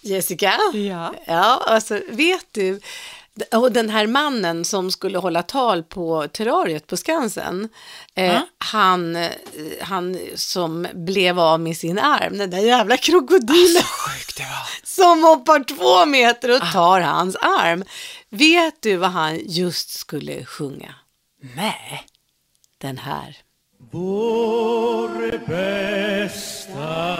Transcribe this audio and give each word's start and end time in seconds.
Jessica? 0.00 0.52
Ja. 0.74 1.14
Ja, 1.24 1.62
alltså 1.66 2.00
vet 2.08 2.46
du, 2.52 2.80
och 3.52 3.72
den 3.72 3.90
här 3.90 4.06
mannen 4.06 4.64
som 4.64 4.90
skulle 4.90 5.18
hålla 5.18 5.42
tal 5.42 5.82
på 5.82 6.28
terrariet 6.32 6.86
på 6.86 6.96
Skansen, 6.96 7.68
eh, 8.14 8.24
Ja. 8.26 8.46
han, 8.58 9.16
eh, 9.16 9.30
han 9.80 10.18
som 10.34 10.86
blev 10.94 11.40
av 11.40 11.60
med 11.60 11.76
sin 11.76 11.98
arm, 11.98 12.38
den 12.38 12.50
där 12.50 12.58
jävla 12.58 12.96
krokodilen 12.96 13.82
var. 13.82 14.20
som 14.86 15.24
hoppar 15.24 15.64
två 15.64 16.06
meter 16.06 16.50
och 16.56 16.72
tar 16.72 17.00
hans 17.00 17.36
arm. 17.36 17.84
Vet 18.28 18.82
du 18.82 18.96
vad 18.96 19.10
han 19.10 19.40
just 19.46 19.90
skulle 19.90 20.44
sjunga? 20.44 20.94
Nej. 21.56 22.06
Den 22.78 22.98
här. 22.98 23.36
Vår 23.92 25.38
bästa 25.48 27.16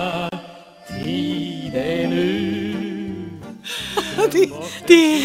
tid 1.04 1.74
är 1.74 2.08
nu 2.08 2.69
Det, 4.32 4.50
det 4.86 4.94
är 4.94 5.16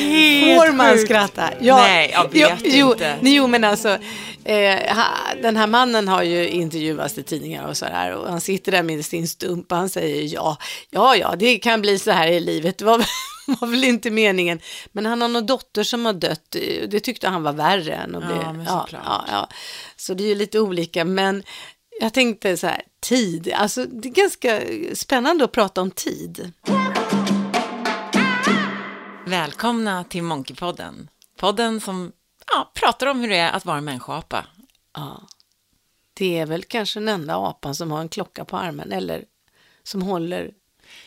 helt 0.45 0.61
Får 0.65 0.73
man 0.73 0.97
skratta? 0.97 1.49
Nej, 1.61 2.09
jag 2.13 2.31
vet 2.31 2.59
jo, 2.63 2.71
jo, 2.71 2.91
inte. 2.91 3.17
nej, 3.21 3.35
Jo, 3.35 3.47
men 3.47 3.63
alltså, 3.63 3.97
eh, 4.43 4.95
ha, 4.95 5.05
den 5.41 5.57
här 5.57 5.67
mannen 5.67 6.07
har 6.07 6.23
ju 6.23 6.49
intervjuats 6.49 7.17
i 7.17 7.23
tidningar 7.23 7.67
och 7.67 7.77
sådär 7.77 8.11
och 8.15 8.29
han 8.29 8.41
sitter 8.41 8.71
där 8.71 8.83
med 8.83 9.05
sin 9.05 9.27
stump 9.27 9.71
och 9.71 9.77
han 9.77 9.89
säger 9.89 10.33
ja, 10.33 10.57
ja, 10.89 11.15
ja, 11.15 11.35
det 11.39 11.57
kan 11.57 11.81
bli 11.81 11.99
så 11.99 12.11
här 12.11 12.27
i 12.27 12.39
livet. 12.39 12.77
Det 12.77 12.85
var, 12.85 13.05
var 13.61 13.67
väl 13.67 13.83
inte 13.83 14.11
meningen. 14.11 14.59
Men 14.91 15.05
han 15.05 15.21
har 15.21 15.27
någon 15.27 15.45
dotter 15.45 15.83
som 15.83 16.05
har 16.05 16.13
dött. 16.13 16.55
Det 16.87 16.99
tyckte 16.99 17.27
han 17.27 17.43
var 17.43 17.53
värre 17.53 17.93
än 17.93 18.15
att 18.15 18.23
Ja, 18.23 18.27
bli. 18.27 18.53
men 18.57 18.65
ja, 18.65 18.87
ja, 18.91 19.25
ja. 19.31 19.49
Så 19.95 20.13
det 20.13 20.23
är 20.23 20.27
ju 20.27 20.35
lite 20.35 20.59
olika, 20.59 21.05
men 21.05 21.43
jag 22.01 22.13
tänkte 22.13 22.57
så 22.57 22.67
här, 22.67 22.81
tid, 23.01 23.51
alltså 23.55 23.85
det 23.85 24.07
är 24.09 24.13
ganska 24.13 24.61
spännande 24.95 25.43
att 25.45 25.51
prata 25.51 25.81
om 25.81 25.91
tid. 25.91 26.51
Välkomna 29.27 30.03
till 30.03 30.23
Monkeypodden. 30.23 31.09
Podden 31.37 31.81
som 31.81 32.11
ja, 32.47 32.71
pratar 32.75 33.07
om 33.07 33.19
hur 33.19 33.29
det 33.29 33.35
är 33.35 33.51
att 33.51 33.65
vara 33.65 33.77
en 33.77 33.85
människoapa. 33.85 34.45
Ja. 34.93 35.27
Det 36.13 36.37
är 36.37 36.45
väl 36.45 36.63
kanske 36.63 36.99
den 36.99 37.07
enda 37.07 37.35
apan 37.35 37.75
som 37.75 37.91
har 37.91 38.01
en 38.01 38.09
klocka 38.09 38.45
på 38.45 38.57
armen 38.57 38.91
eller 38.91 39.23
som 39.83 40.01
håller... 40.01 40.51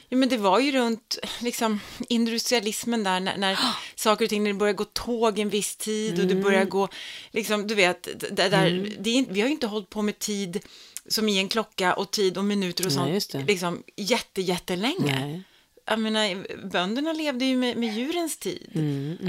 Ja, 0.08 0.16
men 0.16 0.28
det 0.28 0.36
var 0.36 0.60
ju 0.60 0.72
runt 0.72 1.18
liksom, 1.40 1.80
industrialismen 2.08 3.04
där, 3.04 3.20
när, 3.20 3.36
när 3.36 3.58
saker 3.94 4.24
och 4.24 4.28
ting, 4.28 4.42
när 4.42 4.52
det 4.52 4.58
började 4.58 4.76
gå 4.76 4.84
tåg 4.84 5.38
en 5.38 5.48
viss 5.48 5.76
tid 5.76 6.20
och 6.20 6.26
det 6.26 6.34
började 6.34 6.56
Mm. 6.62 6.68
gå, 6.70 6.88
liksom, 7.30 7.66
du 7.66 7.74
vet, 7.74 8.02
där, 8.30 8.50
där, 8.50 8.94
det 8.98 9.10
är, 9.10 9.26
vi 9.28 9.40
har 9.40 9.48
ju 9.48 9.54
inte 9.54 9.66
hållit 9.66 9.90
på 9.90 10.02
med 10.02 10.18
tid 10.18 10.64
som 11.08 11.28
i 11.28 11.38
en 11.38 11.48
klocka 11.48 11.94
och 11.94 12.10
tid 12.10 12.38
och 12.38 12.44
minuter 12.44 12.86
och 12.86 12.92
Nej, 12.92 13.20
sånt, 13.20 13.32
det. 13.32 13.52
liksom 13.52 13.82
jätte, 13.96 14.42
jättelänge. 14.42 15.20
Nej. 15.20 15.44
Jag 15.90 15.98
menar, 15.98 16.46
bönderna 16.70 17.12
levde 17.12 17.44
ju 17.44 17.56
med, 17.56 17.76
med 17.76 17.94
djurens 17.94 18.36
tid. 18.38 18.70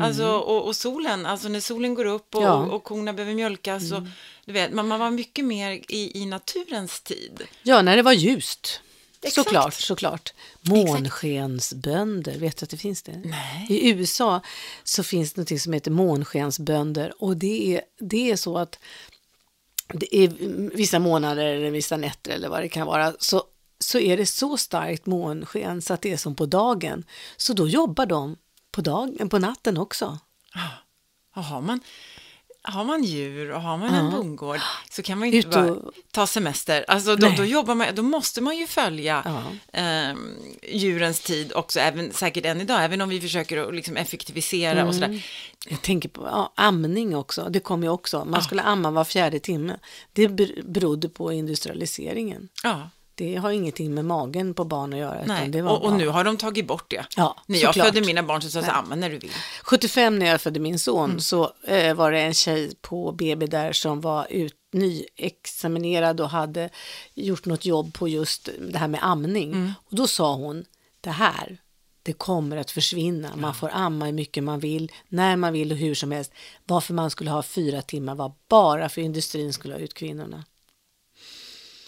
Alltså, 0.02 0.26
och, 0.28 0.68
och 0.68 0.76
solen, 0.76 1.26
alltså 1.26 1.48
när 1.50 1.60
solen 1.60 1.94
går 1.96 2.06
upp 2.06 2.36
och, 2.36 2.42
Mm, 2.42 2.52
Ja. 2.52 2.58
Mm. 2.58 2.70
och, 2.70 2.76
och 2.76 2.84
korna 2.84 3.14
behöver 3.14 3.36
mjölkas. 3.36 3.92
Och, 3.92 4.02
du 4.46 4.54
vet, 4.54 4.74
man, 4.74 4.88
man 4.88 5.00
var 5.00 5.12
mycket 5.12 5.46
mer 5.46 5.72
i, 5.88 6.22
i 6.22 6.26
naturens 6.26 7.02
tid. 7.02 7.42
Ja, 7.64 7.82
när 7.82 7.96
det 7.96 8.02
var 8.02 8.14
ljust. 8.14 8.82
Exakt. 9.22 9.36
Såklart, 9.36 9.74
såklart. 9.74 10.34
Månskensbönder, 10.62 12.38
vet 12.40 12.58
du 12.58 12.64
att 12.64 12.70
det 12.70 12.78
finns 12.78 13.02
det? 13.02 13.22
Nej. 13.26 13.66
I 13.70 13.90
USA 13.90 14.42
så 14.84 15.04
finns 15.04 15.34
det 15.34 15.52
något 15.52 15.62
som 15.62 15.74
heter 15.74 15.92
månskensbönder 15.92 17.14
och 17.24 17.38
det 17.38 17.76
är, 17.76 17.82
det 18.00 18.32
är 18.32 18.36
så 18.36 18.58
att 18.58 18.80
det 19.94 20.16
är 20.16 20.28
vissa 20.76 21.00
månader 21.00 21.46
eller 21.46 21.72
vissa 21.72 21.98
nätter 21.98 22.32
eller 22.32 22.50
vad 22.50 22.62
det 22.62 22.70
kan 22.70 22.88
vara 22.88 23.14
så, 23.20 23.44
så 23.80 24.00
är 24.00 24.18
det 24.18 24.26
så 24.26 24.58
starkt 24.58 25.06
månsken 25.06 25.82
så 25.82 25.94
att 25.94 26.02
det 26.02 26.12
är 26.14 26.18
som 26.18 26.36
på 26.36 26.46
dagen. 26.46 27.04
Så 27.38 27.54
då 27.54 27.68
jobbar 27.68 28.06
de 28.06 28.36
på, 28.72 28.82
dagen, 28.82 29.30
på 29.30 29.40
natten 29.40 29.78
också. 29.78 30.20
Och 31.36 31.44
har 31.44 31.62
man, 31.62 31.80
har 32.62 32.84
man 32.84 33.04
djur 33.04 33.52
och 33.52 33.62
har 33.62 33.78
man 33.78 33.94
en 33.94 34.06
Ja. 34.06 34.12
bondgård 34.12 34.60
så 34.92 35.02
kan 35.02 35.20
man 35.20 35.30
ju 35.32 35.38
inte 35.38 35.48
och- 35.48 35.54
bara 35.84 35.92
ta 36.12 36.28
semester. 36.28 36.86
Alltså 36.88 37.16
då, 37.16 37.30
då, 37.38 37.46
jobbar 37.46 37.76
man, 37.76 37.88
då 37.96 38.02
måste 38.02 38.42
man 38.42 38.58
ju 38.58 38.68
följa 38.68 39.22
Ja. 39.26 39.44
ehm, 39.80 40.36
djurens 40.72 41.20
tid 41.22 41.54
också, 41.54 41.80
även, 41.80 42.14
säkert 42.14 42.46
än 42.46 42.62
idag, 42.62 42.84
även 42.84 43.02
om 43.02 43.10
vi 43.10 43.22
försöker 43.22 43.58
att 43.68 43.76
liksom 43.76 43.98
effektivisera 43.98 44.88
och 44.88 44.94
sådär. 44.94 45.26
Jag 45.70 45.82
tänker 45.82 46.10
på 46.10 46.26
ja, 46.26 46.54
amning 46.56 47.16
också, 47.16 47.48
det 47.50 47.60
kom 47.60 47.84
ju 47.84 47.90
också. 47.90 48.26
Man 48.26 48.44
skulle 48.44 48.62
amma 48.62 48.92
var 48.92 49.04
fjärde 49.04 49.40
timme. 49.40 49.80
Det 50.14 50.28
ber- 50.28 50.62
berodde 50.64 51.10
på 51.10 51.32
industrialiseringen. 51.34 52.50
Ja, 52.64 52.90
Det 53.20 53.36
har 53.36 53.52
ingenting 53.52 53.94
med 53.94 54.06
magen 54.06 54.54
på 54.54 54.64
barn 54.64 54.94
att 54.94 55.00
göra. 55.00 55.24
Nej. 55.26 55.64
Och, 55.64 55.86
och 55.86 55.94
nu 55.94 56.08
har 56.08 56.24
de 56.24 56.38
tagit 56.38 56.68
bort 56.68 56.90
det. 56.90 57.06
Ja, 57.18 57.38
När 57.46 57.60
jag 57.60 57.74
såklart. 57.74 57.86
födde 57.88 58.02
mina 58.08 58.24
barn 58.24 58.42
så 58.42 58.50
sa 58.50 58.60
jag 58.60 58.70
amma 58.76 58.96
när 58.96 59.10
du 59.10 59.18
vill. 59.18 59.32
75 59.64 60.20
när 60.20 60.26
jag 60.26 60.42
födde 60.42 60.60
min 60.60 60.80
son 60.80 61.10
Mm. 61.10 61.20
så 61.20 61.52
eh, 61.68 61.94
var 61.94 62.12
det 62.12 62.20
en 62.20 62.34
tjej 62.34 62.76
på 62.82 63.12
BB 63.12 63.46
där 63.48 63.74
som 63.74 64.02
var 64.02 64.28
ut, 64.30 64.54
nyexaminerad 64.74 66.22
och 66.22 66.30
hade 66.30 66.70
gjort 67.14 67.46
något 67.46 67.66
jobb 67.66 67.94
på 67.94 68.08
just 68.08 68.50
det 68.72 68.78
här 68.78 68.88
med 68.88 69.00
amning. 69.04 69.52
Mm. 69.54 69.74
Och 69.86 69.96
då 69.96 70.08
sa 70.08 70.36
hon, 70.36 70.66
det 71.02 71.10
här, 71.12 71.58
det 72.04 72.14
kommer 72.14 72.58
att 72.58 72.72
försvinna. 72.72 73.36
Man 73.36 73.56
får 73.56 73.70
amma 73.74 74.06
hur 74.06 74.14
mycket 74.14 74.44
man 74.44 74.60
vill, 74.60 74.92
när 75.08 75.36
man 75.36 75.54
vill 75.54 75.72
och 75.72 75.78
hur 75.78 75.96
som 75.96 76.12
helst. 76.12 76.32
Varför 76.66 76.94
man 76.94 77.10
skulle 77.12 77.32
ha 77.32 77.44
fyra 77.44 77.82
timmar 77.82 78.16
var 78.16 78.32
bara 78.50 78.90
för 78.90 79.02
industrin 79.02 79.54
skulle 79.54 79.74
ha 79.74 79.80
ut 79.82 79.94
kvinnorna. 79.94 80.44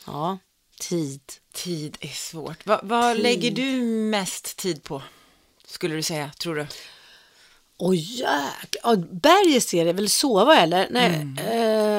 Ja, 0.08 0.38
tid. 0.82 1.22
Tid 1.54 1.98
är 2.02 2.08
svårt. 2.08 2.66
Va, 2.66 2.80
vad 2.84 3.14
Tid. 3.16 3.24
lägger 3.24 3.52
du 3.52 3.82
mest 3.86 4.58
tid 4.58 4.84
på, 4.84 5.02
skulle 5.66 5.96
du 5.96 6.04
säga, 6.04 6.32
tror 6.40 6.56
du? 6.56 6.68
Oj, 7.78 7.98
jäklar. 8.20 8.82
Ja, 8.84 8.96
Bergis 8.96 9.74
är 9.74 9.86
det 9.86 9.94
väl 9.94 10.10
sova 10.10 10.56
eller? 10.58 10.88
Nej, 10.92 11.16
Mm. 11.16 11.38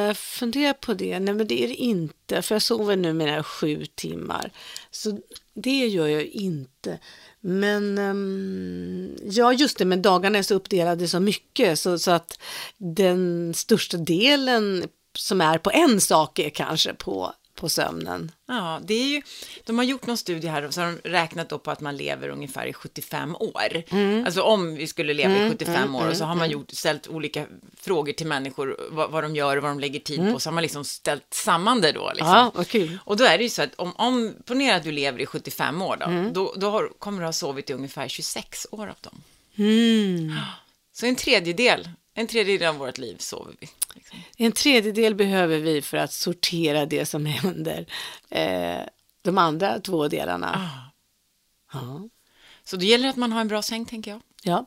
eh, 0.09 0.15
fundera 0.15 0.75
på 0.75 0.95
det. 0.95 1.21
Nej, 1.21 1.35
men 1.35 1.47
det 1.47 1.65
är 1.65 1.69
det 1.69 1.75
inte. 1.75 2.43
För 2.43 2.55
jag 2.55 2.63
sover 2.63 2.97
nu 2.97 3.13
mina 3.13 3.43
sju 3.45 3.85
timmar. 3.95 4.53
Så 4.91 5.19
det 5.55 5.87
gör 5.87 6.07
jag 6.07 6.25
inte. 6.25 6.99
Men 7.41 7.99
ehm, 7.99 9.17
ja, 9.23 9.53
just 9.53 9.79
det, 9.79 9.85
men 9.85 10.03
dagarna 10.03 10.39
är 10.39 10.43
så 10.43 10.55
uppdelade 10.55 11.09
så 11.09 11.21
mycket 11.21 11.79
så, 11.79 11.99
så 11.99 12.11
att 12.11 12.39
den 12.77 13.55
största 13.55 13.97
delen 13.97 14.85
som 15.19 15.41
är 15.41 15.59
på 15.59 15.71
en 15.71 16.01
sak 16.01 16.39
är 16.39 16.51
kanske 16.51 16.95
på, 16.95 17.33
på 17.63 17.69
sömnen. 17.69 18.33
Ja, 18.49 18.81
det 18.85 18.95
är 18.95 19.07
ju, 19.07 19.23
de 19.65 19.79
har 19.79 19.85
gjort 19.85 20.07
någon 20.07 20.17
studie 20.17 20.49
här 20.49 20.63
och 20.63 20.75
så 20.75 20.81
har 20.81 20.89
de 20.89 21.09
räknat 21.09 21.49
då 21.49 21.59
på 21.59 21.71
att 21.71 21.81
man 21.81 21.97
lever 21.97 22.29
ungefär 22.29 22.67
i 22.67 22.73
75 22.73 23.37
år. 23.37 23.83
Alltså 24.27 24.43
om 24.43 24.75
vi 24.75 24.87
skulle 24.87 25.15
leva 25.15 25.47
i 25.47 25.51
75 25.51 25.95
år 25.95 26.09
och 26.09 26.17
så 26.17 26.25
har 26.25 26.35
man 26.35 26.51
gjort, 26.51 26.71
ställt 26.71 27.09
olika 27.09 27.47
frågor 27.77 28.13
till 28.13 28.27
människor, 28.27 28.77
vad, 28.91 29.11
vad 29.11 29.25
de 29.25 29.37
gör 29.37 29.57
och 29.57 29.63
vad 29.63 29.71
de 29.71 29.81
lägger 29.81 30.01
tid 30.01 30.33
på, 30.33 30.41
så 30.41 30.51
har 30.51 30.55
man 30.55 30.63
liksom 30.63 30.85
ställt 30.85 31.35
samman 31.35 31.81
det 31.81 31.93
då. 31.93 32.13
Liksom. 32.15 32.51
Ja, 32.55 32.65
kul. 32.65 32.99
Och 33.05 33.17
då 33.17 33.25
är 33.25 33.39
det 33.39 33.45
ju 33.45 33.51
så 33.51 33.63
att 33.63 33.75
om, 33.75 33.93
om 33.97 34.35
ponera 34.45 34.77
att 34.77 34.85
du 34.85 34.93
lever 34.93 35.21
i 35.21 35.27
75 35.27 35.83
år 35.83 35.97
då, 36.01 36.31
då, 36.33 36.55
då 36.57 36.71
har, 36.71 36.89
kommer 36.99 37.19
du 37.19 37.25
ha 37.25 37.33
sovit 37.33 37.71
i 37.71 37.73
ungefär 37.73 38.09
26 38.09 38.67
år 38.71 38.87
av 38.87 38.97
dem. 39.01 39.23
Mm. 39.57 40.33
Så 40.93 41.07
en 41.07 41.17
tredjedel, 41.17 41.89
en 42.15 42.27
tredjedel 42.27 42.69
av 42.69 42.77
vårt 42.77 42.99
liv 42.99 43.17
sover 43.19 43.55
vi. 43.61 43.69
Liksom. 43.95 44.19
En 44.37 44.53
tredjedel 44.53 45.15
behöver 45.15 45.59
vi 45.59 45.83
för 45.83 45.97
att 45.97 46.13
sortera 46.13 46.87
det 46.87 47.07
som 47.07 47.27
händer. 47.27 47.87
Eh, 48.31 48.81
de 49.23 49.39
andra 49.39 49.81
två 49.81 50.09
delarna. 50.09 50.71
Ja. 51.73 52.09
Så 52.65 52.77
då 52.77 52.85
gäller 52.85 53.05
det 53.05 53.11
att 53.11 53.17
man 53.17 53.33
har 53.33 53.41
en 53.41 53.49
bra 53.49 53.63
säng, 53.63 53.85
tänker 53.87 54.11
jag. 54.11 54.21
Ja. 54.43 54.67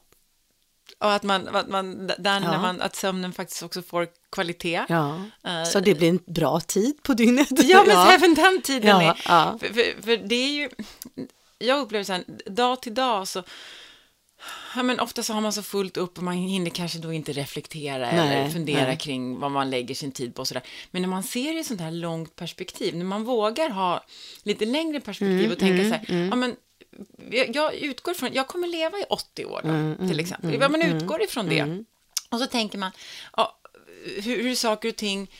Och 1.00 1.14
att, 1.14 1.24
man, 1.24 1.48
att, 1.56 1.68
man, 1.70 2.08
där 2.08 2.14
Ja. 2.26 2.40
när 2.40 2.60
man, 2.60 2.82
att 2.82 2.96
sömnen 2.96 3.34
faktiskt 3.34 3.64
också 3.64 3.82
får 3.82 4.08
kvalitet. 4.32 4.86
ja. 4.90 5.22
Eh, 5.44 5.64
Så 5.64 5.80
det 5.80 5.96
blir 5.96 6.10
en 6.10 6.20
bra 6.26 6.60
tid 6.60 7.04
på 7.04 7.14
dygnet. 7.14 7.48
Ja, 7.52 7.84
men 7.88 7.98
även 8.08 8.34
den 8.34 8.62
tiden 8.62 8.90
Ja, 8.90 9.02
är... 9.12 9.22
ja. 9.28 9.58
För, 9.62 9.68
för, 9.68 10.02
för 10.02 10.18
det 10.18 10.36
är 10.36 10.52
ju... 10.52 10.70
Jag 11.58 11.80
upplever 11.80 12.04
så 12.04 12.14
här, 12.14 12.24
dag 12.50 12.82
till 12.82 12.94
dag 12.94 13.28
så... 13.28 13.44
Ja, 14.76 14.84
men 14.84 15.00
ofta 15.00 15.24
så 15.24 15.34
har 15.34 15.42
man 15.42 15.54
så 15.54 15.64
fullt 15.64 15.98
upp 15.98 16.18
och 16.18 16.24
man 16.24 16.34
hinner 16.36 16.70
kanske 16.70 17.00
då 17.00 17.14
inte 17.14 17.32
reflektera 17.32 18.10
eller 18.12 18.26
Nej, 18.26 18.52
fundera 18.52 18.86
nej. 18.88 18.98
kring 18.98 19.40
vad 19.40 19.52
man 19.52 19.70
lägger 19.70 19.96
sin 19.96 20.12
tid 20.12 20.36
på 20.36 20.40
och 20.42 20.48
sådär. 20.48 20.64
Men 20.92 21.02
när 21.02 21.10
man 21.10 21.24
ser 21.24 21.54
det 21.54 21.60
i 21.60 21.64
sånt 21.64 21.82
här 21.82 21.92
långt 21.92 22.36
perspektiv, 22.36 22.96
när 22.96 23.06
man 23.06 23.24
vågar 23.24 23.70
ha 23.70 24.04
lite 24.44 24.66
längre 24.66 25.00
perspektiv 25.00 25.40
Mm, 25.40 25.52
och 25.52 25.60
tänka 25.60 25.84
så 25.84 26.14
här, 26.14 26.28
ja 26.30 26.36
men 26.36 26.56
jag, 27.54 27.74
utgår 27.76 28.14
från, 28.14 28.34
jag 28.34 28.48
kommer 28.48 28.68
leva 28.68 28.98
i 28.98 29.04
80 29.10 29.46
år 29.46 29.62
då, 29.64 29.70
Mm, 29.70 30.08
till 30.08 30.20
exempel. 30.20 30.58
ja, 30.62 30.70
men 30.70 30.82
utgår 30.82 31.22
ifrån 31.24 31.50
det. 31.50 31.84
Och 32.30 32.40
så 32.40 32.46
tänker 32.46 32.78
man, 32.78 32.92
ja, 33.38 33.58
hur, 34.24 34.44
hur 34.44 34.56
saker 34.56 34.90
och 34.90 34.96
ting 34.96 35.32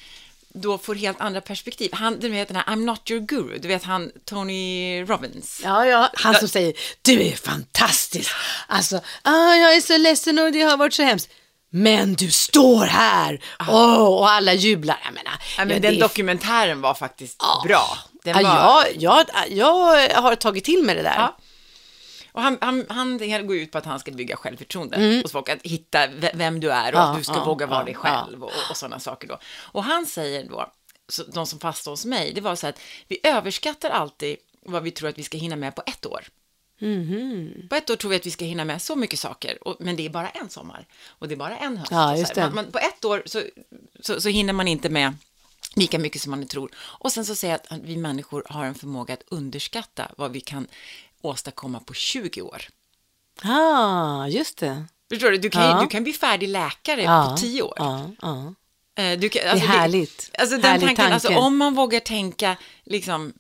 då 0.56 0.78
får 0.78 0.96
helt 0.96 1.22
andra 1.22 1.42
perspektiv. 1.42 1.90
Han, 1.94 2.20
du 2.20 2.30
vet 2.30 2.48
den 2.48 2.58
här 2.58 2.64
I'm 2.64 2.86
not 2.86 3.12
your 3.12 3.22
guru, 3.22 3.58
du 3.60 3.68
vet 3.68 3.84
han 3.84 4.12
Tony 4.26 5.04
Robbins. 5.04 5.62
Ja, 5.64 5.86
ja, 5.86 6.10
han 6.14 6.36
som 6.36 6.48
säger 6.48 6.74
du 7.02 7.22
är 7.24 7.36
fantastisk. 7.36 8.32
Alltså, 8.68 8.96
ah, 9.22 9.54
jag 9.56 9.76
är 9.76 9.82
så 9.82 9.98
ledsen 9.98 10.40
och 10.40 10.52
det 10.52 10.62
har 10.62 10.78
varit 10.78 10.94
så 10.94 11.04
hemskt. 11.04 11.30
Men 11.70 12.14
du 12.14 12.32
står 12.32 12.86
här! 12.86 13.44
Åh, 13.70 14.04
och 14.04 14.30
alla 14.30 14.54
jublar. 14.54 15.00
Jag 15.06 15.14
menar, 15.14 15.34
Ja, 15.58 15.66
men 15.66 15.70
ja, 15.76 15.80
den 15.82 15.96
är 15.96 16.00
dokumentären 16.00 16.82
var 16.82 16.94
faktiskt 16.94 17.38
bra. 17.64 17.98
Den 18.24 18.42
Ja, 18.44 18.54
var, 18.54 18.86
jag, 18.98 19.26
jag, 19.50 20.12
jag 20.12 20.22
har 20.22 20.36
tagit 20.36 20.64
till 20.64 20.84
mig 20.84 20.96
det 20.96 21.02
där. 21.02 21.16
Ja. 21.16 21.38
Och 22.36 22.42
han, 22.42 22.58
han, 22.62 22.86
han 22.90 23.18
går 23.48 23.56
ut 23.56 23.72
på 23.72 23.78
att 23.78 23.86
han 23.86 24.00
ska 24.00 24.12
bygga 24.12 24.36
självförtroende 24.36 25.22
hos 25.24 25.32
folk, 25.32 25.50
att 25.50 25.62
hitta 25.62 26.08
vem 26.34 26.60
du 26.60 26.72
är 26.72 26.94
och 26.94 27.00
Ja, 27.00 27.04
att 27.04 27.18
du 27.18 27.24
ska 27.24 27.34
ja, 27.36 27.46
våga 27.46 27.66
vara 27.66 27.80
ja, 27.80 27.86
dig 27.86 27.94
själv 27.96 28.44
och, 28.44 28.52
och 28.70 28.78
sådana 28.78 29.00
saker 29.00 29.28
då. 29.28 29.40
Och 29.58 29.84
han 29.84 30.06
säger 30.06 30.50
då, 30.50 30.74
de 31.34 31.48
som 31.48 31.60
fastnade 31.60 31.94
hos 31.94 32.06
mig, 32.06 32.34
det 32.34 32.42
var 32.42 32.56
så 32.56 32.68
att 32.68 32.80
vi 33.08 33.20
överskattar 33.24 33.90
alltid 33.90 34.38
vad 34.62 34.84
vi 34.84 34.92
tror 34.92 35.10
att 35.10 35.18
vi 35.18 35.24
ska 35.24 35.38
hinna 35.38 35.56
med 35.56 35.76
på 35.76 35.84
ett 35.86 36.06
år. 36.06 36.24
På 37.70 37.76
ett 37.76 37.90
år 37.90 37.96
tror 37.96 38.10
vi 38.10 38.16
att 38.16 38.26
vi 38.26 38.32
ska 38.32 38.46
hinna 38.46 38.66
med 38.66 38.82
så 38.82 38.96
mycket 38.96 39.20
saker, 39.20 39.68
och, 39.68 39.76
men 39.80 39.96
det 39.96 40.06
är 40.06 40.10
bara 40.10 40.30
en 40.30 40.50
sommar 40.50 40.86
och 41.08 41.28
det 41.28 41.34
är 41.34 41.38
bara 41.38 41.58
en 41.58 41.78
höst. 41.78 41.92
Ja. 41.92 42.44
Man, 42.46 42.56
man, 42.56 42.72
på 42.72 42.80
ett 42.80 43.06
år 43.06 43.24
så, 43.26 43.42
så, 44.00 44.22
så 44.22 44.30
hinner 44.30 44.54
man 44.54 44.68
inte 44.68 44.90
med 44.90 45.14
lika 45.76 46.00
mycket 46.00 46.22
som 46.22 46.32
man 46.32 46.48
tror. 46.48 46.72
Och 46.78 47.12
sen 47.12 47.26
så 47.26 47.36
säger 47.36 47.60
jag 47.70 47.78
att 47.78 47.84
vi 47.84 47.98
människor 47.98 48.44
har 48.50 48.66
en 48.66 48.76
förmåga 48.76 49.14
att 49.14 49.24
underskatta 49.28 50.12
vad 50.18 50.32
vi 50.32 50.42
kan 50.42 50.68
åstadkomma 51.28 51.80
på 51.80 51.94
20 51.94 52.42
år. 52.42 52.62
Ah, 53.44 54.28
just 54.28 54.58
det. 54.58 54.86
Förstår 55.12 55.32
du? 55.32 55.38
Du 55.38 55.50
kan, 55.50 55.64
Ja. 55.64 55.82
du 55.82 55.88
kan 55.88 56.04
bli 56.04 56.14
färdig 56.14 56.50
läkare 56.50 57.02
Ja, 57.04 57.28
på 57.32 57.38
10 57.42 57.62
år. 57.62 57.74
Ja. 57.78 58.54
Eh, 58.98 59.20
Du 59.20 59.30
kan, 59.30 59.42
Det 59.44 59.50
är 59.50 59.56
härligt. 59.56 60.30
alltså 60.40 60.56
den 60.56 60.66
Härlig 60.66 60.86
tanken, 60.88 61.14
alltså 61.14 61.36
om 61.36 61.58
man 61.58 61.74
vågar 61.76 62.00
tänka 62.00 62.58
liksom 62.84 63.34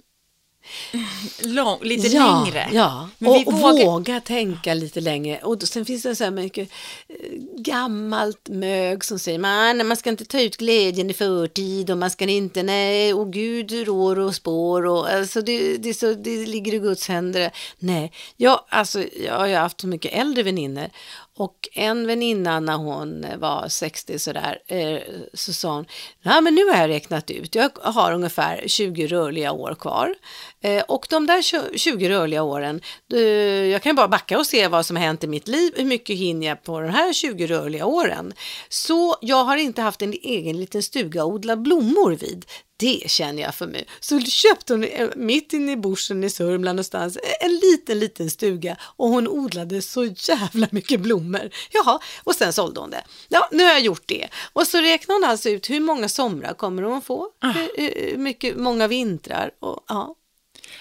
lång, 1.43 1.79
lite 1.81 2.07
ja, 2.07 2.43
längre. 2.43 2.69
Ja, 2.73 3.09
Men 3.17 3.31
och, 3.31 3.53
vågar- 3.53 3.85
våga 3.85 4.19
tänka 4.21 4.73
lite 4.73 5.01
längre. 5.01 5.39
Och 5.43 5.57
då, 5.57 5.65
sen 5.65 5.85
finns 5.85 6.03
det 6.03 6.15
så 6.15 6.23
här 6.23 6.31
mycket 6.31 6.69
eh, 7.07 7.15
gammalt 7.57 8.49
mög 8.49 9.03
som 9.05 9.19
säger 9.19 9.39
man, 9.39 9.87
man 9.87 9.97
ska 9.97 10.09
inte 10.09 10.25
ta 10.25 10.41
ut 10.41 10.57
glädjen 10.57 11.09
i 11.09 11.13
förtid 11.13 11.91
och 11.91 11.97
man 11.97 12.09
ska 12.09 12.25
inte, 12.25 12.63
nej, 12.63 13.13
och 13.13 13.33
Gud 13.33 13.87
rår 13.87 14.19
och 14.19 14.35
spår 14.35 14.85
och 14.85 15.09
alltså 15.09 15.41
det, 15.41 15.77
det, 15.77 15.93
så, 15.93 16.13
det 16.13 16.45
ligger 16.45 16.73
i 16.73 16.79
Guds 16.79 17.07
händer. 17.07 17.51
Nej, 17.79 18.11
jag, 18.37 18.59
alltså, 18.69 19.03
jag 19.25 19.37
har 19.37 19.47
ju 19.47 19.55
haft 19.55 19.81
så 19.81 19.87
mycket 19.87 20.13
äldre 20.13 20.43
väninnor 20.43 20.89
och 21.37 21.69
en 21.73 22.07
väninna 22.07 22.59
när 22.59 22.77
hon 22.77 23.25
var 23.37 23.67
60 23.67 24.19
sådär, 24.19 24.59
eh, 24.67 24.99
så 25.33 25.53
sa 25.53 25.75
hon, 25.75 25.85
nej 26.21 26.41
men 26.41 26.55
nu 26.55 26.65
har 26.65 26.77
jag 26.77 26.89
räknat 26.89 27.31
ut, 27.31 27.55
jag 27.55 27.69
har 27.81 28.13
ungefär 28.13 28.63
20 28.67 29.07
rörliga 29.07 29.51
år 29.51 29.75
kvar. 29.75 30.15
Eh, 30.61 30.83
och 30.83 31.07
de 31.09 31.27
där 31.27 31.41
20 31.77 32.09
rörliga 32.09 32.43
åren, 32.43 32.81
eh, 33.13 33.19
jag 33.19 33.81
kan 33.81 33.89
ju 33.89 33.95
bara 33.95 34.07
backa 34.07 34.39
och 34.39 34.45
se 34.45 34.67
vad 34.67 34.85
som 34.85 34.95
har 34.95 35.03
hänt 35.03 35.23
i 35.23 35.27
mitt 35.27 35.47
liv, 35.47 35.73
hur 35.75 35.85
mycket 35.85 36.17
hinner 36.17 36.47
jag 36.47 36.63
på 36.63 36.79
de 36.81 36.89
här 36.89 37.13
20 37.13 37.47
rörliga 37.47 37.85
åren. 37.85 38.33
Så 38.69 39.15
jag 39.21 39.43
har 39.43 39.57
inte 39.57 39.81
haft 39.81 40.01
en 40.01 40.13
egen 40.13 40.59
liten 40.59 40.83
stuga 40.83 41.21
att 41.21 41.27
odla 41.27 41.55
blommor 41.55 42.11
vid. 42.11 42.45
Det 42.77 43.03
känner 43.07 43.41
jag 43.43 43.55
för 43.55 43.67
mig. 43.67 43.87
Så 43.99 44.19
köpte 44.19 44.73
hon 44.73 44.83
eh, 44.83 45.09
mitt 45.15 45.53
inne 45.53 45.71
i 45.71 45.77
bushen 45.77 46.23
i 46.23 46.29
Sörmland 46.29 46.75
någonstans 46.75 47.17
en 47.41 47.55
liten, 47.55 47.99
liten 47.99 48.29
stuga 48.29 48.77
och 48.81 49.09
hon 49.09 49.27
odlade 49.27 49.81
så 49.81 50.05
jävla 50.05 50.67
mycket 50.71 50.99
blommor. 50.99 51.49
Jaha, 51.71 51.99
och 52.23 52.35
sen 52.35 52.53
sålde 52.53 52.79
hon 52.79 52.89
det. 52.89 53.03
Ja, 53.27 53.49
nu 53.51 53.63
har 53.63 53.71
jag 53.71 53.81
gjort 53.81 54.03
det. 54.05 54.27
Och 54.53 54.67
så 54.67 54.77
räknade 54.77 55.19
hon 55.19 55.29
alltså 55.29 55.49
ut 55.49 55.69
hur 55.69 55.79
många 55.79 56.09
somrar 56.09 56.53
kommer 56.53 56.83
hon 56.83 57.01
få, 57.01 57.27
hur, 57.41 58.09
hur 58.11 58.17
mycket, 58.17 58.57
många 58.57 58.87
vintrar. 58.87 59.51
Och, 59.59 59.85
ja. 59.87 60.15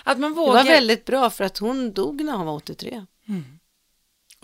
Att 0.04 0.18
man 0.18 0.30
Det 0.30 0.36
vågar, 0.36 0.52
var 0.52 0.64
väldigt 0.64 1.04
bra 1.04 1.30
för 1.30 1.44
att 1.44 1.58
hon 1.58 1.92
dog 1.92 2.24
när 2.24 2.32
hon 2.32 2.46
var 2.46 2.54
83. 2.54 3.06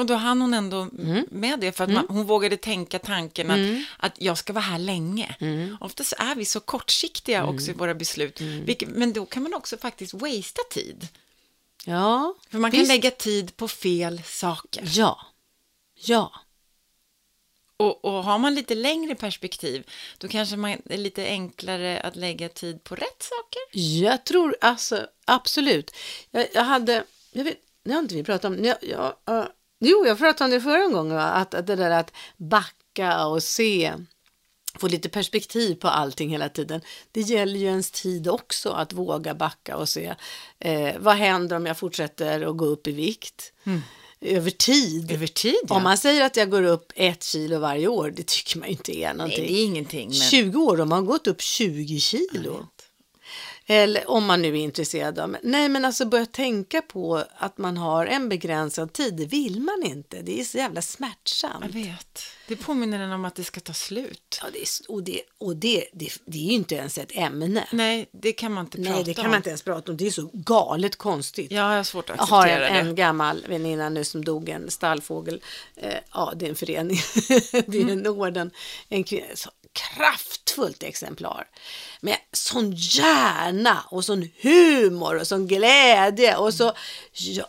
Och 0.00 0.06
då 0.06 0.14
hann 0.14 0.40
hon 0.40 0.54
ändå 0.54 0.80
Mm. 0.98 1.24
med 1.30 1.60
det, 1.60 1.72
för 1.72 1.84
att 1.84 1.90
man, 1.90 2.06
hon 2.08 2.26
vågade 2.26 2.56
tänka 2.56 2.98
tanken 2.98 3.50
att, 3.50 3.86
att 3.98 4.12
jag 4.18 4.38
ska 4.38 4.52
vara 4.52 4.64
här 4.64 4.78
länge. 4.78 5.36
Mm. 5.40 5.76
Oftast 5.80 6.12
är 6.18 6.34
vi 6.34 6.44
så 6.44 6.60
kortsiktiga 6.60 7.46
också 7.46 7.70
i 7.70 7.74
våra 7.74 7.94
beslut, 7.94 8.40
vilket, 8.40 8.88
men 8.88 9.12
då 9.12 9.26
kan 9.26 9.42
man 9.42 9.54
också 9.54 9.76
faktiskt 9.76 10.14
wastea 10.14 10.64
tid. 10.70 11.08
Ja, 11.84 12.34
För 12.50 12.58
man 12.58 12.70
kan 12.70 12.80
visst. 12.80 12.88
lägga 12.92 13.10
tid 13.10 13.56
på 13.56 13.68
fel 13.68 14.22
saker. 14.24 14.82
Ja, 14.86 15.20
ja. 15.94 16.32
Och, 17.76 18.04
och 18.04 18.24
har 18.24 18.38
man 18.38 18.54
lite 18.54 18.74
längre 18.74 19.14
perspektiv, 19.14 19.86
då 20.18 20.28
kanske 20.28 20.56
man 20.56 20.70
är 20.84 20.98
lite 20.98 21.24
enklare 21.26 22.00
att 22.00 22.16
lägga 22.16 22.48
tid 22.48 22.84
på 22.84 22.94
rätt 22.94 23.22
saker. 23.22 23.60
Jag 24.02 24.24
tror 24.24 24.56
alltså 24.60 25.06
absolut. 25.24 25.96
Jag, 26.30 26.46
jag 26.54 26.64
hade, 26.64 27.04
jag 27.32 27.44
vet, 27.44 27.56
det 27.84 27.92
har 27.92 28.00
inte 28.00 28.14
vi 28.14 28.24
pratat 28.24 28.44
om. 28.44 28.64
Jag, 28.64 28.76
jag, 28.82 29.14
uh, 29.30 29.44
jo, 29.80 30.06
jag 30.06 30.18
pratade 30.18 30.44
om 30.44 30.50
det 30.50 30.60
förra 30.60 30.86
gången, 30.86 31.16
va? 31.16 31.22
Att, 31.22 31.54
att 31.54 31.66
det 31.66 31.76
där 31.76 31.90
att 31.90 32.12
backa 32.36 33.26
och 33.26 33.42
se, 33.42 33.92
få 34.78 34.88
lite 34.88 35.08
perspektiv 35.08 35.74
på 35.74 35.88
allting 35.88 36.30
hela 36.30 36.48
tiden. 36.48 36.80
Det 37.12 37.20
gäller 37.20 37.58
ju 37.58 37.66
ens 37.66 37.90
tid 37.90 38.28
också, 38.28 38.70
att 38.70 38.92
våga 38.92 39.34
backa 39.34 39.76
och 39.76 39.88
se 39.88 40.14
eh, 40.58 40.94
vad 40.98 41.16
händer 41.16 41.56
om 41.56 41.66
jag 41.66 41.78
fortsätter 41.78 42.46
att 42.46 42.56
gå 42.56 42.64
upp 42.64 42.86
i 42.86 42.92
vikt 42.92 43.52
över 44.20 44.50
tid. 44.50 45.10
Över 45.12 45.26
tid, 45.26 45.60
ja. 45.68 45.74
Om 45.76 45.82
man 45.82 45.98
säger 45.98 46.24
att 46.24 46.36
jag 46.36 46.50
går 46.50 46.62
upp 46.62 46.92
ett 46.94 47.22
kilo 47.22 47.58
varje 47.58 47.88
år, 47.88 48.10
det 48.16 48.26
tycker 48.26 48.58
man 48.58 48.68
ju 48.68 48.72
inte 48.72 48.96
är 48.96 49.06
Nej, 49.06 49.14
någonting. 49.14 49.46
det 49.46 49.52
är 49.52 49.64
ingenting. 49.64 50.08
Men... 50.08 50.14
20 50.14 50.58
år, 50.62 50.76
de 50.76 50.92
har 50.92 51.02
gått 51.02 51.26
upp 51.26 51.40
20 51.40 52.00
kilo. 52.00 52.66
Eller 53.72 54.10
om 54.10 54.26
man 54.26 54.42
nu 54.42 54.48
är 54.48 54.54
intresserad 54.54 55.18
av. 55.18 55.36
Nej, 55.42 55.68
men 55.68 55.84
alltså 55.84 56.04
börja 56.04 56.26
tänka 56.26 56.82
på 56.82 57.24
att 57.36 57.58
man 57.58 57.76
har 57.76 58.06
en 58.06 58.28
begränsad 58.28 58.92
tid. 58.92 59.14
Det 59.14 59.26
vill 59.26 59.60
man 59.60 59.82
inte. 59.84 60.22
Det 60.22 60.40
är 60.40 60.44
så 60.44 60.58
jävla 60.58 60.82
smärtsamt. 60.82 61.64
Jag 61.64 61.68
vet. 61.72 62.22
Det 62.48 62.56
påminner 62.56 63.00
en 63.00 63.12
om 63.12 63.24
att 63.24 63.34
det 63.34 63.44
ska 63.44 63.60
ta 63.60 63.72
slut. 63.72 64.40
Ja, 64.42 64.48
det 64.52 64.60
är, 64.60 64.68
och 64.88 65.02
det, 65.02 65.22
och 65.38 65.56
det, 65.56 65.84
det, 65.92 66.10
det 66.24 66.38
är 66.38 66.42
ju 66.42 66.52
inte 66.52 66.74
ens 66.74 66.98
ett 66.98 67.10
ämne. 67.14 67.68
Nej, 67.72 68.08
det 68.12 68.32
kan 68.32 68.52
man 68.52 68.64
inte 68.64 68.76
prata 68.76 68.90
Nej, 68.90 69.04
det 69.04 69.14
kan 69.14 69.24
om. 69.24 69.30
man 69.30 69.36
inte 69.36 69.50
ens 69.50 69.62
prata 69.62 69.92
om. 69.92 69.96
Det 69.96 70.06
är 70.06 70.10
så 70.10 70.30
galet 70.32 70.96
konstigt. 70.96 71.50
Ja, 71.52 71.70
jag 71.70 71.76
har 71.76 71.84
svårt 71.84 72.10
att 72.10 72.16
Jag 72.16 72.26
har 72.26 72.46
acceptera 72.46 72.68
en, 72.68 72.84
det. 72.84 72.90
en 72.90 72.96
gammal 72.96 73.44
väninna 73.48 73.88
nu 73.88 74.04
som 74.04 74.24
dog, 74.24 74.48
en 74.48 74.70
stallfågel. 74.70 75.42
Eh, 75.76 75.94
ja, 76.12 76.32
det 76.36 76.44
är 76.44 76.48
en 76.48 76.54
förening. 76.56 76.98
det 77.66 77.78
är 77.82 77.88
en 77.88 78.06
orden. 78.06 78.50
En 78.88 79.04
kvinna, 79.04 79.26
så 79.34 79.50
kraftfullt 79.72 80.82
exemplar. 80.82 81.48
Med 82.00 82.16
sån 82.32 82.72
hjärna 82.76 83.84
och 83.88 84.04
sån 84.04 84.28
humor 84.42 85.16
och 85.16 85.26
sån 85.26 85.46
glädje 85.46 86.36
och 86.36 86.54
så, 86.54 86.72
ja, 87.12 87.48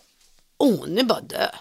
hon 0.58 0.98
är 0.98 1.04
bara 1.04 1.22
död. 1.22 1.56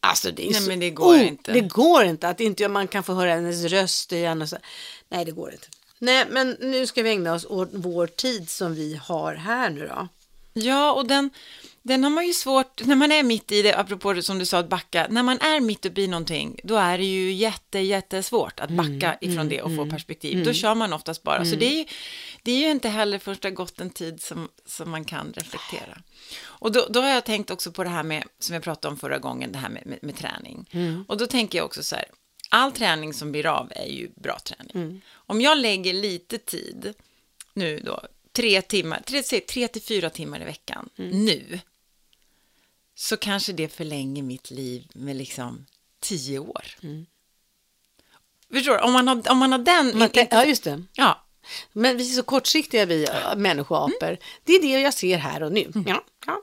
Alltså 0.00 0.30
det 0.30 0.46
är 0.46 0.50
Nej, 0.50 0.60
så, 0.60 0.68
men 0.68 0.80
det 0.80 0.90
går 0.90 1.16
inte. 1.16 1.52
Det 1.52 1.60
går 1.60 2.04
inte 2.04 2.28
att 2.28 2.40
inte 2.40 2.68
man 2.68 2.88
kan 2.88 3.02
få 3.02 3.14
höra 3.14 3.34
hennes 3.34 3.64
röst 3.64 4.12
igen 4.12 4.42
och 4.42 4.48
så. 4.48 4.56
Nej, 5.08 5.24
det 5.24 5.32
går 5.32 5.52
inte. 5.52 5.66
Nej, 5.98 6.26
men 6.30 6.56
nu 6.60 6.86
ska 6.86 7.02
vi 7.02 7.10
ägna 7.10 7.34
oss 7.34 7.44
åt 7.44 7.68
vår 7.72 8.06
tid 8.06 8.50
som 8.50 8.74
vi 8.74 9.00
har 9.04 9.34
här 9.34 9.70
nu 9.70 9.86
då. 9.86 10.08
Ja, 10.52 10.92
och 10.92 11.06
den, 11.06 11.30
den 11.82 12.04
har 12.04 12.10
man 12.10 12.26
ju 12.26 12.32
svårt, 12.32 12.84
när 12.86 12.96
man 12.96 13.12
är 13.12 13.22
mitt 13.22 13.52
i 13.52 13.62
det, 13.62 13.74
apropå 13.78 14.12
det 14.12 14.22
som 14.22 14.38
du 14.38 14.46
sa 14.46 14.58
att 14.58 14.68
backa, 14.68 15.06
när 15.10 15.22
man 15.22 15.38
är 15.38 15.60
mitt 15.60 15.86
uppe 15.86 16.00
i 16.00 16.06
någonting, 16.06 16.60
då 16.64 16.76
är 16.76 16.98
det 16.98 17.04
ju 17.04 17.32
jätte, 17.32 17.78
jättesvårt 17.78 18.60
att 18.60 18.70
Mm, 18.70 18.98
backa 18.98 19.18
ifrån 19.20 19.48
det 19.48 19.62
och 19.62 19.76
få 19.76 19.86
perspektiv. 19.86 20.44
Då 20.44 20.52
kör 20.52 20.74
man 20.74 20.92
oftast 20.92 21.22
bara. 21.22 21.44
Så 21.44 21.56
det 21.56 21.66
är, 21.66 21.78
ju, 21.78 21.84
det 22.42 22.52
är 22.52 22.56
ju 22.58 22.70
inte 22.70 22.88
heller 22.88 23.18
först 23.18 23.42
det 23.42 23.48
har 23.48 23.54
gått 23.54 23.80
en 23.80 23.90
tid 23.90 24.22
som, 24.22 24.48
som 24.66 24.90
man 24.90 25.04
kan 25.04 25.32
reflektera. 25.32 25.98
Och 26.42 26.72
då, 26.72 26.86
då 26.90 27.00
har 27.00 27.08
jag 27.08 27.24
tänkt 27.24 27.50
också 27.50 27.72
på 27.72 27.84
det 27.84 27.90
här 27.90 28.02
med, 28.02 28.24
som 28.38 28.54
jag 28.54 28.62
pratade 28.62 28.92
om 28.92 28.98
förra 28.98 29.18
gången, 29.18 29.52
det 29.52 29.58
här 29.58 29.68
med, 29.68 29.86
med, 29.86 29.98
med 30.02 30.16
träning. 30.16 30.68
Mm. 30.70 31.04
Och 31.08 31.16
då 31.18 31.26
tänker 31.26 31.58
jag 31.58 31.64
också 31.64 31.82
så 31.82 31.96
här, 31.96 32.04
all 32.50 32.72
träning 32.72 33.14
som 33.14 33.32
blir 33.32 33.46
av 33.46 33.72
är 33.76 33.86
ju 33.86 34.10
bra 34.16 34.38
träning. 34.38 34.72
Mm. 34.74 35.00
Om 35.12 35.40
jag 35.40 35.58
lägger 35.58 35.92
lite 35.92 36.38
tid, 36.38 36.94
nu 37.54 37.80
då, 37.84 38.00
tre 38.32 38.62
timmar, 38.62 39.02
tre, 39.06 39.22
tre 39.22 39.68
till 39.68 39.82
fyra 39.82 40.10
timmar 40.10 40.40
i 40.40 40.44
veckan, 40.44 40.88
Mm. 40.98 41.24
nu, 41.24 41.58
så 43.00 43.16
kanske 43.16 43.52
det 43.52 43.68
förlänger 43.68 44.22
mitt 44.22 44.50
liv 44.50 44.88
med 44.94 45.16
liksom 45.16 45.66
tio 46.00 46.38
år. 46.38 46.64
Förstår 48.52 48.72
du? 48.72 48.78
Om 48.80 48.92
man 48.92 49.08
har, 49.08 49.30
om 49.30 49.38
man 49.38 49.52
har 49.52 49.58
den... 49.58 49.86
Mm. 49.86 49.98
Man, 49.98 50.08
inte- 50.08 50.28
ja, 50.30 50.44
just 50.44 50.64
det. 50.64 50.82
ja, 50.92 51.26
Men 51.72 51.96
vi 51.96 52.10
är 52.10 52.14
så 52.14 52.22
kortsiktiga 52.22 52.86
vi 52.86 53.04
äh, 53.08 53.36
människoapor. 53.36 54.18
Det 54.44 54.52
är 54.52 54.62
det 54.62 54.80
jag 54.80 54.94
ser 54.94 55.18
här 55.18 55.42
och 55.42 55.52
nu. 55.52 55.72
Ja, 55.86 56.04
ja. 56.26 56.42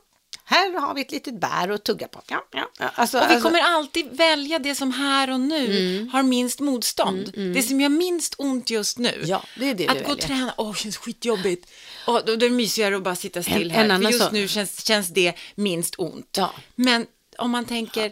Här 0.49 0.73
har 0.79 0.93
vi 0.93 1.01
ett 1.01 1.11
litet 1.11 1.39
bär 1.41 1.69
att 1.69 1.83
tugga 1.83 2.07
på. 2.07 2.21
Ja, 2.29 2.47
ja. 2.51 2.63
Alltså, 2.93 3.17
och 3.17 3.23
vi 3.29 3.33
alltså, 3.33 3.49
kommer 3.49 3.61
alltid 3.61 4.17
välja 4.17 4.59
det 4.59 4.75
som 4.75 4.91
här 4.91 5.29
och 5.31 5.39
nu 5.39 6.09
har 6.13 6.23
minst 6.23 6.59
motstånd. 6.59 7.31
Det 7.53 7.61
som 7.61 7.81
gör 7.81 7.89
minst 7.89 8.35
ont 8.37 8.69
just 8.69 8.97
nu. 8.97 9.21
Ja, 9.25 9.43
det 9.59 9.69
är 9.69 9.75
det 9.75 9.87
Att 9.87 10.05
gå 10.05 10.11
och 10.11 10.19
träna, 10.19 10.53
åh, 10.57 10.71
det 10.73 10.77
känns 10.79 10.97
skitjobbigt. 10.97 11.69
Och 12.07 12.13
då, 12.13 12.21
då 12.25 12.31
är 12.33 12.37
det 12.37 12.49
mysigare 12.49 12.95
att 12.95 13.03
bara 13.03 13.15
sitta 13.15 13.43
still 13.43 13.71
En- 13.71 13.75
här. 13.77 13.89
en 13.89 14.01
för 14.01 14.09
just 14.11 14.23
sak- 14.23 14.31
nu 14.31 14.47
känns, 14.47 14.85
känns 14.85 15.07
det 15.07 15.33
minst 15.55 15.95
ont. 15.97 16.35
Ja. 16.37 16.53
Men 16.75 17.05
om 17.37 17.51
man 17.51 17.65
tänker 17.65 18.11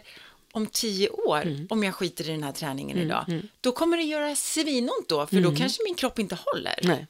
om 0.52 0.66
tio 0.66 1.08
år, 1.08 1.42
Mm. 1.42 1.66
om 1.70 1.84
jag 1.84 1.94
skiter 1.94 2.28
i 2.28 2.32
den 2.32 2.42
här 2.42 2.52
träningen 2.52 2.98
idag, 2.98 3.42
då 3.60 3.72
kommer 3.72 3.96
det 3.96 4.02
göra 4.02 4.36
svinont 4.36 5.08
då, 5.08 5.26
för 5.26 5.40
då 5.40 5.56
kanske 5.56 5.82
min 5.84 5.94
kropp 5.94 6.18
inte 6.18 6.38
håller. 6.44 6.78
Nej. 6.82 7.06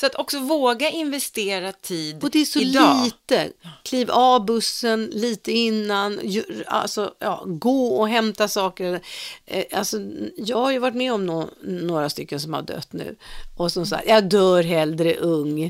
Så 0.00 0.06
att 0.06 0.14
också 0.14 0.38
våga 0.38 0.90
investera 0.90 1.72
tid 1.72 2.24
Och 2.24 2.30
det 2.30 2.40
är 2.40 2.44
så 2.44 2.58
idag. 2.60 3.04
lite. 3.04 3.50
Kliv 3.84 4.10
av 4.10 4.44
bussen 4.44 5.06
lite 5.12 5.52
innan, 5.52 6.20
alltså, 6.66 7.14
ja, 7.18 7.42
gå 7.46 7.86
och 7.86 8.08
hämta 8.08 8.48
saker. 8.48 9.00
Eh, 9.46 9.64
Alltså, 9.72 9.96
jag 10.36 10.56
har 10.56 10.70
ju 10.72 10.78
varit 10.78 10.94
med 10.94 11.12
om 11.12 11.26
nå- 11.26 11.48
några 11.62 12.10
stycken 12.10 12.40
som 12.40 12.52
har 12.54 12.62
dött 12.62 12.92
nu 12.92 13.16
och 13.56 13.72
som 13.72 13.86
sagt, 13.86 14.08
jag 14.08 14.28
dör 14.28 14.62
hellre 14.62 15.14
ung 15.14 15.62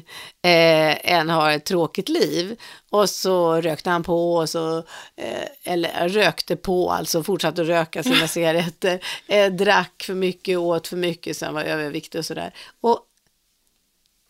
eh, 0.42 1.12
än 1.12 1.28
har 1.28 1.50
ett 1.50 1.64
tråkigt 1.64 2.08
liv. 2.08 2.56
Och 2.90 3.10
så 3.10 3.60
rökte 3.60 3.90
han 3.90 4.02
på 4.02 4.34
och 4.36 4.48
så, 4.50 4.78
eh, 5.16 5.48
eller 5.72 6.08
rökte 6.08 6.56
på, 6.56 6.90
alltså 6.90 7.22
fortsatte 7.22 7.62
att 7.62 7.68
röka 7.68 8.02
sina 8.02 8.28
cigaretter, 8.28 9.00
eh, 9.26 9.52
drack 9.52 10.02
för 10.06 10.14
mycket, 10.14 10.58
åt 10.58 10.88
för 10.88 10.96
mycket, 10.96 11.36
sen 11.36 11.54
var 11.54 11.62
överviktig 11.62 12.18
och 12.18 12.24
sådär. 12.26 12.54
Och 12.80 13.06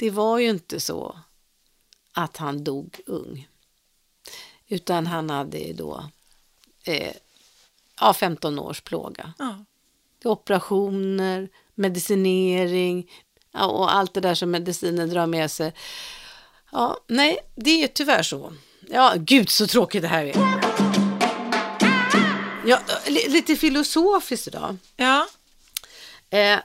det 0.01 0.11
var 0.11 0.39
ju 0.39 0.49
inte 0.51 0.81
så 0.81 1.19
att 2.13 2.37
han 2.37 2.65
dog 2.65 3.01
ung. 3.07 3.49
Utan 4.69 5.07
han 5.07 5.31
hade 5.31 5.59
ju 5.59 5.73
då 5.73 6.05
eh, 6.85 7.13
ja, 8.01 8.13
15 8.15 8.59
års 8.59 8.81
plåga. 8.81 9.33
Ja. 9.39 9.65
Operationer, 10.25 11.49
medicinering 11.75 13.11
ja, 13.53 13.67
och 13.67 13.95
allt 13.95 14.15
det 14.15 14.21
där 14.21 14.35
som 14.35 14.51
medicinen 14.51 15.11
drar 15.11 15.27
med 15.27 15.51
sig. 15.51 15.73
Ja, 16.73 16.99
nej, 17.07 17.39
det 17.55 17.83
är 17.85 17.89
tyvärr 17.89 18.23
så. 18.23 18.53
Ja, 18.89 19.15
gud 19.17 19.51
så 19.51 19.67
tråkigt 19.67 20.03
det 20.03 20.09
här 20.09 20.25
är. 20.25 20.61
Ja, 22.67 22.79
li- 23.07 23.29
lite 23.29 23.57
filosofiskt 23.57 24.47
idag. 24.47 24.77
ja. 24.97 25.27
Eh, 26.33 26.59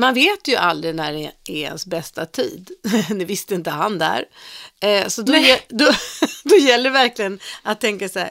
man 0.00 0.14
vet 0.14 0.48
ju 0.48 0.56
aldrig 0.56 0.94
när 0.94 1.12
det 1.12 1.32
är 1.44 1.56
ens 1.56 1.86
bästa 1.86 2.26
tid. 2.26 2.70
det 3.08 3.24
visste 3.24 3.54
inte 3.54 3.70
han 3.70 3.98
där. 3.98 4.28
Eh, 4.80 5.08
så 5.08 5.22
då, 5.22 5.32
då, 5.68 5.90
då 6.44 6.56
gäller 6.56 6.84
det 6.84 6.90
verkligen 6.90 7.40
att 7.62 7.80
tänka 7.80 8.08
så 8.08 8.18
här. 8.18 8.30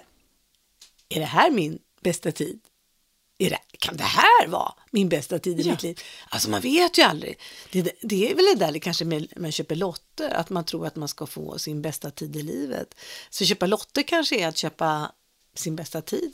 Är 1.10 1.20
det 1.20 1.26
här 1.26 1.52
min 1.52 1.80
bästa 2.02 2.32
tid? 2.32 2.60
Det, 3.38 3.58
kan 3.80 3.98
det 3.98 4.04
här 4.04 4.48
vara 4.48 4.74
min 4.92 5.10
bästa 5.10 5.40
tid 5.40 5.60
i 5.60 5.64
Ja. 5.64 5.72
mitt 5.72 5.84
liv? 5.84 6.00
Alltså 6.30 6.50
man 6.50 6.62
vet 6.62 6.98
ju 6.98 7.02
aldrig. 7.02 7.40
Det, 7.72 7.92
det 8.02 8.32
är 8.32 8.36
väl 8.36 8.46
det 8.46 8.66
där 8.66 8.72
det 8.72 8.80
kanske 8.80 9.06
med, 9.06 9.34
man 9.38 9.52
köper 9.52 9.76
lotter, 9.76 10.30
att 10.30 10.50
man 10.50 10.66
tror 10.66 10.88
att 10.88 10.96
man 10.96 11.08
ska 11.08 11.26
få 11.26 11.60
sin 11.60 11.82
bästa 11.82 12.12
tid 12.12 12.36
i 12.36 12.42
livet. 12.42 12.96
Så 13.30 13.46
köpa 13.46 13.66
lotter 13.66 14.04
kanske 14.04 14.36
är 14.40 14.48
att 14.48 14.58
köpa 14.58 15.12
sin 15.56 15.76
bästa 15.76 16.02
tid. 16.02 16.34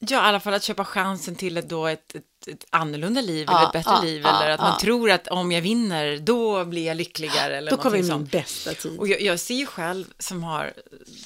Ja, 0.00 0.16
i 0.24 0.28
alla 0.28 0.40
fall 0.40 0.54
att 0.54 0.62
köpa 0.62 0.84
chansen 0.84 1.34
till 1.36 1.56
ett, 1.56 1.68
då 1.68 1.86
ett, 1.86 2.14
ett, 2.14 2.48
ett 2.48 2.66
annorlunda 2.70 3.20
liv 3.20 3.44
Ja, 3.48 3.56
eller 3.58 3.66
ett 3.66 3.72
bättre 3.72 3.90
ja, 3.90 4.02
liv. 4.02 4.22
ja, 4.24 4.42
eller 4.42 4.50
att 4.52 4.60
man 4.60 4.78
tror 4.78 5.10
att 5.10 5.28
om 5.28 5.52
jag 5.52 5.60
vinner, 5.62 6.18
då 6.18 6.64
blir 6.64 6.86
jag 6.86 6.96
lyckligare. 6.96 7.56
Eller 7.58 7.70
Då 7.70 7.76
kommer 7.76 7.96
min 7.96 8.06
sånt. 8.06 8.30
bästa 8.30 8.74
tid. 8.74 8.98
Och 8.98 9.08
jag, 9.08 9.20
jag 9.20 9.40
ser 9.40 9.54
ju 9.54 9.66
själv 9.66 10.04
som 10.18 10.42
har 10.44 10.72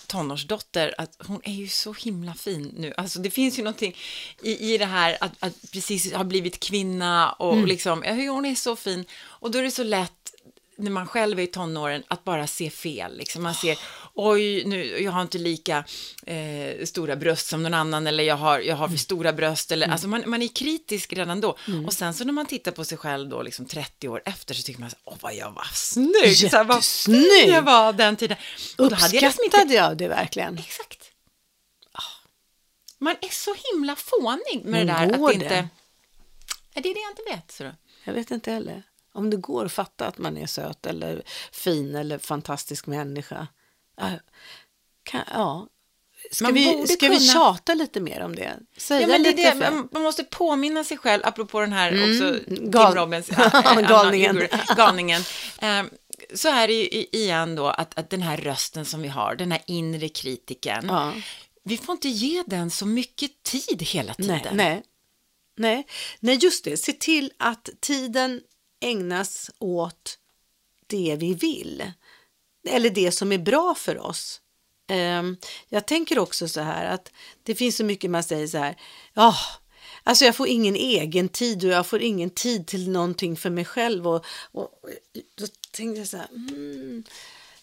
tonårsdotter 0.07 0.95
att 0.99 1.17
hon 1.27 1.41
är 1.45 1.53
ju 1.53 1.69
så 1.69 1.93
himla 1.93 2.35
fin 2.35 2.75
nu. 2.79 2.95
Alltså 2.97 3.19
det 3.19 3.31
finns 3.31 3.59
ju 3.59 3.63
någonting 3.63 3.97
i, 4.43 4.75
i 4.75 4.79
det 4.79 4.87
här 4.87 5.17
att, 5.21 5.33
att 5.41 5.73
precis 5.73 6.13
ha 6.13 6.25
blivit 6.25 6.61
kvinna 6.61 7.33
och 7.33 7.53
Mm. 7.53 7.67
liksom, 7.67 8.03
hon 8.07 8.45
är 8.47 8.55
så 8.55 8.77
fin. 8.77 9.05
Och 9.25 9.51
då 9.51 9.59
är 9.59 9.63
det 9.63 9.71
så 9.71 9.83
lätt 9.85 10.32
när 10.83 10.91
man 10.91 11.07
själv 11.07 11.39
är 11.39 11.43
i 11.43 11.47
tonåren 11.47 12.03
att 12.09 12.25
bara 12.25 12.47
se 12.47 12.71
fel. 12.71 13.17
Liksom. 13.17 13.43
Man 13.43 13.55
ser, 13.55 13.79
oj, 14.15 14.65
nu, 14.65 15.01
jag 15.03 15.13
har 15.13 15.23
inte 15.23 15.39
lika 15.39 15.85
eh, 16.27 16.85
stora 16.85 17.17
bröst 17.17 17.47
som 17.47 17.63
någon 17.63 17.75
annan 17.75 18.07
eller 18.07 18.25
jag 18.25 18.37
har, 18.37 18.59
jag 18.61 18.77
har 18.77 18.85
Mm. 18.87 18.99
för 18.99 19.03
stora 19.03 19.33
bröst. 19.33 19.73
Eller, 19.73 19.89
Alltså 19.89 20.09
man, 20.09 20.23
man 20.27 20.43
är 20.43 20.49
kritisk 20.49 21.13
redan 21.13 21.41
då. 21.41 21.57
Och 21.87 21.93
sen 21.93 22.15
så 22.15 22.25
när 22.25 22.33
man 22.33 22.47
tittar 22.47 22.73
på 22.73 22.85
sig 22.85 22.99
själv 22.99 23.29
då, 23.29 23.43
liksom 23.43 23.67
30 23.67 24.09
år 24.09 24.23
efter, 24.25 24.55
så 24.55 24.63
tycker 24.63 24.81
man, 24.81 24.91
så, 24.91 24.97
åh 25.05 25.17
vad 25.21 25.35
jag 25.35 25.51
var 25.51 25.67
snygg. 25.75 26.37
Så 26.51 26.57
här, 26.57 26.65
Jättesnygg. 26.65 27.49
jag 27.49 27.63
var 27.63 27.93
den 27.93 28.17
tiden. 28.17 28.37
Och 28.79 28.89
då 28.91 28.95
hade 28.97 29.17
jag 29.17 29.23
liksom 29.23 29.45
inte 29.45 29.75
jag 29.75 29.97
det 29.97 30.09
verkligen? 30.09 30.59
Exakt. 30.59 30.99
Ah. 31.93 32.03
Man 32.99 33.17
är 33.21 33.29
så 33.29 33.55
himla 33.73 33.97
fånig 33.97 34.65
med 34.65 34.65
Men 34.65 34.87
det 34.87 34.93
där. 34.93 35.03
att 35.03 35.33
det 35.33 35.39
det? 35.39 35.45
inte... 35.45 35.69
Ja, 36.75 36.81
det 36.83 36.89
är 36.91 36.95
det 36.95 37.01
jag 37.01 37.11
inte 37.11 37.37
vet. 37.37 37.53
Så 37.53 37.65
då. 37.65 37.71
Jag 38.05 38.13
vet 38.13 38.31
inte 38.31 38.51
heller. 38.53 38.83
Om 39.15 39.31
det 39.31 39.37
går 39.37 39.65
att 39.65 39.73
fatta 39.73 40.07
att 40.07 40.19
man 40.19 40.37
är 40.37 40.47
söt 40.47 40.87
eller 40.87 41.23
fin 41.53 41.95
eller 41.95 42.19
fantastisk 42.19 42.87
människa. 42.87 43.47
Ja, 43.97 44.11
kan, 45.03 45.21
ja. 45.33 45.67
Ska, 46.31 46.45
Man 46.45 46.55
vi, 46.55 46.87
ska 46.87 47.09
vi 47.09 47.17
kunna- 47.19 47.33
tjata 47.33 47.75
lite 47.75 48.01
mer 48.01 48.21
om 48.21 48.35
det? 48.37 48.53
Säga 48.77 49.01
Ja, 49.01 49.07
men 49.07 49.23
det 49.23 49.31
lite 49.31 49.43
det. 49.55 49.65
för- 49.65 49.89
Man, 49.93 50.03
måste 50.03 50.25
påminna 50.25 50.85
sig 50.85 50.97
själv, 50.97 51.23
apropå 51.25 51.61
den 51.61 51.73
här 51.73 51.93
också, 52.11 52.39
Tim 52.49 52.71
gal- 52.71 52.95
Robbins, 52.95 53.29
ja, 53.37 53.45
eh, 53.45 53.67
Anna 53.73 53.83
Galningen. 53.83 54.43
Galningen. 54.77 55.23
Eh, 55.61 55.83
så 56.35 56.49
är 56.49 56.69
det 56.69 56.75
ju 56.75 56.87
igen 57.13 57.55
då 57.55 57.67
att, 57.67 57.99
att 57.99 58.11
den 58.11 58.23
här 58.23 58.37
rösten 58.37 58.85
som 58.85 59.03
vi 59.03 59.09
har, 59.09 59.35
den 59.35 59.53
här 59.53 59.63
inre 59.67 60.09
kritiken, 60.09 60.85
Ja. 60.89 61.13
vi 61.65 61.77
får 61.77 61.93
inte 61.93 62.09
ge 62.09 62.43
den 62.47 62.71
så 62.71 62.87
mycket 62.87 63.43
tid 63.43 63.83
hela 63.83 64.15
tiden. 64.15 64.41
Nej, 64.43 64.53
nej. 64.55 64.83
Nej. 65.57 65.87
nej, 66.21 66.39
just 66.43 66.65
det. 66.65 66.77
Se 66.77 66.93
till 66.93 67.33
att 67.39 67.69
tiden 67.81 68.41
ägnas 68.83 69.51
åt 69.59 70.19
det 70.87 71.17
vi 71.19 71.35
vill. 71.35 71.93
Eller 72.69 72.91
det 72.91 73.13
som 73.13 73.33
är 73.33 73.39
bra 73.39 73.75
för 73.75 73.99
oss. 73.99 74.41
Ehm, 74.89 75.37
jag 75.69 75.87
tänker 75.87 76.19
också 76.19 76.49
så 76.49 76.61
här 76.61 76.85
att 76.85 77.13
det 77.43 77.55
finns 77.55 77.77
så 77.77 77.85
mycket 77.85 78.11
man 78.11 78.23
säger 78.23 78.47
så 78.47 78.59
här. 78.59 78.77
Ja, 79.15 79.37
alltså 80.03 80.25
jag 80.25 80.37
får 80.37 80.49
ingen 80.49 80.77
egen 80.77 81.29
tid 81.29 81.65
och 81.65 81.71
jag 81.71 81.87
får 81.87 82.03
ingen 82.03 82.31
tid 82.31 82.67
till 82.67 82.91
någonting 82.91 83.37
för 83.37 83.51
mig 83.51 83.65
själv. 83.65 84.09
Och, 84.09 84.25
och 84.53 84.71
då 85.35 85.47
tänkte 85.71 85.99
jag 85.99 86.09
så 86.09 86.17
här. 86.17 86.29
Mm, 86.31 87.05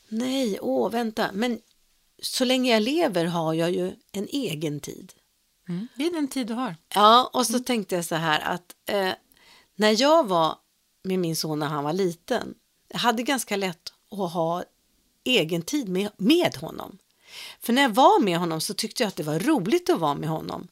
nej, 0.08 0.60
åh, 0.62 0.92
vänta. 0.92 1.30
Men 1.34 1.60
så 2.22 2.46
länge 2.46 2.72
jag 2.74 2.82
lever 2.82 3.26
har 3.26 3.54
jag 3.54 3.72
ju 3.72 3.92
en 4.12 4.28
egen 4.28 4.80
tid. 4.80 5.14
Mm. 5.70 5.88
Det 5.96 6.06
är 6.06 6.12
den 6.12 6.28
tid 6.28 6.48
du 6.48 6.54
har. 6.54 6.76
Ja, 6.96 7.30
och 7.34 7.48
så 7.48 7.60
tänkte 7.60 7.96
jag 7.96 8.06
så 8.06 8.16
här 8.16 8.40
att 8.40 8.76
eh, 8.86 9.14
när 9.76 10.02
jag 10.02 10.28
var 10.28 10.58
med 11.04 11.20
min 11.20 11.36
son 11.36 11.60
när 11.60 11.68
han 11.68 11.84
var 11.84 11.94
liten, 11.94 12.54
jag 12.88 13.00
hade 13.00 13.24
ganska 13.24 13.56
lätt 13.56 13.94
att 14.12 14.34
ha 14.34 14.64
egen 15.24 15.62
tid 15.62 15.90
med, 15.90 16.10
med 16.18 16.56
honom. 16.56 16.98
För 17.60 17.74
när 17.74 17.82
jag 17.82 17.90
var 17.90 18.20
med 18.20 18.40
honom 18.40 18.62
så 18.62 18.74
tyckte 18.74 19.04
jag 19.04 19.08
att 19.08 19.16
det 19.16 19.24
var 19.24 19.40
roligt 19.40 19.90
att 19.90 20.00
vara 20.00 20.16
med 20.16 20.30
honom. 20.30 20.68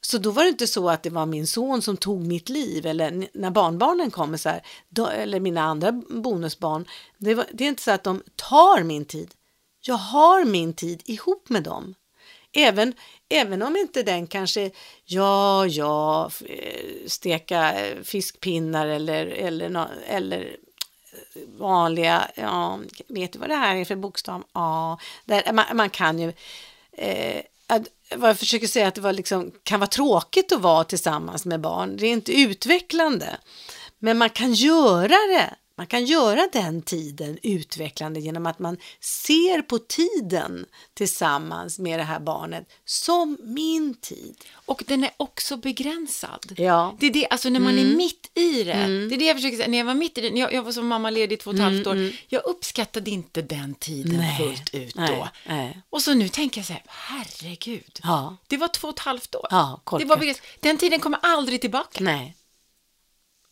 Så 0.00 0.18
då 0.18 0.30
var 0.30 0.42
det 0.42 0.48
inte 0.48 0.66
så 0.66 0.90
att 0.90 1.02
det 1.02 1.10
var 1.10 1.26
min 1.26 1.46
son 1.46 1.82
som 1.82 1.96
tog 1.96 2.26
mitt 2.26 2.48
liv 2.48 2.86
eller 2.86 3.28
när 3.34 3.50
barnbarnen 3.50 4.10
kommer 4.10 4.38
så 4.38 4.48
här, 4.48 4.66
då, 4.88 5.06
eller 5.06 5.40
mina 5.40 5.62
andra 5.62 5.92
bonusbarn. 5.92 6.88
Det, 7.18 7.34
var, 7.34 7.46
det 7.52 7.64
är 7.64 7.68
inte 7.68 7.82
så 7.82 7.90
att 7.90 8.04
de 8.04 8.22
tar 8.36 8.82
min 8.82 9.04
tid. 9.04 9.34
Jag 9.80 9.94
har 9.94 10.44
min 10.44 10.74
tid 10.74 11.02
ihop 11.04 11.48
med 11.48 11.62
dem. 11.62 11.94
Även, 12.56 12.94
även 13.28 13.62
om 13.62 13.76
inte 13.76 14.02
den 14.02 14.26
kanske, 14.26 14.70
ja, 15.04 15.66
ja, 15.66 16.30
eh, 16.46 17.06
steka 17.06 17.80
eh, 17.80 18.02
fiskpinnar 18.02 18.86
eller, 18.86 19.26
eller, 19.26 19.88
eller 20.06 20.40
eh, 20.40 21.42
vanliga, 21.58 22.30
ja, 22.34 22.80
vet 23.08 23.32
du 23.32 23.38
vad 23.38 23.48
det 23.48 23.54
här 23.54 23.76
är 23.76 23.84
för 23.84 23.96
bokstav? 23.96 24.44
Ja, 24.52 24.98
där, 25.24 25.52
man, 25.52 25.64
man 25.74 25.90
kan 25.90 26.18
ju, 26.18 26.32
eh, 26.92 27.42
att, 27.66 27.82
vad 28.16 28.30
jag 28.30 28.38
försöker 28.38 28.66
säga 28.66 28.88
att 28.88 28.94
det 28.94 29.00
var 29.00 29.12
liksom, 29.12 29.52
kan 29.62 29.80
vara 29.80 29.90
tråkigt 29.90 30.52
att 30.52 30.60
vara 30.60 30.84
tillsammans 30.84 31.44
med 31.44 31.60
barn. 31.60 31.96
Det 31.96 32.06
är 32.06 32.12
inte 32.12 32.40
utvecklande. 32.40 33.36
Men 33.98 34.18
man 34.18 34.30
kan 34.30 34.52
göra 34.52 35.08
det. 35.08 35.54
Man 35.78 35.86
kan 35.86 36.04
göra 36.04 36.48
den 36.52 36.82
tiden 36.82 37.38
utvecklande 37.42 38.20
genom 38.20 38.46
att 38.46 38.58
man 38.58 38.76
ser 39.00 39.62
på 39.62 39.78
tiden 39.78 40.66
tillsammans 40.94 41.78
med 41.78 41.98
det 41.98 42.02
här 42.02 42.20
barnet 42.20 42.68
som 42.84 43.38
min 43.42 43.94
tid. 43.94 44.44
Och 44.52 44.82
den 44.86 45.04
är 45.04 45.10
också 45.16 45.56
begränsad. 45.56 46.52
Ja. 46.56 46.96
Det 47.00 47.06
är 47.06 47.10
det, 47.12 47.26
alltså 47.30 47.48
när 47.48 47.60
man 47.60 47.78
är 47.78 47.84
mitt 47.96 48.30
i 48.34 48.64
det. 48.64 48.72
Det 49.08 49.14
är 49.14 49.18
det 49.18 49.24
jag 49.24 49.36
försöker 49.36 49.56
säga, 49.56 49.68
när 49.68 49.78
jag 49.78 49.84
var 49.84 49.94
mitt 49.94 50.18
i 50.18 50.20
det, 50.20 50.38
jag, 50.38 50.52
jag 50.52 50.62
var 50.62 50.72
som 50.72 50.86
mamma 50.86 51.10
ledig 51.10 51.36
i 51.36 51.38
två 51.38 51.50
och 51.50 51.54
ett 51.56 51.62
halvt 51.62 51.86
år, 51.86 52.10
jag 52.28 52.44
uppskattade 52.44 53.10
inte 53.10 53.42
den 53.42 53.74
tiden 53.74 54.16
Nej, 54.16 54.36
fullt 54.38 54.74
ut 54.74 54.94
då. 54.94 55.28
nej. 55.46 55.82
Och 55.90 56.02
så 56.02 56.14
nu 56.14 56.28
tänker 56.28 56.58
jag 56.60 56.66
så 56.66 56.72
här, 56.72 56.82
herregud, 56.86 58.00
Ja. 58.02 58.36
det 58.46 58.56
var 58.56 58.68
två 58.68 58.88
och 58.88 58.94
ett 58.94 59.00
halvt 59.00 59.34
år. 59.34 59.46
Ja, 59.50 59.80
det 59.98 60.04
var 60.04 60.16
begränsat. 60.16 60.44
Den 60.60 60.78
tiden 60.78 61.00
kommer 61.00 61.18
aldrig 61.22 61.60
tillbaka. 61.60 62.04
Nej. 62.04 62.36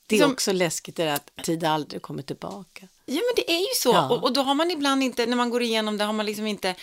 Det 0.07 0.17
är 0.17 0.21
Som- 0.21 0.33
också 0.33 0.53
läskigt 0.53 0.97
det 0.97 1.05
där 1.05 1.13
att 1.15 1.45
tid 1.45 1.65
aldrig 1.65 2.03
kommer 2.03 2.23
tillbaka. 2.23 2.89
Ja, 3.07 3.15
men 3.15 3.33
det 3.37 3.53
är 3.53 3.59
ju 3.61 3.75
så. 3.77 3.89
Ja. 3.93 4.09
Och, 4.11 4.23
och 4.23 4.33
då 4.33 4.43
har 4.43 4.55
man 4.55 4.71
ibland 4.71 5.03
inte, 5.03 5.27
när 5.27 5.37
man 5.37 5.51
går 5.51 5.63
igenom 5.63 5.99
det, 5.99 6.05
har 6.05 6.13
man 6.13 6.27
liksom 6.27 6.47
inte, 6.47 6.75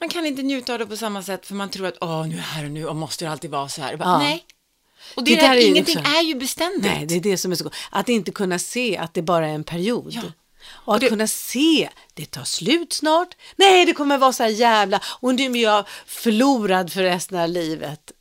man 0.00 0.08
kan 0.08 0.26
inte 0.26 0.42
njuta 0.42 0.72
av 0.72 0.78
det 0.78 0.86
på 0.86 0.96
samma 0.96 1.22
sätt, 1.22 1.46
för 1.46 1.54
man 1.54 1.70
tror 1.70 1.86
att, 1.86 1.96
åh, 2.00 2.26
nu 2.26 2.32
är 2.34 2.36
det 2.36 2.42
här 2.42 2.64
och 2.64 2.70
nu, 2.70 2.86
och 2.86 2.96
måste 2.96 3.24
det 3.24 3.30
alltid 3.30 3.50
vara 3.50 3.68
så 3.68 3.82
här. 3.82 3.96
Bara, 3.96 4.08
Ja. 4.08 4.18
Nej. 4.18 4.44
Och 5.16 5.24
det, 5.24 5.34
Det 5.34 5.40
där, 5.40 5.50
är 5.50 5.54
ju 5.60 5.66
ingenting 5.66 5.98
också- 5.98 6.10
är 6.10 6.22
ju 6.22 6.34
beständigt. 6.34 6.82
Nej, 6.94 7.06
det 7.06 7.14
är 7.14 7.20
det 7.20 7.38
som 7.38 7.52
är 7.52 7.56
så 7.56 7.64
gott. 7.64 7.74
Att 7.90 8.08
inte 8.08 8.30
kunna 8.30 8.58
se 8.58 8.96
att 8.96 9.14
det 9.14 9.22
bara 9.22 9.48
är 9.48 9.52
en 9.54 9.64
period. 9.64 10.12
Ja. 10.12 10.22
Och 10.68 10.96
att 10.96 11.08
kunna 11.08 11.26
se, 11.26 11.88
det 12.14 12.26
tar 12.30 12.44
slut 12.44 12.92
snart. 12.92 13.28
Nej, 13.56 13.84
det 13.86 13.92
kommer 13.92 14.18
vara 14.18 14.32
så 14.32 14.42
här 14.42 14.50
jävla, 14.50 15.00
och 15.20 15.34
nu 15.34 15.52
är 15.58 15.62
jag 15.62 15.84
förlorad 16.06 16.92
för 16.92 17.02
resten 17.02 17.38
av 17.38 17.48
livet. 17.48 18.12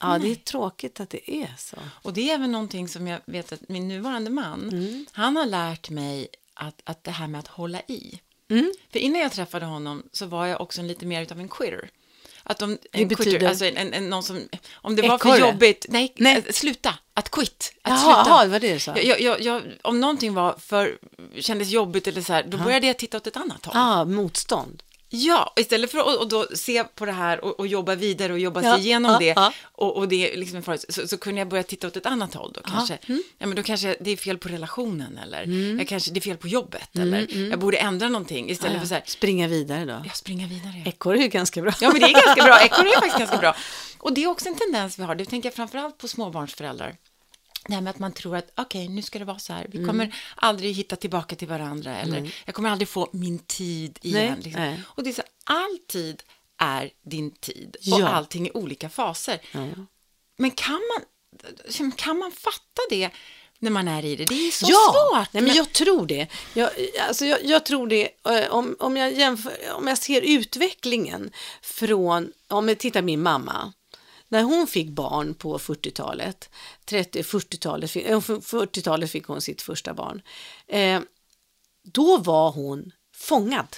Ja, 0.00 0.18
det 0.18 0.30
är 0.30 0.34
tråkigt 0.34 1.00
att 1.00 1.10
det 1.10 1.30
är 1.30 1.54
så. 1.58 1.76
Och 2.02 2.12
det 2.12 2.30
är 2.30 2.34
även 2.34 2.52
någonting 2.52 2.88
som 2.88 3.06
jag 3.06 3.20
vet 3.26 3.52
att 3.52 3.68
min 3.68 3.88
nuvarande 3.88 4.30
man, 4.30 4.68
Mm. 4.68 5.06
han 5.12 5.36
har 5.36 5.46
lärt 5.46 5.90
mig 5.90 6.28
att, 6.54 6.80
att 6.84 7.04
det 7.04 7.10
här 7.10 7.26
med 7.26 7.38
att 7.38 7.46
hålla 7.48 7.80
i. 7.80 8.20
Mm. 8.50 8.72
För 8.92 8.98
innan 8.98 9.20
jag 9.20 9.32
träffade 9.32 9.66
honom 9.66 10.02
så 10.12 10.26
var 10.26 10.46
jag 10.46 10.60
också 10.60 10.80
en 10.80 10.86
lite 10.88 11.06
mer 11.06 11.32
av 11.32 11.40
en 11.40 11.48
quitter. 11.48 11.90
Att 12.42 12.62
om, 12.62 12.78
Det 12.92 13.02
en 13.02 13.08
betyder? 13.08 13.30
quitter, 13.30 13.48
alltså 13.48 13.64
en, 13.64 13.76
en, 13.76 13.94
en, 13.94 14.10
någon 14.10 14.22
som, 14.22 14.40
om 14.72 14.96
det 14.96 15.02
var 15.08 15.18
för 15.18 15.28
Ekorre? 15.36 15.48
jobbigt, 15.50 15.86
nej, 15.88 16.12
Nej. 16.16 16.36
eh, 16.46 16.52
sluta, 16.52 16.94
att 17.14 17.30
quit, 17.30 17.72
att 17.82 17.90
Jaha, 17.90 17.98
sluta. 17.98 18.30
jaha, 18.30 18.44
det 18.44 18.50
var 18.50 18.60
det 18.60 18.72
du 18.72 18.78
sa. 18.80 18.96
Jag, 18.96 19.04
jag, 19.04 19.20
jag, 19.20 19.40
jag, 19.40 19.62
om 19.82 20.00
någonting 20.00 20.34
var 20.34 20.52
för, 20.58 20.98
kändes 21.40 21.68
jobbigt 21.70 22.06
eller 22.06 22.22
så 22.22 22.32
här, 22.32 22.42
då 22.42 22.58
började 22.58 22.86
jag 22.86 22.98
titta 22.98 23.16
åt 23.16 23.26
ett 23.26 23.36
annat 23.36 23.66
håll. 23.66 23.76
Ah, 23.76 24.04
motstånd. 24.04 24.82
Ja, 25.12 25.52
istället 25.56 25.90
för 25.90 25.98
att 25.98 26.18
och 26.18 26.28
då 26.28 26.46
se 26.54 26.84
på 26.84 27.06
det 27.06 27.12
här 27.12 27.44
och, 27.44 27.60
och 27.60 27.66
jobba 27.66 27.94
vidare 27.94 28.32
och 28.32 28.38
jobba 28.38 28.62
Ja, 28.62 28.74
sig 28.74 28.84
igenom 28.86 29.12
ja, 29.12 29.18
det 29.18 29.32
ja. 29.36 29.52
och, 29.62 29.96
och 29.96 30.08
det 30.08 30.32
är 30.32 30.36
liksom 30.36 30.62
farligt, 30.62 30.84
så, 30.88 31.08
så 31.08 31.18
kunde 31.18 31.40
jag 31.40 31.48
börja 31.48 31.62
titta 31.62 31.86
åt 31.86 31.96
ett 31.96 32.06
annat 32.06 32.34
håll 32.34 32.52
då 32.54 32.60
kanske. 32.60 32.98
Mm. 33.06 33.22
Ja, 33.38 33.46
men 33.46 33.56
då 33.56 33.62
kanske 33.62 33.96
det 34.00 34.10
är 34.10 34.16
fel 34.16 34.38
på 34.38 34.48
relationen 34.48 35.18
eller 35.18 35.42
jag 35.78 35.88
kanske 35.88 36.10
det 36.10 36.18
är 36.18 36.20
fel 36.22 36.36
på 36.36 36.48
jobbet 36.48 36.98
eller 36.98 37.48
jag 37.50 37.58
borde 37.58 37.76
ändra 37.76 38.08
någonting 38.08 38.50
istället 38.50 38.70
Mm, 38.70 38.76
Ja, 38.76 38.80
för 38.80 38.88
så 38.88 38.94
här, 38.94 39.02
Springa 39.06 39.48
vidare 39.48 39.84
då. 39.84 40.02
jag 40.06 40.16
springer 40.16 40.46
vidare. 40.46 40.82
Ekorre 40.86 41.18
är 41.18 41.22
ju 41.22 41.28
ganska 41.28 41.62
bra. 41.62 41.72
Ja, 41.80 41.90
men 41.92 42.00
det 42.00 42.06
är 42.06 42.26
ganska 42.26 42.44
bra. 42.44 42.60
Ekorre 42.60 42.88
är 42.88 42.94
faktiskt 42.94 43.18
ganska 43.18 43.36
bra. 43.36 43.56
Och 43.98 44.12
det 44.12 44.22
är 44.24 44.28
också 44.28 44.48
en 44.48 44.54
tendens 44.54 44.98
vi 44.98 45.02
har, 45.02 45.14
det 45.14 45.24
tänker 45.24 45.46
jag 45.48 45.54
framförallt 45.54 45.98
på 45.98 46.08
småbarnsföräldrar. 46.08 46.94
Det 47.66 47.74
här 47.74 47.80
med 47.80 47.90
att 47.90 47.98
man 47.98 48.12
tror 48.12 48.36
att 48.36 48.50
okej, 48.56 48.88
nu 48.88 49.02
ska 49.02 49.18
det 49.18 49.24
vara 49.24 49.38
så 49.38 49.52
här. 49.52 49.66
Vi 49.70 49.78
kommer 49.86 50.04
Mm. 50.04 50.16
aldrig 50.36 50.74
hitta 50.74 50.96
tillbaka 50.96 51.36
till 51.36 51.48
varandra 51.48 51.96
eller 51.98 52.34
jag 52.44 52.54
kommer 52.54 52.70
aldrig 52.70 52.88
få 52.88 53.08
min 53.12 53.38
tid 53.38 53.98
igen. 54.02 54.26
Nej, 54.34 54.42
liksom. 54.44 54.62
nej. 54.62 54.82
Och 54.86 55.02
det 55.04 55.10
är 55.10 55.14
så 55.14 55.22
all 55.44 55.78
tid 55.88 56.22
är 56.58 56.90
din 57.02 57.30
tid 57.30 57.76
och 57.80 58.00
Ja. 58.00 58.08
allting 58.08 58.46
i 58.46 58.50
olika 58.54 58.88
faser. 58.88 59.38
Men 60.38 60.50
kan 60.50 60.80
man, 61.78 61.92
kan 61.92 62.18
man 62.18 62.32
fatta 62.32 62.82
det 62.90 63.10
när 63.58 63.70
man 63.70 63.88
är 63.88 64.04
i 64.04 64.16
det? 64.16 64.24
Det 64.24 64.46
är 64.46 64.50
så 64.50 64.66
svårt. 64.66 65.32
Nej, 65.32 65.42
men 65.42 65.54
jag 65.56 65.72
tror 65.72 66.06
det. 66.06 66.26
Jag, 66.54 66.70
alltså 67.08 67.24
jag, 67.24 67.44
jag 67.44 67.64
tror 67.64 67.86
det, 67.86 68.08
eh, 68.28 68.50
om, 68.50 68.76
om, 68.78 68.96
jag 68.96 69.12
jämför, 69.12 69.52
om 69.74 69.86
jag 69.88 69.98
ser 69.98 70.20
utvecklingen 70.22 71.30
från, 71.62 72.32
om 72.48 72.68
jag 72.68 72.78
tittar 72.78 73.02
min 73.02 73.22
mamma, 73.22 73.72
när 74.32 74.42
hon 74.42 74.66
fick 74.66 74.88
barn 74.90 75.34
på 75.34 75.58
40-talet, 75.58 76.50
30-40-talet, 76.86 77.90
fick- 77.90 78.06
eh, 78.06 78.20
40-talet 78.20 79.10
fick 79.10 79.26
hon 79.26 79.40
sitt 79.40 79.62
första 79.62 79.94
barn, 79.94 80.22
eh, 80.66 81.00
då 81.82 82.16
var 82.18 82.50
hon 82.52 82.92
fångad. 83.16 83.76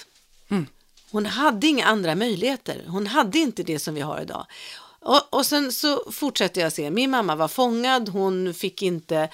Hon 1.11 1.25
hade 1.25 1.67
inga 1.67 1.85
andra 1.85 2.15
möjligheter. 2.15 2.83
Hon 2.87 3.07
hade 3.07 3.39
inte 3.39 3.63
det 3.63 3.79
som 3.79 3.95
vi 3.95 4.01
har 4.01 4.21
idag. 4.21 4.45
Och, 5.05 5.21
och 5.29 5.45
sen 5.45 5.71
så 5.71 6.11
fortsätter 6.11 6.61
jag 6.61 6.73
se, 6.73 6.91
min 6.91 7.11
mamma 7.11 7.35
var 7.35 7.47
fångad, 7.47 8.09
hon 8.09 8.53
fick 8.53 8.81
inte, 8.81 9.29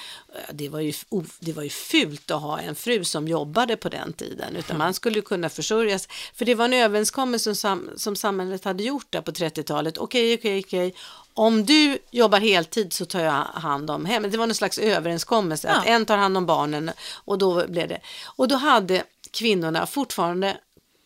det 0.51 0.69
var, 0.69 0.79
ju, 0.79 0.93
det 1.39 1.53
var 1.53 1.63
ju 1.63 1.69
fult 1.69 2.31
att 2.31 2.41
ha 2.41 2.59
en 2.59 2.75
fru 2.75 3.03
som 3.03 3.27
jobbade 3.27 3.77
på 3.77 3.89
den 3.89 4.13
tiden, 4.13 4.55
utan 4.55 4.77
man 4.77 4.93
skulle 4.93 5.21
kunna 5.21 5.49
försörjas, 5.49 6.07
för 6.35 6.45
det 6.45 6.55
var 6.55 6.65
en 6.65 6.73
överenskommelse 6.73 7.55
som, 7.55 7.89
som 7.95 8.15
samhället 8.15 8.63
hade 8.65 8.83
gjort 8.83 9.07
där 9.09 9.21
på 9.21 9.31
30-talet, 9.31 9.97
okej, 9.97 10.33
okej, 10.33 10.59
okej, 10.65 10.95
om 11.33 11.65
du 11.65 11.97
jobbar 12.11 12.39
heltid 12.39 12.93
så 12.93 13.05
tar 13.05 13.19
jag 13.19 13.43
hand 13.43 13.91
om 13.91 14.05
hemmet, 14.05 14.31
det 14.31 14.37
var 14.37 14.47
någon 14.47 14.55
slags 14.55 14.77
överenskommelse, 14.77 15.69
att 15.69 15.85
Ja. 15.85 15.91
en 15.93 16.05
tar 16.05 16.17
hand 16.17 16.37
om 16.37 16.45
barnen 16.45 16.91
och 17.25 17.37
då 17.37 17.67
blev 17.67 17.87
det, 17.87 17.99
och 18.25 18.47
då 18.47 18.55
hade 18.55 19.03
kvinnorna 19.31 19.85
fortfarande 19.85 20.57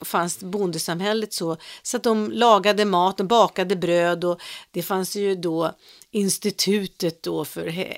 fanns 0.05 0.39
bondesamhället 0.39 1.33
så, 1.33 1.57
så 1.83 1.97
att 1.97 2.03
de 2.03 2.31
lagade 2.31 2.85
mat 2.85 3.19
och 3.19 3.25
bakade 3.25 3.75
bröd 3.75 4.23
och 4.23 4.41
det 4.71 4.83
fanns 4.83 5.15
ju 5.15 5.35
då 5.35 5.71
institutet 6.11 7.23
då 7.23 7.45
för 7.45 7.67
he 7.67 7.97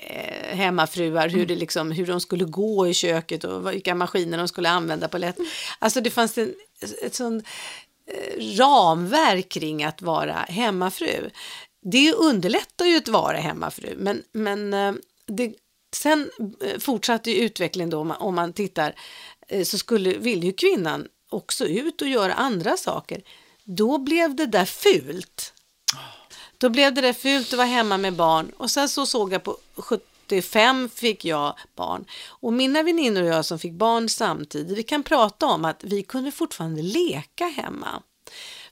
hemmafruar, 0.54 1.28
hur, 1.28 1.46
det 1.46 1.56
liksom, 1.56 1.92
hur 1.92 2.06
de 2.06 2.20
skulle 2.20 2.44
gå 2.44 2.88
i 2.88 2.94
köket 2.94 3.44
och 3.44 3.72
vilka 3.72 3.94
maskiner 3.94 4.38
de 4.38 4.48
skulle 4.48 4.68
använda 4.68 5.08
på 5.08 5.18
lätt. 5.18 5.36
Alltså 5.78 6.00
det 6.00 6.10
fanns 6.10 6.38
en, 6.38 6.54
ett 7.02 7.14
sånt 7.14 7.46
eh, 8.06 8.56
ramverk 8.58 9.48
kring 9.48 9.84
att 9.84 10.02
vara 10.02 10.34
hemmafru. 10.34 11.30
Det 11.82 12.12
underlättar 12.12 12.86
ju 12.86 12.96
att 12.96 13.08
vara 13.08 13.36
hemmafru, 13.36 13.94
men, 13.96 14.22
men 14.32 14.74
eh, 14.74 14.94
det, 15.26 15.54
sen 15.96 16.30
eh, 16.64 16.78
fortsatte 16.78 17.30
ju 17.30 17.36
utvecklingen 17.36 17.90
då, 17.90 17.98
om 17.98 18.08
man, 18.08 18.16
om 18.16 18.34
man 18.34 18.52
tittar, 18.52 18.94
så 19.64 19.78
skulle, 19.78 20.18
ville 20.18 20.46
ju 20.46 20.52
kvinnan 20.52 21.08
också 21.30 21.66
ut 21.66 22.02
och 22.02 22.08
göra 22.08 22.34
andra 22.34 22.76
saker. 22.76 23.22
Då 23.64 23.98
blev 23.98 24.34
det 24.34 24.46
där 24.46 24.64
fult. 24.64 25.52
Då 26.58 26.68
blev 26.68 26.94
det 26.94 27.00
där 27.00 27.12
fult 27.12 27.52
att 27.52 27.56
vara 27.56 27.66
hemma 27.66 27.96
med 27.96 28.12
barn 28.12 28.52
och 28.56 28.70
sen 28.70 28.88
så 28.88 29.06
såg 29.06 29.32
jag 29.32 29.42
på 29.42 29.56
75 29.76 30.88
fick 30.88 31.24
jag 31.24 31.58
barn 31.74 32.04
och 32.28 32.52
mina 32.52 32.82
väninnor 32.82 33.22
och 33.22 33.28
jag 33.28 33.44
som 33.44 33.58
fick 33.58 33.72
barn 33.72 34.08
samtidigt, 34.08 34.78
vi 34.78 34.82
kan 34.82 35.02
prata 35.02 35.46
om 35.46 35.64
att 35.64 35.84
vi 35.84 36.02
kunde 36.02 36.30
fortfarande 36.30 36.82
leka 36.82 37.44
hemma. 37.44 38.02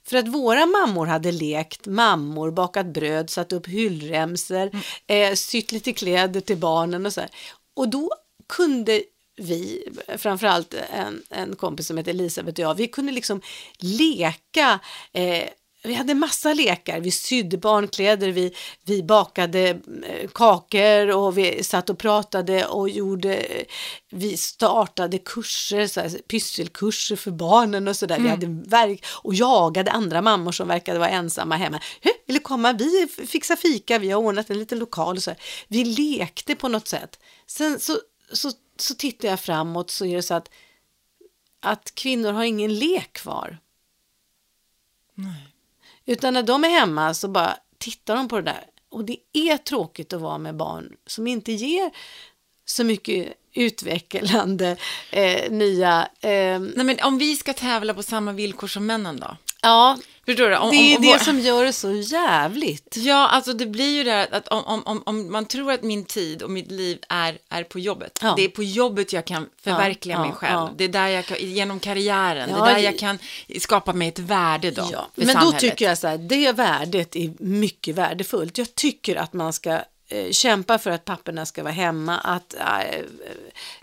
För 0.06 0.16
att 0.16 0.28
våra 0.28 0.66
mammor 0.66 1.06
hade 1.06 1.32
lekt 1.32 1.86
mammor, 1.86 2.50
bakat 2.50 2.86
bröd, 2.86 3.30
satt 3.30 3.52
upp 3.52 3.66
hyllremsor, 3.66 4.70
eh, 5.06 5.34
sytt 5.34 5.72
lite 5.72 5.92
kläder 5.92 6.40
till 6.40 6.56
barnen 6.56 7.06
och 7.06 7.12
så 7.12 7.20
här. 7.20 7.30
Och 7.76 7.88
då 7.88 8.10
kunde 8.48 9.02
vi, 9.36 9.88
framförallt 10.16 10.74
en, 10.92 11.22
en 11.30 11.56
kompis 11.56 11.86
som 11.86 11.98
heter 11.98 12.10
Elisabeth 12.10 12.60
och 12.60 12.64
jag, 12.64 12.74
vi 12.74 12.88
kunde 12.88 13.12
liksom 13.12 13.40
leka 13.78 14.80
eh, 15.12 15.48
vi 15.86 15.94
hade 15.94 16.14
massa 16.14 16.54
lekar, 16.54 17.00
vi 17.00 17.10
sydde 17.10 17.58
barnkläder, 17.58 18.28
vi, 18.28 18.54
vi 18.84 19.02
bakade 19.02 19.68
eh, 20.08 20.28
kakor 20.34 21.10
och 21.10 21.38
vi 21.38 21.64
satt 21.64 21.90
och 21.90 21.98
pratade 21.98 22.66
och 22.66 22.88
gjorde, 22.88 23.36
eh, 23.36 23.64
vi 24.10 24.36
startade 24.36 25.18
kurser, 25.18 25.86
så 25.86 26.00
här, 26.00 26.08
pysselkurser 26.08 27.16
för 27.16 27.30
barnen 27.30 27.88
och 27.88 27.96
sådär. 27.96 28.18
Vi 28.18 28.28
hade 28.28 28.46
verk 28.46 29.04
och 29.06 29.34
jagade 29.34 29.90
andra 29.90 30.22
mammor 30.22 30.52
som 30.52 30.68
verkade 30.68 30.98
vara 30.98 31.08
ensamma 31.08 31.56
hemma. 31.56 31.80
Du 32.26 32.38
komma? 32.38 32.72
Vi 32.72 33.08
fixar 33.26 33.56
fika, 33.56 33.98
vi 33.98 34.10
har 34.10 34.22
ordnat 34.22 34.50
en 34.50 34.58
liten 34.58 34.78
lokal 34.78 35.16
och 35.16 35.22
så 35.22 35.30
här. 35.30 35.40
Vi 35.68 35.84
lekte 35.84 36.54
på 36.54 36.68
något 36.68 36.88
sätt. 36.88 37.18
Sen 37.46 37.80
så, 37.80 37.98
så, 38.32 38.50
så 38.76 38.94
tittar 38.94 39.28
jag 39.28 39.40
framåt 39.40 39.90
så 39.90 40.04
är 40.04 40.16
det 40.16 40.22
så 40.22 40.34
att, 40.34 40.50
att 41.60 41.94
kvinnor 41.94 42.32
har 42.32 42.44
ingen 42.44 42.74
lek 42.74 43.12
kvar. 43.12 43.58
Utan 46.06 46.34
när 46.34 46.42
de 46.42 46.64
är 46.64 46.68
hemma 46.68 47.14
så 47.14 47.28
bara 47.28 47.56
tittar 47.78 48.16
de 48.16 48.28
på 48.28 48.36
det 48.36 48.42
där. 48.42 48.64
Och 48.88 49.04
det 49.04 49.16
är 49.32 49.56
tråkigt 49.56 50.12
att 50.12 50.20
vara 50.20 50.38
med 50.38 50.56
barn 50.56 50.96
som 51.06 51.26
inte 51.26 51.52
ger 51.52 51.90
så 52.64 52.84
mycket 52.84 53.32
utvecklande 53.52 54.76
eh, 55.10 55.50
nya... 55.50 56.08
Eh, 56.20 56.60
Nej, 56.60 56.84
men 56.84 56.96
om 57.02 57.18
vi 57.18 57.36
ska 57.36 57.52
tävla 57.52 57.94
på 57.94 58.02
samma 58.02 58.32
villkor 58.32 58.66
som 58.66 58.86
männen 58.86 59.20
då? 59.20 59.36
ja, 59.64 59.98
Förstår 60.26 60.50
du? 60.50 60.56
Om, 60.56 60.70
det 60.70 60.76
är 60.76 60.96
om, 60.98 61.04
om 61.04 61.12
det 61.12 61.24
som 61.24 61.40
gör 61.40 61.64
det 61.64 61.72
så 61.72 61.92
jävligt. 61.92 62.96
Ja, 62.96 63.28
alltså 63.28 63.52
det 63.52 63.66
blir 63.66 63.96
ju 63.96 64.04
det 64.04 64.10
här 64.10 64.28
att 64.30 64.48
om, 64.48 64.82
om, 64.84 65.02
om, 65.06 65.32
man 65.32 65.46
tror 65.46 65.72
att 65.72 65.82
min 65.82 66.04
tid 66.04 66.42
och 66.42 66.50
mitt 66.50 66.70
liv 66.70 66.98
är, 67.08 67.38
är 67.48 67.64
på 67.64 67.78
jobbet. 67.78 68.18
Ja. 68.22 68.34
Det 68.36 68.44
är 68.44 68.48
på 68.48 68.62
jobbet 68.62 69.12
jag 69.12 69.24
kan 69.24 69.48
förverkliga 69.62 70.16
Ja, 70.16 70.24
mig 70.24 70.32
själv. 70.32 70.52
ja. 70.52 70.70
Det 70.76 70.84
är 70.84 70.88
där 70.88 71.08
jag 71.08 71.26
kan, 71.26 71.36
genom 71.40 71.80
karriären, 71.80 72.48
det 72.48 72.54
är 72.54 72.74
där 72.74 72.78
jag 72.78 72.98
kan 72.98 73.18
skapa 73.60 73.92
mig 73.92 74.08
ett 74.08 74.18
värde 74.18 74.70
då. 74.70 75.06
Men 75.14 75.26
då 75.26 75.32
samhället. 75.32 75.60
tycker 75.60 75.84
jag 75.84 75.98
så 75.98 76.08
här, 76.08 76.18
det 76.18 76.52
värdet 76.52 77.16
är 77.16 77.32
mycket 77.38 77.94
värdefullt. 77.94 78.58
Jag 78.58 78.74
tycker 78.74 79.16
att 79.16 79.32
man 79.32 79.52
ska 79.52 79.80
eh, 80.14 80.30
kämpa 80.30 80.78
för 80.78 80.90
att 80.90 81.04
papporna 81.04 81.46
ska 81.46 81.62
vara 81.62 81.72
hemma, 81.72 82.18
att, 82.18 82.54
eh, 82.54 83.00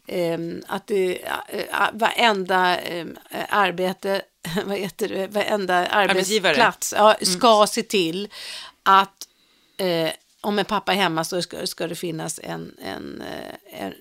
eh, 0.08 0.40
att 0.68 0.88
det, 0.88 1.22
eh, 1.48 1.90
varenda 1.94 2.80
eh, 2.80 3.06
arbete, 3.50 4.22
vad 4.66 4.78
heter 4.78 5.10
det, 5.10 5.28
varenda 5.28 5.88
arbetsplats 5.88 6.94
ja, 6.98 7.16
ska 7.22 7.68
se 7.68 7.84
till 7.84 8.30
att 8.84 9.28
eh, 9.78 10.10
om 10.42 10.60
en 10.60 10.66
pappa 10.66 10.92
är 10.92 10.96
hemma 10.96 11.24
så 11.24 11.42
ska, 11.42 11.68
ska 11.68 11.88
det 11.88 11.96
finnas 11.96 12.40
en, 12.44 12.76
en, 12.84 13.22
eh, 13.22 13.84
en, 13.84 13.94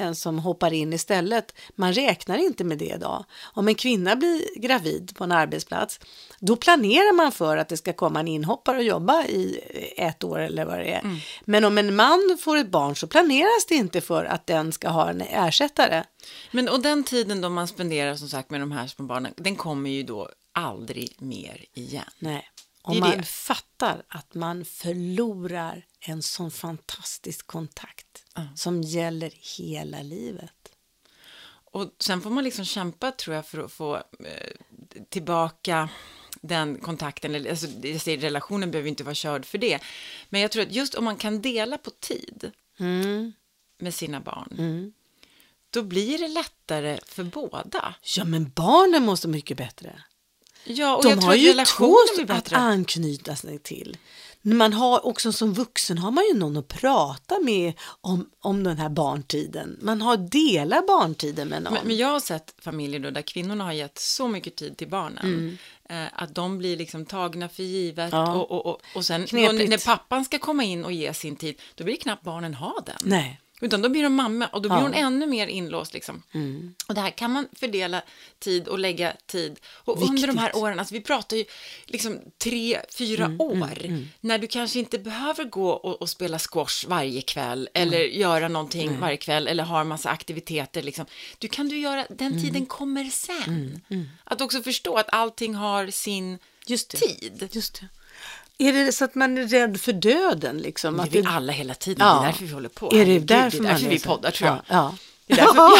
en 0.00 0.14
som 0.14 0.38
hoppar 0.38 0.72
in 0.72 0.92
istället. 0.92 1.54
Man 1.74 1.92
räknar 1.92 2.38
inte 2.38 2.64
med 2.64 2.78
det 2.78 2.94
idag. 2.94 3.24
Om 3.42 3.68
en 3.68 3.74
kvinna 3.74 4.16
blir 4.16 4.60
gravid 4.60 5.12
på 5.16 5.24
en 5.24 5.32
arbetsplats, 5.32 6.00
då 6.38 6.56
planerar 6.56 7.12
man 7.12 7.32
för 7.32 7.56
att 7.56 7.68
det 7.68 7.76
ska 7.76 7.92
komma 7.92 8.20
en 8.20 8.28
inhoppare 8.28 8.76
och 8.76 8.84
jobba 8.84 9.24
i 9.24 9.60
ett 9.96 10.24
år 10.24 10.38
eller 10.38 10.64
vad 10.64 10.78
det 10.78 10.92
är. 10.92 11.20
Men 11.44 11.64
om 11.64 11.78
en 11.78 11.96
man 11.96 12.38
får 12.40 12.56
ett 12.56 12.70
barn 12.70 12.96
så 12.96 13.06
planeras 13.06 13.66
det 13.68 13.74
inte 13.74 14.00
för 14.00 14.24
att 14.24 14.46
den 14.46 14.72
ska 14.72 14.88
ha 14.88 15.10
en 15.10 15.20
ersättare. 15.20 16.04
Men 16.50 16.68
och 16.68 16.82
den 16.82 17.04
tiden 17.04 17.40
då 17.40 17.48
man 17.48 17.68
spenderar 17.68 18.14
som 18.14 18.28
sagt 18.28 18.50
med 18.50 18.60
de 18.60 18.72
här 18.72 18.86
små 18.86 19.06
barnen, 19.06 19.32
den 19.36 19.56
kommer 19.56 19.90
ju 19.90 20.02
då 20.02 20.28
aldrig 20.52 21.16
mer 21.18 21.64
igen. 21.74 22.04
Nej. 22.18 22.49
Om 22.82 23.00
man 23.00 23.16
det. 23.16 23.22
fattar 23.24 24.02
att 24.08 24.34
man 24.34 24.64
förlorar 24.64 25.86
en 26.00 26.22
sån 26.22 26.50
fantastisk 26.50 27.46
kontakt 27.46 28.24
som 28.54 28.82
gäller 28.82 29.32
hela 29.58 30.02
livet. 30.02 30.52
Och 31.72 31.94
sen 31.98 32.20
får 32.20 32.30
man 32.30 32.44
liksom 32.44 32.64
kämpa 32.64 33.12
tror 33.12 33.36
jag 33.36 33.46
för 33.46 33.58
att 33.64 33.72
få 33.72 33.96
eh, 33.96 35.02
tillbaka 35.08 35.88
den 36.40 36.78
kontakten, 36.78 37.34
eller, 37.34 37.50
alltså, 37.50 37.66
jag 37.82 38.00
säger, 38.00 38.18
relationen 38.18 38.70
behöver 38.70 38.88
inte 38.88 39.04
vara 39.04 39.14
körd 39.14 39.44
för 39.46 39.58
det. 39.58 39.78
Men 40.28 40.40
jag 40.40 40.50
tror 40.50 40.62
att 40.62 40.72
just 40.72 40.94
om 40.94 41.04
man 41.04 41.16
kan 41.16 41.42
dela 41.42 41.78
på 41.78 41.90
tid 41.90 42.50
Mm. 42.78 43.32
med 43.78 43.94
sina 43.94 44.20
barn, 44.20 44.54
Mm. 44.58 44.92
då 45.70 45.82
blir 45.82 46.18
det 46.18 46.28
lättare 46.28 46.98
för 47.06 47.24
båda. 47.24 47.94
Ja, 48.16 48.24
men 48.24 48.50
barnen 48.50 49.04
måste 49.04 49.28
mycket 49.28 49.56
bättre. 49.56 50.02
Ja, 50.64 50.96
och 50.96 51.02
De 51.02 51.08
jag 51.08 51.16
har 51.16 51.34
ju 51.34 51.64
två 51.64 51.96
att 52.28 52.52
anknyta 52.52 53.36
sig 53.36 53.58
till. 53.58 53.96
Man 54.42 54.72
har 54.72 55.06
också 55.06 55.32
som 55.32 55.54
vuxen 55.54 55.98
har 55.98 56.10
man 56.10 56.24
ju 56.24 56.34
någon 56.34 56.56
att 56.56 56.68
prata 56.68 57.38
med 57.38 57.72
om, 58.00 58.30
om 58.40 58.64
den 58.64 58.78
här 58.78 58.88
barntiden. 58.88 59.78
Man 59.82 60.02
har 60.02 60.16
delat 60.16 60.86
barntiden 60.86 61.48
med 61.48 61.62
någon. 61.62 61.72
Men, 61.72 61.86
men 61.86 61.96
jag 61.96 62.08
har 62.08 62.20
sett 62.20 62.54
familjer 62.58 63.00
då 63.00 63.10
där 63.10 63.22
kvinnorna 63.22 63.64
har 63.64 63.72
gett 63.72 63.98
så 63.98 64.28
mycket 64.28 64.56
tid 64.56 64.76
till 64.76 64.88
barnen. 64.88 65.58
Eh, 65.88 66.06
att 66.12 66.34
de 66.34 66.58
blir 66.58 66.76
liksom 66.76 67.06
tagna 67.06 67.48
för 67.48 67.62
givet. 67.62 68.12
Mm. 68.12 68.24
Ja. 68.24 68.34
Och, 68.34 68.50
och, 68.50 68.66
och, 68.66 68.80
och 68.94 69.04
sen 69.04 69.26
Knepigt. 69.26 69.70
när 69.70 69.86
pappan 69.86 70.24
ska 70.24 70.38
komma 70.38 70.64
in 70.64 70.84
och 70.84 70.92
ge 70.92 71.14
sin 71.14 71.36
tid, 71.36 71.60
då 71.74 71.84
blir 71.84 71.94
det 71.94 72.00
knappt 72.00 72.24
barnen 72.24 72.54
ha 72.54 72.82
den. 72.86 72.96
Nej. 73.02 73.40
Utan 73.60 73.82
då 73.82 73.88
blir 73.88 74.02
de 74.02 74.14
mamma 74.14 74.46
och 74.46 74.62
då 74.62 74.68
blir 74.68 74.78
Ja. 74.78 74.82
hon 74.82 74.94
ännu 74.94 75.26
mer 75.26 75.46
inlåst. 75.46 75.94
Liksom. 75.94 76.22
Mm. 76.32 76.74
Och 76.88 76.94
det 76.94 77.00
här 77.00 77.10
kan 77.10 77.30
man 77.30 77.48
fördela 77.52 78.02
tid 78.38 78.68
och 78.68 78.78
lägga 78.78 79.12
tid. 79.26 79.60
Och 79.66 80.02
under 80.02 80.26
de 80.26 80.38
här 80.38 80.46
Viktigt. 80.46 80.62
åren, 80.62 80.78
alltså 80.78 80.94
vi 80.94 81.00
pratar 81.00 81.36
ju 81.36 81.44
liksom 81.86 82.18
tre, 82.38 82.80
fyra 82.94 83.24
Mm, 83.24 83.40
år, 83.40 83.78
när 84.20 84.38
du 84.38 84.46
kanske 84.46 84.78
inte 84.78 84.98
behöver 84.98 85.44
gå 85.44 85.70
och, 85.70 86.02
och 86.02 86.10
spela 86.10 86.38
squash 86.38 86.86
varje 86.88 87.22
kväll 87.22 87.68
eller 87.74 87.98
göra 87.98 88.48
någonting 88.48 89.00
varje 89.00 89.16
kväll 89.16 89.48
eller 89.48 89.64
ha 89.64 89.80
en 89.80 89.88
massa 89.88 90.10
aktiviteter. 90.10 90.82
Liksom. 90.82 91.06
Du 91.38 91.48
kan 91.48 91.68
du 91.68 91.78
göra, 91.78 92.06
den 92.08 92.26
Mm. 92.32 92.42
tiden 92.42 92.66
kommer 92.66 93.04
sen. 93.04 93.80
Att 94.24 94.40
också 94.40 94.62
förstå 94.62 94.96
att 94.96 95.08
allting 95.12 95.54
har 95.54 95.86
sin 95.86 96.38
Just 96.66 96.90
tid. 96.90 97.48
Just. 97.52 97.80
Är 98.60 98.72
det 98.72 98.92
så 98.92 99.04
att 99.04 99.14
man 99.14 99.38
är 99.38 99.46
rädd 99.46 99.80
för 99.80 99.92
döden? 99.92 100.58
Liksom? 100.58 100.96
Det 100.96 101.02
Att 101.02 101.08
är 101.08 101.12
vi 101.12 101.22
det- 101.22 101.28
alla 101.28 101.52
hela 101.52 101.74
tiden, 101.74 102.06
Ja. 102.06 102.14
det 102.14 102.20
är 102.20 102.26
därför 102.26 102.44
vi 102.44 102.52
håller 102.52 102.68
på. 102.68 102.86
Är 102.86 102.90
det 102.90 102.96
Herregud, 102.98 103.22
därför, 103.26 103.58
det 103.58 103.68
är 103.68 103.72
därför 103.72 103.82
man 103.84 103.90
vi 103.90 103.98
poddar 104.00 104.30
tror 104.30 104.48
jag. 104.48 104.56
Ja. 104.56 104.62
ja. 104.68 104.94
Det 105.26 105.32
är 105.32 105.36
därför, 105.36 105.54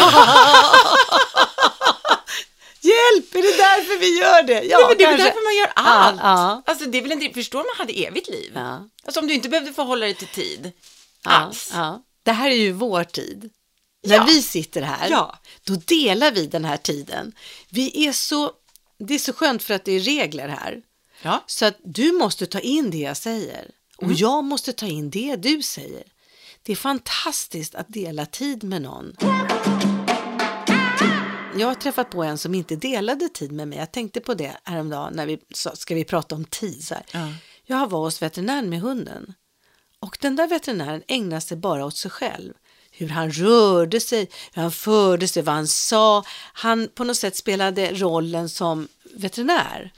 Hjälp, 2.83 3.35
är 3.35 3.41
det 3.41 3.57
därför 3.57 3.99
vi 3.99 4.19
gör 4.19 4.43
det? 4.43 4.53
Ja, 4.53 4.77
Ja, 4.79 4.87
men 4.87 4.97
det 4.97 5.03
är 5.03 5.07
väl 5.09 5.17
kanske. 5.17 5.23
därför 5.23 5.43
man 5.43 5.55
gör 5.57 5.71
allt. 5.75 6.19
Ja, 6.23 6.61
Alltså, 6.65 6.85
det 6.89 6.97
är 6.97 7.01
väl 7.01 7.11
inte, 7.11 7.33
förstår 7.33 7.57
man 7.59 7.75
hade 7.77 7.93
evigt 7.93 8.27
liv? 8.29 8.51
Ja. 8.55 8.87
Alltså 9.05 9.19
om 9.19 9.27
du 9.27 9.33
inte 9.33 9.49
behövde 9.49 9.73
förhålla 9.73 10.05
dig 10.05 10.13
till 10.15 10.27
tid 10.27 10.71
alls. 11.23 11.73
Det 12.23 12.31
här 12.31 12.49
är 12.49 12.55
ju 12.55 12.71
vår 12.71 13.03
tid. 13.03 13.49
När 14.07 14.25
vi 14.25 14.41
sitter 14.41 14.81
här, 14.81 15.09
då 15.63 15.75
delar 15.75 16.31
vi 16.31 16.47
den 16.47 16.65
här 16.65 16.77
tiden. 16.77 17.31
Vi 17.69 18.07
är 18.07 18.11
så, 18.13 18.51
det 18.99 19.13
är 19.13 19.19
så 19.19 19.33
skönt 19.33 19.63
för 19.63 19.73
att 19.73 19.85
det 19.85 19.91
är 19.91 19.99
regler 19.99 20.47
här. 20.47 20.81
Ja. 21.21 21.43
Så 21.47 21.65
att 21.65 21.77
du 21.83 22.11
måste 22.11 22.45
ta 22.45 22.59
in 22.59 22.91
det 22.91 22.97
jag 22.97 23.17
säger 23.17 23.71
och 23.97 24.03
Mm. 24.03 24.15
jag 24.17 24.43
måste 24.43 24.73
ta 24.73 24.85
in 24.85 25.09
det 25.09 25.35
du 25.35 25.61
säger. 25.61 26.03
Det 26.63 26.71
är 26.71 26.75
fantastiskt 26.75 27.75
att 27.75 27.85
dela 27.89 28.25
tid 28.25 28.63
med 28.63 28.81
någon. 28.81 29.15
Jag 31.57 31.67
har 31.67 31.75
träffat 31.75 32.09
på 32.09 32.23
en 32.23 32.37
som 32.37 32.55
inte 32.55 32.75
delade 32.75 33.29
tid 33.29 33.51
med 33.51 33.67
mig. 33.67 33.77
Jag 33.77 33.91
tänkte 33.91 34.19
på 34.21 34.33
det 34.33 34.57
häromdagen 34.63 35.13
när 35.15 35.25
vi 35.25 35.39
sa, 35.53 35.75
ska 35.75 35.95
vi 35.95 36.03
prata 36.03 36.35
om 36.35 36.45
tid? 36.45 36.83
Så. 36.83 36.95
Ja. 37.11 37.33
Jag 37.65 37.89
var 37.89 37.99
hos 37.99 38.21
veterinären 38.21 38.69
med 38.69 38.81
hunden 38.81 39.33
och 39.99 40.17
den 40.21 40.35
där 40.35 40.47
veterinären 40.47 41.03
ägnade 41.07 41.41
sig 41.41 41.57
bara 41.57 41.85
åt 41.85 41.97
sig 41.97 42.11
själv. 42.11 42.53
Hur 42.91 43.07
han 43.09 43.31
rörde 43.31 43.99
sig, 43.99 44.29
hur 44.53 44.61
han 44.61 44.71
förde 44.71 45.27
sig, 45.27 45.43
vad 45.43 45.55
han 45.55 45.67
sa. 45.67 46.23
Han 46.53 46.87
på 46.95 47.03
något 47.03 47.17
sätt 47.17 47.35
spelade 47.35 47.91
rollen 47.93 48.49
som 48.49 48.87
veterinär. 49.13 49.93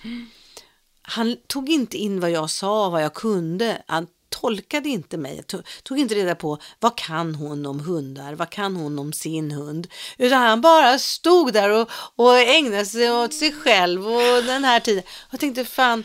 Han 1.04 1.38
tog 1.48 1.70
inte 1.70 1.98
in 1.98 2.20
vad 2.20 2.32
jag 2.32 2.50
sa, 2.50 2.89
vad 2.89 3.04
jag 3.04 3.13
kunde. 3.13 3.82
Han 3.88 4.08
tolkade 4.30 4.89
inte 4.89 5.18
mig, 5.18 5.44
tog, 5.44 5.62
tog 5.84 6.00
inte 6.00 6.16
reda 6.16 6.36
på 6.36 6.58
vad 6.80 6.98
kan 6.98 7.36
hon 7.36 7.66
om 7.66 7.80
hundar, 7.80 8.34
vad 8.34 8.50
kan 8.50 8.76
hon 8.76 9.00
om 9.00 9.13
sin 9.13 9.52
hund. 9.52 9.88
Utan 10.18 10.42
han 10.42 10.62
bara 10.62 11.00
stod 11.00 11.54
där 11.54 11.70
och, 11.70 11.89
och 12.16 12.39
ägnade 12.39 12.86
sig 12.86 13.12
åt 13.12 13.34
sig 13.34 13.52
själv 13.52 14.08
och 14.08 14.44
den 14.44 14.63
här 14.63 14.80
tiden. 14.80 15.04
Jag 15.32 15.39
tänkte 15.39 15.66
fan, 15.66 16.04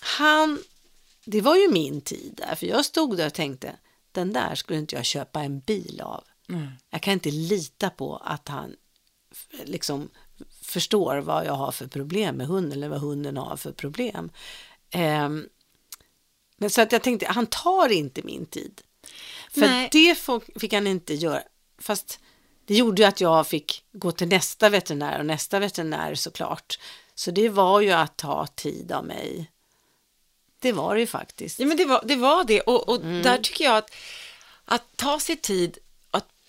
han, 0.00 0.58
det 1.24 1.40
var 1.40 1.56
ju 1.56 1.68
min 1.68 2.00
tid 2.00 2.34
där, 2.36 2.54
för 2.54 2.66
jag 2.66 2.84
stod 2.84 3.16
där 3.16 3.26
och 3.26 3.34
tänkte, 3.34 3.76
den 4.12 4.32
där 4.32 4.54
skulle 4.54 4.78
inte 4.78 4.96
jag 4.96 5.04
köpa 5.04 5.40
en 5.40 5.60
bil 5.60 6.00
av. 6.04 6.24
Jag 6.90 7.02
kan 7.02 7.12
inte 7.12 7.30
lita 7.30 7.90
på 7.90 8.16
att 8.16 8.48
han 8.48 8.76
liksom 9.64 10.10
förstår 10.74 11.16
vad 11.16 11.46
jag 11.46 11.52
har 11.52 11.72
för 11.72 11.86
problem 11.86 12.36
med 12.36 12.46
hunden 12.46 12.72
eller 12.72 12.88
vad 12.88 13.00
hunden 13.00 13.36
har 13.36 13.56
för 13.56 13.72
problem. 13.72 14.30
Ehm, 14.90 15.48
men 16.56 16.70
så 16.70 16.80
att 16.82 16.92
jag 16.92 17.02
tänkte, 17.02 17.26
han 17.26 17.46
tar 17.46 17.92
inte 17.92 18.22
min 18.24 18.46
tid. 18.46 18.80
För 19.50 19.60
Nej. 19.60 19.88
det 19.92 20.16
fick 20.60 20.72
han 20.72 20.86
inte 20.86 21.14
göra. 21.14 21.42
Fast 21.78 22.20
det 22.66 22.74
gjorde 22.74 23.02
ju 23.02 23.08
att 23.08 23.20
jag 23.20 23.46
fick 23.46 23.84
gå 23.92 24.12
till 24.12 24.28
nästa 24.28 24.68
veterinär 24.68 25.18
och 25.18 25.26
nästa 25.26 25.58
veterinär 25.58 26.14
såklart. 26.14 26.78
Så 27.14 27.30
det 27.30 27.48
var 27.48 27.80
ju 27.80 27.90
att 27.90 28.16
ta 28.16 28.46
tid 28.46 28.92
av 28.92 29.04
mig. 29.04 29.50
Det 30.58 30.72
var 30.72 30.94
det 30.94 31.00
ju 31.00 31.06
faktiskt. 31.06 31.60
Ja, 31.60 31.66
men 31.66 31.76
det 31.76 31.84
var 31.84 32.02
det. 32.04 32.16
Var 32.16 32.44
det. 32.44 32.60
Och, 32.60 32.88
och 32.88 32.96
Mm. 33.02 33.22
där 33.22 33.38
tycker 33.38 33.64
jag 33.64 33.76
att, 33.76 33.90
att 34.64 34.96
ta 34.96 35.20
sig 35.20 35.36
tid 35.36 35.78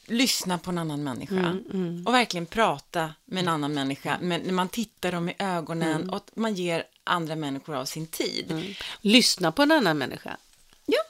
lyssna 0.05 0.57
på 0.57 0.69
en 0.71 0.77
annan 0.77 1.03
människa 1.03 1.35
Mm, 1.73 2.03
och 2.07 2.13
verkligen 2.13 2.45
prata 2.45 3.13
med 3.25 3.41
en 3.43 3.47
annan 3.47 3.73
människa, 3.73 4.17
men 4.21 4.41
när 4.41 4.53
man 4.53 4.69
tittar 4.69 5.11
dem 5.11 5.29
i 5.29 5.35
ögonen 5.39 6.01
Mm. 6.01 6.09
och 6.09 6.29
man 6.35 6.53
ger 6.55 6.83
andra 7.03 7.35
människor 7.35 7.75
av 7.75 7.85
sin 7.85 8.07
tid. 8.07 8.75
Lyssna 9.01 9.51
på 9.51 9.61
en 9.61 9.71
annan 9.71 9.97
människa. 9.97 10.37
Ja. 10.85 11.01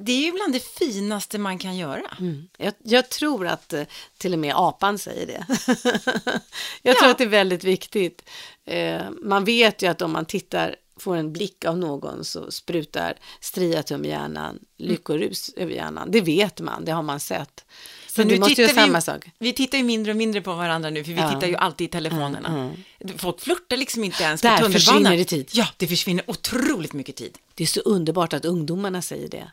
Det 0.00 0.12
är 0.12 0.24
ju 0.26 0.32
bland 0.32 0.52
det 0.52 0.64
finaste 0.64 1.38
man 1.38 1.58
kan 1.58 1.76
göra. 1.76 2.16
Mm. 2.20 2.48
Jag, 2.58 2.74
jag 2.84 3.08
tror 3.08 3.46
att 3.46 3.72
eh, 3.72 3.82
till 4.18 4.32
och 4.32 4.38
med 4.38 4.54
apan 4.56 4.98
säger 4.98 5.26
det. 5.26 5.46
jag 6.82 6.96
tror 6.96 7.06
Ja. 7.08 7.10
att 7.10 7.18
det 7.18 7.24
är 7.24 7.28
väldigt 7.28 7.64
viktigt. 7.64 8.28
Eh, 8.64 9.02
man 9.22 9.44
vet 9.44 9.82
ju 9.82 9.86
att 9.86 10.02
om 10.02 10.12
man 10.12 10.24
tittar, 10.24 10.76
får 10.96 11.16
en 11.16 11.32
blick 11.32 11.64
av 11.64 11.78
någon 11.78 12.24
så 12.24 12.50
sprutar 12.50 13.14
striatum 13.40 14.04
i 14.04 14.08
hjärnan, 14.08 14.58
lyckorus 14.76 15.50
över 15.56 15.72
hjärnan. 15.72 16.10
Det 16.10 16.20
vet 16.20 16.60
man, 16.60 16.84
det 16.84 16.92
har 16.92 17.02
man 17.02 17.20
sett. 17.20 17.64
Så 18.08 18.24
nu 18.24 18.38
måste 18.38 18.54
tittar 18.54 18.74
vi- 18.74 18.80
samma 18.80 19.00
sak. 19.00 19.24
Vi 19.38 19.52
tittar 19.52 19.78
ju 19.78 19.84
mindre 19.84 20.12
och 20.12 20.16
mindre 20.16 20.40
på 20.40 20.54
varandra 20.54 20.90
nu, 20.90 21.04
för 21.04 21.12
vi 21.12 21.18
Ja. 21.20 21.30
tittar 21.34 21.46
ju 21.46 21.56
alltid 21.56 21.84
i 21.84 21.90
telefonerna. 21.90 22.72
Folk 23.16 23.40
flörtar 23.40 23.76
liksom 23.76 24.04
inte 24.04 24.22
ens 24.22 24.40
Där 24.40 24.50
på 24.50 24.56
tunnelbanan. 24.62 24.72
försvinner 24.80 25.16
det 25.16 25.24
tid. 25.24 25.48
Ja, 25.52 25.66
det 25.76 25.86
försvinner 25.86 26.30
otroligt 26.30 26.92
mycket 26.92 27.16
tid. 27.16 27.38
Det 27.54 27.64
är 27.64 27.66
så 27.68 27.80
underbart 27.80 28.32
att 28.32 28.44
ungdomarna 28.44 29.02
säger 29.02 29.28
det. 29.28 29.50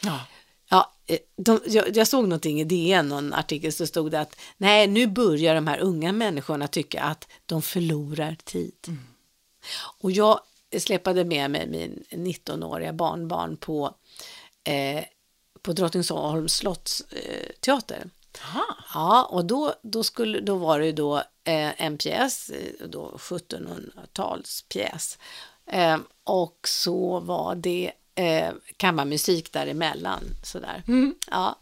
Ja. 0.00 0.20
Ja, 0.72 0.92
eh, 1.06 1.18
de, 1.36 1.60
jag, 1.66 1.96
jag 1.96 2.08
såg 2.08 2.22
någonting 2.22 2.60
i 2.60 2.64
DN, 2.64 3.08
någon 3.08 3.32
artikel, 3.32 3.72
så 3.72 3.86
stod 3.86 4.10
det 4.10 4.20
att 4.20 4.36
nej, 4.56 4.86
nu 4.86 5.06
börjar 5.06 5.54
de 5.54 5.66
här 5.66 5.78
unga 5.78 6.12
människorna 6.12 6.68
tycka 6.68 7.02
att 7.02 7.28
de 7.46 7.62
förlorar 7.62 8.36
tid. 8.44 8.96
Och 9.98 10.10
jag 10.10 10.40
släpade 10.78 11.24
med 11.24 11.50
mig 11.50 11.66
min 11.66 12.04
19-åriga 12.10 12.92
barnbarn 12.92 13.56
på, 13.56 13.94
eh, 14.64 15.04
på 15.62 15.72
Drottningholms 15.72 16.54
slottsteater. 16.54 17.96
Eh. 17.96 18.02
Ja, 18.94 19.28
och 19.30 19.44
då, 19.44 19.74
då, 19.82 20.04
skulle, 20.04 20.40
då 20.40 20.56
var 20.56 20.78
det 20.78 20.86
ju 20.86 20.92
då 20.92 21.16
eh, 21.44 21.82
en 21.82 21.98
pjäs, 21.98 22.50
eh, 22.50 22.88
då 22.88 23.14
1700-talspjäs. 23.18 25.18
Eh, 25.66 25.98
och 26.24 26.58
så 26.68 27.20
var 27.20 27.54
det 27.54 27.92
eh, 28.20 28.52
kammarmusik 28.76 29.52
däremellan. 29.52 30.24
Sådär. 30.42 30.82
Ja. 31.30 31.58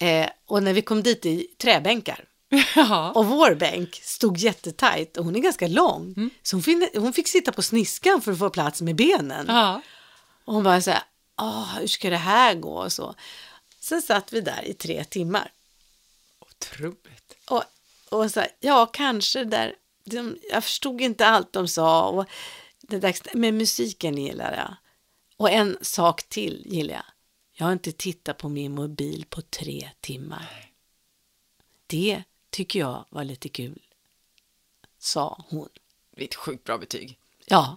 Eh, 0.00 0.28
och 0.46 0.62
när 0.62 0.72
vi 0.72 0.82
kom 0.82 1.02
dit 1.02 1.26
i 1.26 1.46
träbänkar. 1.58 2.24
Ja. 2.76 3.10
Och 3.12 3.26
vår 3.26 3.54
bänk 3.54 3.94
stod 4.04 4.36
jättetajt 4.38 5.16
och 5.16 5.24
hon 5.24 5.36
är 5.36 5.40
ganska 5.40 5.66
lång. 5.68 6.30
Så 6.42 6.56
hon 6.56 6.62
fick, 6.62 6.96
hon 6.96 7.12
fick 7.12 7.28
sitta 7.28 7.52
på 7.52 7.62
sniskan 7.62 8.20
för 8.22 8.32
att 8.32 8.38
få 8.38 8.50
plats 8.50 8.80
med 8.82 8.94
benen. 8.96 9.44
ja. 9.48 9.82
Och 10.44 10.54
hon 10.54 10.64
bara 10.64 10.80
så 10.80 10.90
här, 10.90 11.02
"Åh, 11.40 11.78
hur 11.80 11.86
ska 11.86 12.10
det 12.10 12.16
här 12.16 12.54
gå? 12.54 12.74
Och 12.78 12.92
så. 12.92 13.14
Sen 13.80 14.02
satt 14.02 14.32
vi 14.32 14.40
där 14.40 14.62
i 14.64 14.74
tre 14.74 15.04
timmar. 15.04 15.50
Otroligt. 16.40 17.36
Och, 17.48 17.64
och 18.10 18.30
så 18.30 18.40
här, 18.40 18.48
ja, 18.60 18.86
kanske 18.86 19.44
där. 19.44 19.74
De, 20.04 20.36
jag 20.52 20.64
förstod 20.64 21.00
inte 21.00 21.26
allt 21.26 21.52
de 21.52 21.68
sa. 21.68 22.08
Och 22.08 22.26
det 22.80 22.98
där, 22.98 23.16
men 23.34 23.56
musiken 23.56 24.18
gillar 24.18 24.52
jag. 24.56 24.76
Och 25.38 25.50
en 25.50 25.78
sak 25.82 26.28
till 26.28 26.62
gillar 26.66 26.94
jag. 26.94 27.04
Jag 27.52 27.66
har 27.66 27.72
inte 27.72 27.92
tittat 27.92 28.38
på 28.38 28.48
min 28.48 28.74
mobil 28.74 29.26
på 29.30 29.42
tre 29.42 29.90
timmar. 30.00 30.72
Det 31.86 32.22
tycker 32.50 32.78
jag 32.78 33.04
var 33.08 33.24
lite 33.24 33.48
kul, 33.48 33.82
sa 34.98 35.44
hon. 35.48 35.68
Det 36.16 36.22
är 36.22 36.28
ett 36.28 36.34
sjukt 36.34 36.64
bra 36.64 36.78
betyg. 36.78 37.18
Ja. 37.46 37.76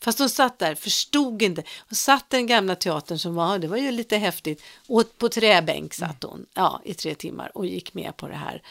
Fast 0.00 0.18
hon 0.18 0.30
satt 0.30 0.58
där, 0.58 0.74
förstod 0.74 1.42
inte. 1.42 1.64
Hon 1.88 1.96
satt 1.96 2.34
i 2.34 2.36
den 2.36 2.46
gamla 2.46 2.76
teatern 2.76 3.18
som 3.18 3.34
var, 3.34 3.58
det 3.58 3.68
var 3.68 3.76
ju 3.76 3.90
lite 3.90 4.16
häftigt. 4.16 4.62
Och 4.86 5.18
på 5.18 5.28
träbänk 5.28 5.94
satt 5.94 6.22
hon, 6.22 6.46
ja, 6.54 6.82
i 6.84 6.94
tre 6.94 7.14
timmar 7.14 7.56
och 7.56 7.66
gick 7.66 7.94
med 7.94 8.16
på 8.16 8.28
det 8.28 8.36
här. 8.36 8.62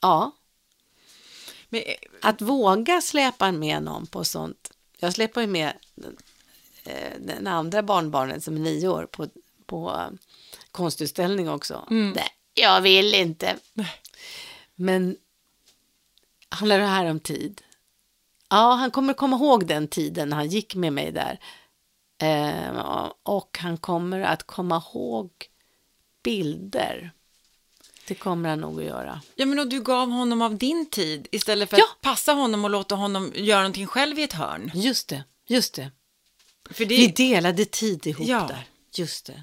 Ja, 0.00 0.30
Men, 1.68 1.82
eh, 1.82 1.94
att 2.22 2.40
våga 2.40 3.00
släpa 3.00 3.52
med 3.52 3.82
någon 3.82 4.06
på 4.06 4.24
sånt. 4.24 4.72
Jag 4.98 5.12
släpar 5.12 5.40
ju 5.40 5.46
med 5.46 5.72
den, 6.84 6.94
eh, 6.94 7.18
den 7.34 7.46
andra 7.46 7.82
barnbarnet 7.82 8.44
som 8.44 8.56
är 8.56 8.60
nio 8.60 8.88
år 8.88 9.06
på, 9.06 9.26
på 9.66 10.10
konstutställning 10.72 11.48
också. 11.48 11.86
Det, 12.14 12.24
jag 12.54 12.80
vill 12.80 13.14
inte. 13.14 13.56
Men 14.74 15.16
handlar 16.48 16.78
det 16.78 16.86
här 16.86 17.04
om 17.10 17.20
tid? 17.20 17.62
Ja, 18.50 18.74
han 18.74 18.90
kommer 18.90 19.14
komma 19.14 19.36
ihåg 19.36 19.66
den 19.66 19.88
tiden 19.88 20.28
när 20.28 20.36
han 20.36 20.48
gick 20.48 20.74
med 20.74 20.92
mig 20.92 21.12
där. 21.12 21.38
Eh, 22.22 23.06
och 23.22 23.58
han 23.60 23.76
kommer 23.78 24.20
att 24.20 24.42
komma 24.42 24.82
ihåg 24.94 25.30
bilder. 26.22 27.10
Det 28.08 28.14
kommer 28.14 28.48
han 28.48 28.60
nog 28.60 28.80
att 28.80 28.86
göra. 28.86 29.20
Ja, 29.34 29.46
men 29.46 29.58
och 29.58 29.68
du 29.68 29.80
gav 29.82 30.10
honom 30.10 30.42
av 30.42 30.56
din 30.56 30.86
tid 30.90 31.28
istället 31.30 31.70
för 31.70 31.76
Ja. 31.78 31.84
att 31.92 32.00
passa 32.00 32.32
honom 32.32 32.64
och 32.64 32.70
låta 32.70 32.94
honom 32.94 33.32
göra 33.34 33.60
någonting 33.60 33.86
själv 33.86 34.18
i 34.18 34.22
ett 34.22 34.32
hörn. 34.32 34.70
Just 34.74 35.08
det, 35.08 35.24
just 35.46 35.74
det. 35.74 35.90
För 36.72 36.84
det, 36.84 36.96
Vi 36.96 37.06
delade 37.06 37.64
tid 37.64 38.06
ihop 38.06 38.26
Ja. 38.26 38.46
där. 38.48 38.66
Just 38.94 39.26
det. 39.26 39.42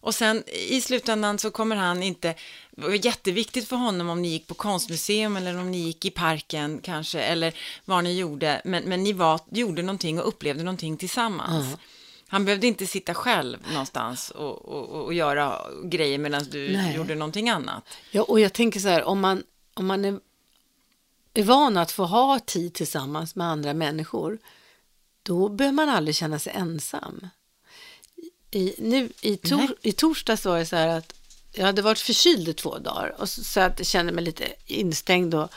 Och 0.00 0.14
sen 0.14 0.44
i 0.68 0.80
slutändan 0.80 1.38
så 1.38 1.50
kommer 1.50 1.76
han 1.76 2.02
inte, 2.02 2.34
det 2.70 2.82
var 2.82 3.06
jätteviktigt 3.06 3.68
för 3.68 3.76
honom 3.76 4.08
om 4.08 4.22
ni 4.22 4.28
gick 4.28 4.46
på 4.46 4.54
konstmuseum 4.54 5.36
eller 5.36 5.58
om 5.58 5.70
ni 5.70 5.78
gick 5.78 6.04
i 6.04 6.10
parken 6.10 6.80
kanske, 6.82 7.20
eller 7.20 7.54
vad 7.84 8.04
ni 8.04 8.18
gjorde, 8.18 8.62
men, 8.64 8.84
men 8.84 9.02
ni 9.02 9.12
var, 9.12 9.40
gjorde 9.50 9.82
någonting 9.82 10.20
och 10.20 10.28
upplevde 10.28 10.62
någonting 10.62 10.96
tillsammans. 10.96 11.76
Han 12.28 12.44
behövde 12.44 12.66
inte 12.66 12.86
sitta 12.86 13.14
själv 13.14 13.58
någonstans 13.72 14.30
och, 14.30 14.64
och, 14.64 14.88
och, 14.88 15.04
och 15.04 15.14
göra 15.14 15.60
grejer 15.84 16.18
medan 16.18 16.44
du 16.50 16.68
Nej. 16.76 16.96
gjorde 16.96 17.14
någonting 17.14 17.48
annat. 17.48 17.84
Ja, 18.10 18.22
och 18.22 18.40
jag 18.40 18.52
tänker 18.52 18.80
så 18.80 18.88
här, 18.88 19.04
om 19.04 19.20
man, 19.20 19.42
om 19.74 19.86
man 19.86 20.04
är, 20.04 20.20
är 21.34 21.42
van 21.42 21.76
att 21.76 21.92
få 21.92 22.04
ha 22.04 22.38
tid 22.38 22.74
tillsammans 22.74 23.34
med 23.36 23.46
andra 23.46 23.74
människor, 23.74 24.38
då 25.26 25.48
behöver 25.48 25.74
man 25.74 25.88
aldrig 25.88 26.16
känna 26.16 26.38
sig 26.38 26.52
ensam. 26.52 27.28
I, 28.50 28.74
nu, 28.78 29.10
i, 29.20 29.30
Nej. 29.30 29.38
tor, 29.38 29.76
I 29.82 29.92
torsdags 29.92 30.44
var 30.44 30.58
det 30.58 30.66
så 30.66 30.76
här 30.76 30.88
att 30.98 31.12
jag 31.52 31.66
hade 31.66 31.82
varit 31.82 31.98
förkyld 31.98 32.48
i 32.48 32.54
två 32.54 32.78
dagar 32.78 33.14
och 33.18 33.28
så, 33.28 33.44
så 33.44 33.60
att 33.60 33.78
jag 33.78 33.86
kände 33.86 34.12
mig 34.12 34.24
lite 34.24 34.44
instängd 34.66 35.34
och, 35.34 35.50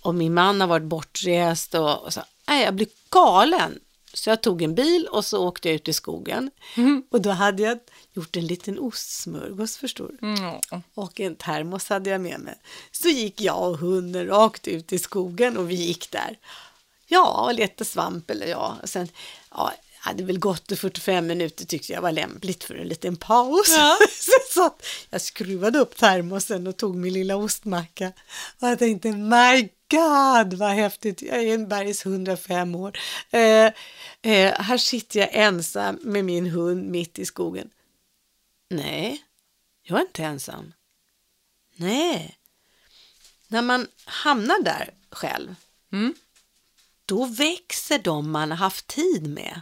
och 0.00 0.14
min 0.14 0.34
man 0.34 0.60
har 0.60 0.68
varit 0.68 0.86
bortrest 0.86 1.74
och, 1.74 2.02
och 2.02 2.12
så, 2.12 2.20
nej, 2.48 2.64
jag 2.64 2.74
blev 2.74 2.88
galen. 3.10 3.78
Så 4.14 4.30
jag 4.30 4.40
tog 4.40 4.62
en 4.62 4.74
bil 4.74 5.06
och 5.06 5.24
så 5.24 5.48
åkte 5.48 5.68
jag 5.68 5.74
ut 5.74 5.88
i 5.88 5.92
skogen 5.92 6.50
och 7.10 7.20
då 7.20 7.30
hade 7.30 7.62
jag 7.62 7.78
gjort 8.12 8.36
en 8.36 8.46
liten 8.46 8.78
ostsmörgås 8.78 9.76
förstår 9.76 10.10
du. 10.20 10.26
Mm. 10.26 10.60
Och 10.94 11.20
en 11.20 11.36
termos 11.36 11.88
hade 11.88 12.10
jag 12.10 12.20
med 12.20 12.40
mig. 12.40 12.54
Så 12.92 13.08
gick 13.08 13.40
jag 13.40 13.70
och 13.70 13.78
hunden 13.78 14.26
rakt 14.26 14.68
ut 14.68 14.92
i 14.92 14.98
skogen 14.98 15.56
och 15.56 15.70
vi 15.70 15.74
gick 15.74 16.10
där. 16.10 16.38
Ja, 17.08 17.44
och 17.46 17.54
letade 17.54 17.84
svamp 17.84 18.30
eller 18.30 18.46
ja. 18.46 18.76
Och 18.82 18.88
sen, 18.88 19.08
ja, 19.50 19.72
hade 19.98 20.24
väl 20.24 20.38
gått 20.38 20.72
i 20.72 20.76
45 20.76 21.26
minuter 21.26 21.64
tyckte 21.66 21.92
jag 21.92 22.02
var 22.02 22.12
lämpligt 22.12 22.64
för 22.64 22.74
en 22.74 22.88
liten 22.88 23.16
paus. 23.16 23.68
Ja. 23.76 23.98
så 24.54 24.70
jag 25.10 25.20
skruvade 25.20 25.78
upp 25.78 25.96
termosen 25.96 26.66
och 26.66 26.76
tog 26.76 26.96
min 26.96 27.12
lilla 27.12 27.36
ostmacka. 27.36 28.12
Och 28.60 28.68
jag 28.68 28.78
tänkte, 28.78 29.12
my 29.12 29.68
God, 29.90 30.54
vad 30.54 30.70
häftigt. 30.70 31.22
Jag 31.22 31.38
är 31.38 31.54
en 31.54 31.68
bergs 31.68 32.06
105 32.06 32.74
år. 32.74 32.98
Eh, 33.30 33.66
eh, 34.22 34.60
här 34.60 34.78
sitter 34.78 35.20
jag 35.20 35.28
ensam 35.32 35.98
med 36.02 36.24
min 36.24 36.46
hund 36.46 36.90
mitt 36.90 37.18
i 37.18 37.24
skogen. 37.24 37.70
Nej, 38.70 39.24
jag 39.82 39.98
är 39.98 40.02
inte 40.02 40.24
ensam. 40.24 40.72
Nej. 41.76 42.38
När 43.48 43.62
man 43.62 43.86
hamnar 44.04 44.62
där 44.62 44.94
själv, 45.10 45.54
Mm. 45.92 46.14
Då 47.08 47.24
växer 47.24 47.98
de 47.98 48.30
man 48.30 48.50
har 48.50 48.58
haft 48.58 48.86
tid 48.86 49.26
med. 49.26 49.60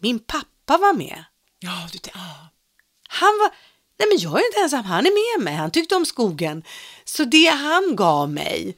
Min 0.00 0.18
pappa 0.18 0.78
var 0.78 0.92
med. 0.92 1.24
Ja, 1.58 1.88
du, 1.92 1.98
ja. 2.14 2.48
Han 3.08 3.38
var, 3.38 3.50
nej 3.98 4.08
men 4.08 4.18
jag 4.18 4.40
är 4.40 4.46
inte 4.46 4.60
ensam, 4.60 4.84
han 4.84 5.06
är 5.06 5.36
med 5.36 5.44
mig, 5.44 5.54
han 5.54 5.70
tyckte 5.70 5.96
om 5.96 6.06
skogen. 6.06 6.62
Så 7.04 7.24
det 7.24 7.46
han 7.46 7.96
gav 7.96 8.30
mig, 8.30 8.76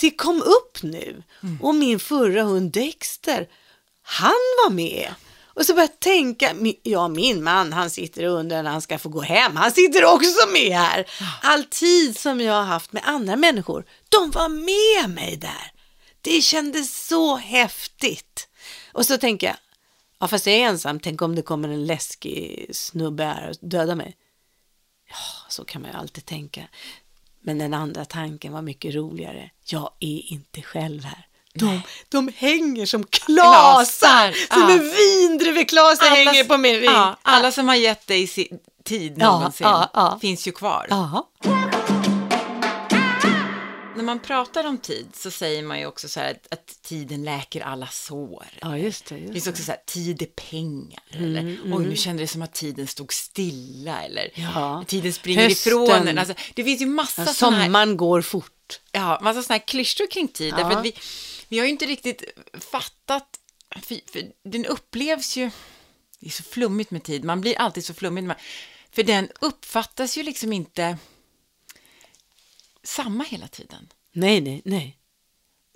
det 0.00 0.10
kom 0.10 0.42
upp 0.42 0.82
nu. 0.82 1.22
Och 1.62 1.74
min 1.74 1.98
förra 1.98 2.42
hund 2.42 2.72
Dexter, 2.72 3.48
han 4.02 4.40
var 4.64 4.70
med. 4.70 5.14
Och 5.44 5.66
så 5.66 5.74
började 5.74 5.92
jag 5.92 6.00
tänka, 6.00 6.54
ja 6.82 7.08
min 7.08 7.44
man 7.44 7.72
han 7.72 7.90
sitter 7.90 8.24
undrar 8.24 8.62
när 8.62 8.70
han 8.70 8.82
ska 8.82 8.98
få 8.98 9.08
gå 9.08 9.20
hem, 9.20 9.56
han 9.56 9.72
sitter 9.72 10.04
också 10.04 10.48
med 10.52 10.78
här. 10.78 11.10
All 11.42 11.64
tid 11.64 12.18
som 12.18 12.40
jag 12.40 12.54
har 12.54 12.64
haft 12.64 12.92
med 12.92 13.02
andra 13.06 13.36
människor, 13.36 13.84
de 14.08 14.30
var 14.30 14.48
med 14.48 15.10
mig 15.14 15.36
där. 15.36 15.77
Det 16.28 16.42
kändes 16.42 17.06
så 17.06 17.36
häftigt. 17.36 18.48
Och 18.92 19.06
så 19.06 19.18
tänker 19.18 19.46
jag, 19.46 19.56
ja 20.18 20.28
fast 20.28 20.46
jag 20.46 20.56
är 20.56 20.60
ensam, 20.60 21.00
tänk 21.00 21.22
om 21.22 21.34
det 21.34 21.42
kommer 21.42 21.68
en 21.68 21.86
läskig 21.86 22.70
snubbe 22.72 23.24
här 23.24 23.48
och 23.48 23.56
dödar 23.60 23.94
mig. 23.94 24.16
Ja, 25.10 25.16
så 25.48 25.64
kan 25.64 25.82
man 25.82 25.90
ju 25.90 25.96
alltid 25.96 26.26
tänka. 26.26 26.62
Men 27.40 27.58
den 27.58 27.74
andra 27.74 28.04
tanken 28.04 28.52
var 28.52 28.62
mycket 28.62 28.94
roligare. 28.94 29.50
Jag 29.64 29.90
är 30.00 30.32
inte 30.32 30.62
själv 30.62 31.04
här. 31.04 31.26
De, 31.54 31.80
de 32.08 32.32
hänger 32.36 32.86
som 32.86 33.04
klasar, 33.04 33.74
Klasar, 33.74 34.32
som 34.32 34.62
ja. 34.62 34.70
en 34.70 34.90
vindruveklasar 34.90 36.06
hänger 36.06 36.44
på 36.44 36.56
min 36.56 36.74
ring. 36.74 36.90
Ja, 36.90 37.16
alla 37.22 37.52
som 37.52 37.68
har 37.68 37.74
gett 37.74 38.06
dig 38.06 38.50
tid 38.84 39.18
någonsin 39.18 39.66
ja, 39.66 39.90
ja. 39.94 40.18
finns 40.20 40.48
ju 40.48 40.52
kvar. 40.52 40.86
När 43.98 44.04
man 44.04 44.20
pratar 44.20 44.64
om 44.66 44.78
tid 44.78 45.06
så 45.14 45.30
säger 45.30 45.62
man 45.62 45.78
ju 45.78 45.86
också 45.86 46.08
så 46.08 46.20
här 46.20 46.30
att, 46.30 46.46
att 46.52 46.82
tiden 46.82 47.24
läker 47.24 47.60
alla 47.60 47.86
sår. 47.86 48.46
ja, 48.60 48.78
just 48.78 49.06
det. 49.06 49.14
Det 49.14 49.20
Just 49.20 49.32
finns 49.32 49.44
det. 49.44 49.50
också 49.50 49.62
så 49.62 49.72
här, 49.72 49.80
tid 49.86 50.22
är 50.22 50.26
pengar. 50.26 51.02
Mm, 51.12 51.36
eller, 51.36 51.58
oj, 51.76 51.86
nu 51.86 51.96
kände 51.96 52.22
det 52.22 52.26
som 52.26 52.42
att 52.42 52.54
tiden 52.54 52.86
stod 52.86 53.12
stilla. 53.12 54.02
Eller, 54.02 54.30
Ja. 54.34 54.84
tiden 54.86 55.12
springer 55.12 55.42
Hösten. 55.48 55.72
ifrån 55.72 56.08
en. 56.08 56.18
Alltså, 56.18 56.34
det 56.54 56.64
finns 56.64 56.80
ju 56.80 56.86
massa 56.86 57.22
Ja, 57.22 57.34
sådana 57.34 57.56
här, 57.56 57.64
sommaren 57.66 57.96
går 57.96 58.22
fort. 58.22 58.80
ja, 58.92 59.18
massa 59.22 59.42
såna 59.42 59.54
här 59.58 59.66
klyschor 59.66 60.06
kring 60.10 60.28
tid. 60.28 60.52
Ja. 60.52 60.56
Därför 60.56 60.78
att 60.78 60.84
vi, 60.84 60.94
vi 61.48 61.58
har 61.58 61.66
ju 61.66 61.70
inte 61.72 61.86
riktigt 61.86 62.22
fattat, 62.60 63.28
för, 63.82 64.12
för 64.12 64.22
den 64.44 64.66
upplevs 64.66 65.36
ju, 65.36 65.50
det 66.20 66.26
är 66.26 66.30
så 66.30 66.42
flummigt 66.42 66.90
med 66.90 67.02
tid, 67.02 67.24
man 67.24 67.40
blir 67.40 67.58
alltid 67.58 67.84
så 67.84 67.94
flummig. 67.94 68.30
För 68.92 69.02
den 69.02 69.28
uppfattas 69.40 70.16
ju 70.18 70.22
liksom 70.22 70.52
inte 70.52 70.98
samma 72.88 73.24
hela 73.24 73.48
tiden. 73.48 73.92
Nej, 74.12 74.40
nej, 74.40 74.62
nej. 74.64 74.94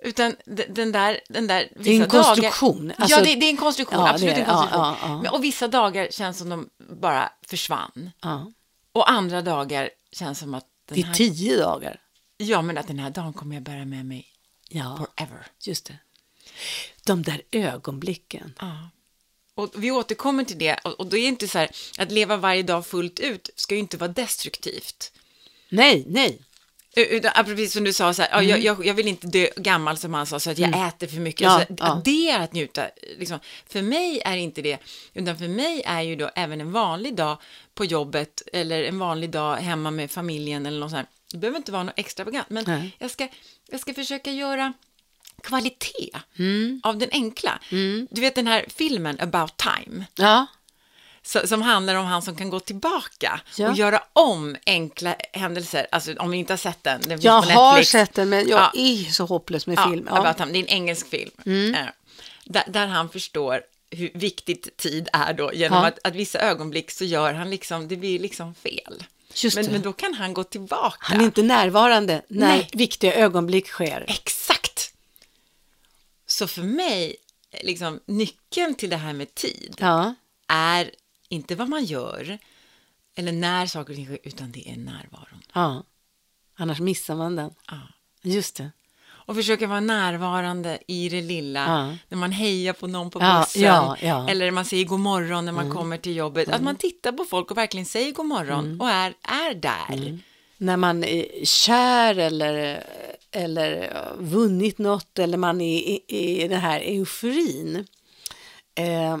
Utan 0.03 0.35
de- 0.45 0.65
den 0.69 0.91
där, 0.91 1.19
den 1.29 1.47
där 1.47 1.69
Det 1.75 1.89
är 1.89 1.93
en 1.95 1.99
vissa 2.01 2.07
dagar- 2.17 2.23
konstruktion. 2.23 2.93
Alltså- 2.97 3.17
ja, 3.17 3.23
det, 3.23 3.35
det 3.35 3.45
är 3.45 3.49
en 3.49 3.57
konstruktion. 3.57 3.99
Ja, 3.99 4.09
absolut 4.09 4.33
är 4.35 4.39
en 4.39 4.45
konstruktion. 4.45 4.81
ja, 4.81 4.97
ja. 5.01 5.21
Men, 5.21 5.31
och 5.31 5.43
vissa 5.43 5.67
dagar 5.67 6.07
känns 6.11 6.37
som 6.37 6.49
de 6.49 6.69
bara 6.77 7.31
försvann. 7.47 8.11
Ja. 8.21 8.51
Och 8.91 9.11
andra 9.11 9.41
dagar 9.41 9.89
känns 10.11 10.39
som 10.39 10.53
att 10.53 10.65
Det 10.85 10.99
är 11.01 11.05
här, 11.05 11.13
tio 11.13 11.57
dagar. 11.57 12.01
ja, 12.37 12.61
men 12.61 12.77
att 12.77 12.87
den 12.87 12.99
här 12.99 13.09
dagen 13.09 13.33
kommer 13.33 13.55
jag 13.55 13.63
bära 13.63 13.85
med 13.85 14.05
mig 14.05 14.27
forever. 14.71 15.47
just 15.65 15.85
det. 15.85 15.97
De 17.05 17.23
där 17.23 17.41
ögonblicken. 17.51 18.53
Ja. 18.59 18.89
Och 19.55 19.71
vi 19.75 19.91
återkommer 19.91 20.43
till 20.43 20.57
det. 20.57 20.75
Och, 20.83 20.91
och 20.99 21.07
då 21.07 21.17
är 21.17 21.21
det 21.21 21.27
inte 21.27 21.47
så 21.47 21.57
här, 21.57 21.69
att 21.97 22.11
leva 22.11 22.37
varje 22.37 22.63
dag 22.63 22.85
fullt 22.87 23.19
ut 23.19 23.49
ska 23.55 23.73
ju 23.75 23.79
inte 23.79 23.97
vara 23.97 24.11
destruktivt. 24.11 25.11
Nej, 25.69 26.05
nej. 26.07 26.41
Precis 27.45 27.73
som 27.73 27.83
du 27.83 27.93
sa, 27.93 28.13
så 28.13 28.21
här, 28.21 28.41
ja, 28.41 28.57
jag, 28.57 28.85
jag, 28.85 28.93
vill 28.93 29.07
inte 29.07 29.27
dö 29.27 29.47
gammal 29.55 29.97
som 29.97 30.13
han 30.13 30.25
sa, 30.25 30.39
så 30.39 30.51
att 30.51 30.57
jag 30.57 30.87
äter 30.87 31.07
för 31.07 31.17
mycket. 31.17 31.41
Ja, 31.41 31.49
alltså, 31.49 31.73
ja. 31.77 32.01
Det 32.05 32.29
är 32.29 32.39
att 32.39 32.53
njuta. 32.53 32.85
Liksom. 33.17 33.39
För 33.67 33.81
mig 33.81 34.21
är 34.25 34.37
inte 34.37 34.61
det, 34.61 34.77
utan 35.13 35.37
för 35.37 35.47
mig 35.47 35.81
är 35.85 36.01
ju 36.01 36.15
då 36.15 36.29
även 36.35 36.61
en 36.61 36.71
vanlig 36.71 37.15
dag 37.15 37.37
på 37.73 37.85
jobbet 37.85 38.41
eller 38.53 38.83
en 38.83 38.99
vanlig 38.99 39.29
dag 39.29 39.55
hemma 39.55 39.91
med 39.91 40.11
familjen 40.11 40.65
eller 40.65 40.79
något 40.79 40.89
sånt 40.91 40.97
här. 40.97 41.07
Det 41.31 41.37
behöver 41.37 41.57
inte 41.57 41.71
vara 41.71 41.83
något 41.83 41.99
extravagant, 41.99 42.49
men 42.49 42.63
Nej. 42.67 42.95
jag 42.99 43.11
ska, 43.11 43.27
jag 43.71 43.79
ska 43.79 43.93
försöka 43.93 44.31
göra 44.31 44.73
kvalitet 45.43 46.09
Mm. 46.39 46.81
av 46.83 46.97
den 46.97 47.09
enkla. 47.11 47.59
Du 48.09 48.21
vet 48.21 48.35
den 48.35 48.47
här 48.47 48.65
filmen 48.75 49.19
About 49.19 49.57
Time, 49.57 50.05
Ja, 50.15 50.45
så, 51.25 51.47
som 51.47 51.61
handlar 51.61 51.95
om 51.95 52.05
han 52.05 52.21
som 52.21 52.35
kan 52.35 52.49
gå 52.49 52.59
tillbaka 52.59 53.41
Ja. 53.57 53.69
och 53.69 53.75
göra 53.77 54.03
om 54.13 54.55
enkla 54.65 55.15
händelser. 55.33 55.87
Alltså 55.91 56.13
om 56.13 56.31
ni 56.31 56.37
inte 56.37 56.53
har 56.53 56.57
sett 56.57 56.83
den, 56.83 57.01
den 57.01 57.21
jag 57.21 57.41
har 57.41 57.83
sett 57.83 58.13
den, 58.13 58.29
men 58.29 58.47
jag 58.49 58.59
Ja. 58.59 58.71
är 58.75 59.11
så 59.11 59.25
hopplös 59.25 59.67
med 59.67 59.77
Ja, 59.77 59.89
film. 59.89 60.07
Ja. 60.11 60.33
Mm. 60.35 60.53
Det 60.53 60.59
är 60.59 60.63
en 60.63 60.67
engelsk 60.67 61.09
film. 61.09 61.31
Eh, 61.75 61.85
Där, 62.45 62.63
där 62.67 62.87
han 62.87 63.09
förstår 63.09 63.61
hur 63.89 64.11
viktigt 64.13 64.77
tid 64.77 65.09
är 65.13 65.33
då, 65.33 65.53
genom 65.53 65.77
Ja. 65.79 65.87
att, 65.87 65.99
att 66.03 66.15
vissa 66.15 66.39
ögonblick 66.39 66.91
så 66.91 67.05
gör 67.05 67.33
han 67.33 67.49
liksom, 67.49 67.87
det 67.87 67.95
blir 67.95 68.19
liksom 68.19 68.55
fel. 68.55 69.03
Men, 69.55 69.65
men 69.65 69.81
då 69.81 69.93
kan 69.93 70.13
han 70.13 70.33
gå 70.33 70.43
tillbaka. 70.43 70.97
Han 70.99 71.21
är 71.21 71.25
inte 71.25 71.43
närvarande 71.43 72.21
när 72.27 72.47
Nej. 72.47 72.69
viktiga 72.73 73.13
ögonblick 73.13 73.67
sker. 73.67 74.05
Exakt! 74.07 74.93
Så 76.27 76.47
för 76.47 76.61
mig, 76.61 77.15
liksom, 77.61 77.99
nyckeln 78.05 78.75
till 78.75 78.89
det 78.89 78.97
här 78.97 79.13
med 79.13 79.35
tid 79.35 79.75
Ja, 79.79 80.13
är 80.47 80.91
inte 81.33 81.55
vad 81.55 81.69
man 81.69 81.85
gör 81.85 82.37
eller 83.15 83.31
när 83.31 83.65
saker 83.65 83.93
och 83.93 83.95
ting 83.95 84.05
sker, 84.05 84.19
utan 84.23 84.51
det 84.51 84.69
är 84.69 84.77
närvaron. 84.77 85.41
ja. 85.53 85.83
Annars 86.55 86.79
missar 86.79 87.15
man 87.15 87.35
den. 87.35 87.51
Ja. 87.71 87.77
Just 88.21 88.55
det. 88.55 88.71
Och 89.25 89.35
försöka 89.35 89.67
vara 89.67 89.79
närvarande 89.79 90.79
i 90.87 91.09
det 91.09 91.21
lilla, 91.21 91.59
Ja. 91.59 91.97
när 92.09 92.17
man 92.17 92.31
hejar 92.31 92.73
på 92.73 92.87
någon 92.87 93.09
på 93.09 93.19
bussen, 93.19 93.61
ja, 93.61 93.97
ja. 94.01 94.29
eller 94.29 94.51
man 94.51 94.65
säger 94.65 94.85
god 94.85 94.99
morgon 94.99 95.45
när 95.45 95.51
Mm. 95.53 95.67
man 95.67 95.75
kommer 95.77 95.97
till 95.97 96.15
jobbet. 96.15 96.49
Att 96.49 96.61
man 96.61 96.75
tittar 96.75 97.11
på 97.11 97.25
folk 97.25 97.51
och 97.51 97.57
verkligen 97.57 97.85
säger 97.85 98.11
god 98.11 98.25
morgon 98.25 98.81
och 98.81 98.89
är, 98.89 99.13
är 99.21 99.53
där. 99.53 100.19
när 100.57 100.77
man 100.77 101.03
är 101.03 101.45
kär 101.45 102.17
eller, 102.17 102.83
eller 103.31 103.93
vunnit 104.17 104.77
något 104.77 105.19
eller 105.19 105.37
man 105.37 105.61
är 105.61 105.77
i, 105.79 106.03
i 106.07 106.47
den 106.47 106.59
här 106.59 106.79
euforin. 106.79 107.87
Eh, 108.75 109.17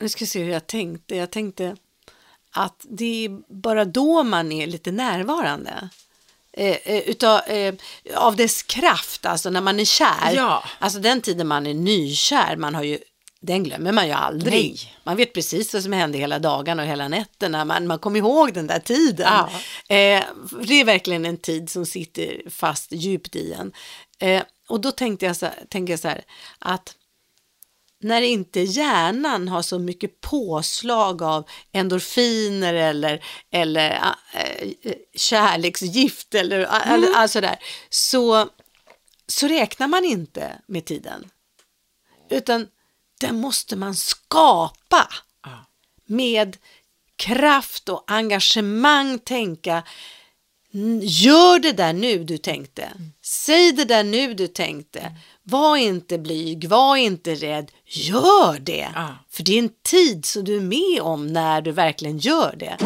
nu 0.00 0.08
ska 0.08 0.24
vi 0.24 0.26
se 0.26 0.42
hur 0.42 0.52
jag 0.52 0.66
tänkte. 0.66 1.16
Jag 1.16 1.30
tänkte 1.30 1.76
att 2.50 2.86
det 2.90 3.24
är 3.24 3.52
bara 3.54 3.84
då 3.84 4.22
man 4.22 4.52
är 4.52 4.66
lite 4.66 4.92
närvarande. 4.92 5.88
Eh, 6.52 6.76
eh, 6.84 7.08
utav, 7.08 7.40
eh, 7.48 7.74
av 8.14 8.36
dess 8.36 8.62
kraft, 8.62 9.26
alltså 9.26 9.50
när 9.50 9.60
man 9.60 9.80
är 9.80 9.84
kär. 9.84 10.32
Ja. 10.34 10.64
Alltså 10.78 10.98
den 10.98 11.20
tiden 11.20 11.46
man 11.46 11.66
är 11.66 11.74
nykär, 11.74 12.56
man 12.56 12.74
har 12.74 12.82
ju, 12.82 12.98
den 13.40 13.64
glömmer 13.64 13.92
man 13.92 14.06
ju 14.06 14.12
aldrig. 14.12 14.70
Nej. 14.70 14.96
Man 15.04 15.16
vet 15.16 15.32
precis 15.32 15.74
vad 15.74 15.82
som 15.82 15.92
hände 15.92 16.18
hela 16.18 16.38
dagarna 16.38 16.82
och 16.82 16.88
hela 16.88 17.08
nätterna. 17.08 17.64
Man, 17.64 17.86
man 17.86 17.98
kommer 17.98 18.18
ihåg 18.18 18.54
den 18.54 18.66
där 18.66 18.78
tiden. 18.78 19.32
Ja. 19.32 19.48
Eh, 19.96 20.24
det 20.62 20.80
är 20.80 20.84
verkligen 20.84 21.24
en 21.24 21.36
tid 21.36 21.70
som 21.70 21.86
sitter 21.86 22.50
fast 22.50 22.92
djupt 22.92 23.36
i 23.36 23.52
en. 23.52 23.72
Eh, 24.18 24.42
och 24.68 24.80
då 24.80 24.92
tänkte 24.92 25.26
jag 25.26 25.36
så, 25.36 25.48
tänker 25.68 25.92
jag 25.92 26.00
så 26.00 26.08
här, 26.08 26.22
att 26.58 26.94
när 28.02 28.22
inte 28.22 28.60
hjärnan 28.60 29.48
har 29.48 29.62
så 29.62 29.78
mycket 29.78 30.20
påslag 30.20 31.22
av 31.22 31.48
endorfiner 31.72 32.74
eller, 32.74 33.24
eller 33.50 34.14
äh, 34.34 34.92
kärleksgift 35.16 36.34
eller 36.34 36.58
mm. 36.58 37.12
allt 37.14 37.30
sådär, 37.30 37.58
så, 37.90 38.48
så 39.26 39.48
räknar 39.48 39.88
man 39.88 40.04
inte 40.04 40.60
med 40.66 40.84
tiden. 40.84 41.30
Utan 42.30 42.68
den 43.20 43.40
måste 43.40 43.76
man 43.76 43.94
skapa 43.94 45.08
med 46.06 46.56
kraft 47.16 47.88
och 47.88 48.04
engagemang 48.06 49.18
tänka 49.18 49.76
"N- 49.76 49.84
Gör 51.02 51.58
det 51.58 51.72
där 51.72 51.92
nu 51.92 52.24
du 52.24 52.38
tänkte. 52.38 52.88
Säg 53.24 53.72
det 53.72 53.84
där 53.84 54.04
nu 54.04 54.34
du 54.34 54.46
tänkte. 54.46 55.16
Var 55.42 55.76
inte 55.76 56.18
blyg, 56.18 56.68
var 56.68 56.96
inte 56.96 57.34
rädd. 57.34 57.70
Gör 57.84 58.58
det. 58.58 58.88
Ja. 58.94 59.14
För 59.30 59.42
det 59.42 59.52
är 59.52 59.58
en 59.58 59.70
tid 59.82 60.24
som 60.24 60.44
du 60.44 60.56
är 60.56 60.60
med 60.60 61.02
om 61.02 61.26
när 61.26 61.60
du 61.60 61.72
verkligen 61.72 62.18
gör 62.18 62.56
det. 62.56 62.76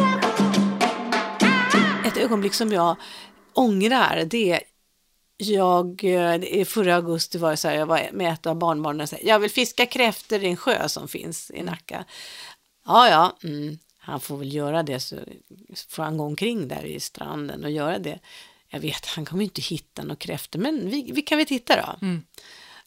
Ett 2.08 2.16
ögonblick 2.16 2.54
som 2.54 2.72
jag 2.72 2.96
ångrar 3.54 4.24
det 4.30 4.52
är 4.52 4.60
jag, 5.36 6.04
eh, 6.04 6.34
i 6.44 6.64
förra 6.64 6.94
augusti 6.94 7.38
var 7.38 7.50
det 7.50 7.56
så 7.56 7.68
här, 7.68 7.74
jag 7.76 7.86
var 7.86 8.10
med 8.12 8.32
ett 8.32 8.46
av 8.46 8.56
barnbarnen 8.56 9.00
och 9.00 9.08
sa, 9.08 9.16
jag 9.22 9.38
vill 9.38 9.50
fiska 9.50 9.86
kräftor 9.86 10.42
i 10.42 10.46
en 10.46 10.56
sjö 10.56 10.88
som 10.88 11.08
finns 11.08 11.50
i 11.50 11.62
Nacka. 11.62 12.04
Ja, 12.86 13.08
ja, 13.08 13.36
mm, 13.48 13.78
han 14.04 14.20
får 14.20 14.36
väl 14.36 14.54
göra 14.54 14.82
det 14.82 15.00
så 15.00 15.16
får 15.88 16.02
han 16.02 16.16
gå 16.16 16.24
omkring 16.24 16.68
där 16.68 16.84
i 16.84 17.00
stranden 17.00 17.64
och 17.64 17.70
göra 17.70 17.98
det. 17.98 18.18
Jag 18.68 18.80
vet, 18.80 19.06
han 19.06 19.24
kommer 19.24 19.44
inte 19.44 19.60
hitta 19.60 20.02
några 20.02 20.16
kräftor, 20.16 20.58
men 20.58 20.90
vi, 20.90 21.10
vi 21.12 21.22
kan 21.22 21.38
väl 21.38 21.46
titta 21.46 21.76
då. 21.76 22.08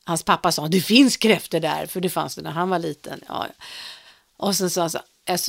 Hans 0.04 0.24
pappa 0.24 0.52
sa, 0.52 0.68
det 0.68 0.82
finns 0.82 1.18
kräftor 1.18 1.60
där, 1.60 1.86
för 1.86 2.02
det 2.02 2.10
fanns 2.10 2.36
det 2.36 2.42
när 2.42 2.52
han 2.52 2.70
var 2.70 2.80
liten. 2.80 3.22
Ja. 3.28 3.48
Och 4.38 4.56
sen 4.56 4.70
sa 4.70 4.82
han 4.82 4.90
så, 4.90 5.00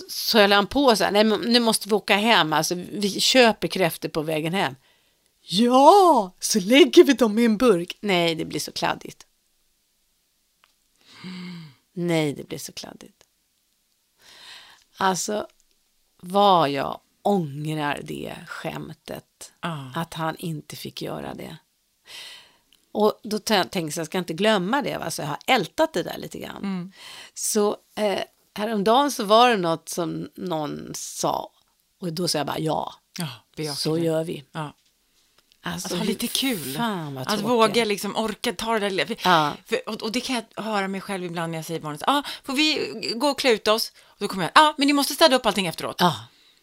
så, 0.08 0.38
höll 0.38 0.52
han 0.52 0.66
på 0.66 0.96
så 0.96 1.04
här, 1.04 1.10
nej 1.10 1.24
men 1.24 1.40
nu 1.40 1.60
måste 1.60 1.88
vi 1.88 1.94
åka 1.94 2.16
hem, 2.16 2.52
alltså 2.52 2.74
vi 2.74 3.20
köper 3.20 3.68
kräftor 3.68 4.08
på 4.08 4.22
vägen 4.22 4.54
hem. 4.54 4.74
Ja, 5.40 6.34
så 6.40 6.60
lägger 6.60 7.04
vi 7.04 7.12
dem 7.12 7.38
i 7.38 7.44
en 7.44 7.56
burk. 7.56 7.98
Nej, 8.00 8.34
det 8.34 8.44
blir 8.44 8.60
så 8.60 8.72
kladdigt. 8.72 9.26
Nej, 11.92 12.32
det 12.32 12.48
blir 12.48 12.58
så 12.58 12.72
kladdigt. 12.72 13.24
Alltså, 14.96 15.46
vad 16.20 16.70
jag 16.70 17.00
ångrar 17.22 18.00
det 18.02 18.34
skämtet. 18.46 19.52
Ja. 19.60 19.92
Att 19.94 20.14
han 20.14 20.36
inte 20.36 20.76
fick 20.76 21.02
göra 21.02 21.34
det. 21.34 21.56
Och 22.92 23.20
då 23.22 23.38
tänkte 23.38 23.78
jag, 23.78 23.92
jag 23.96 24.06
ska 24.06 24.18
inte 24.18 24.32
glömma 24.32 24.82
det, 24.82 24.98
va? 24.98 25.10
så 25.10 25.22
jag 25.22 25.28
har 25.28 25.38
ältat 25.46 25.92
det 25.92 26.02
där 26.02 26.18
lite 26.18 26.38
grann. 26.38 26.92
Så 27.34 27.76
eh, 27.94 28.20
häromdagen 28.54 29.10
så 29.10 29.24
var 29.24 29.50
det 29.50 29.56
något 29.56 29.88
som 29.88 30.28
någon 30.34 30.90
sa. 30.94 31.52
Och 32.00 32.12
då 32.12 32.28
sa 32.28 32.38
jag 32.38 32.46
bara 32.46 32.58
ja, 32.58 32.94
Ja, 33.56 33.74
så 33.74 33.98
gör 33.98 34.24
vi. 34.24 34.44
Ja. 34.52 34.72
Alltså, 35.62 35.94
Att 35.94 35.98
ha 35.98 36.04
lite 36.04 36.26
kul. 36.26 36.74
Fan 36.76 37.18
att 37.18 37.40
våga 37.40 37.84
liksom 37.84 38.16
orka 38.16 38.52
ta 38.52 38.72
det 38.72 38.78
där 38.78 38.90
lilla. 38.90 39.16
Ja. 39.22 39.52
för, 39.66 39.88
och, 39.88 40.02
och 40.02 40.12
det 40.12 40.20
kan 40.20 40.42
jag 40.54 40.62
höra 40.62 40.88
mig 40.88 41.00
själv 41.00 41.24
ibland 41.24 41.50
när 41.50 41.58
jag 41.58 41.64
säger 41.64 41.80
barnet, 41.80 42.02
ah, 42.06 42.22
får 42.44 42.52
vi 42.52 42.92
gå 43.16 43.28
och 43.28 43.38
klä 43.38 43.50
ut 43.50 43.68
oss? 43.68 43.92
Och 44.18 44.24
då 44.24 44.28
kommer 44.28 44.44
jag, 44.44 44.50
ja, 44.54 44.60
ah, 44.68 44.74
men 44.78 44.86
ni 44.86 44.92
måste 44.92 45.14
städa 45.14 45.36
upp 45.36 45.46
allting 45.46 45.66
efteråt. 45.66 45.96
Ja, 45.98 46.14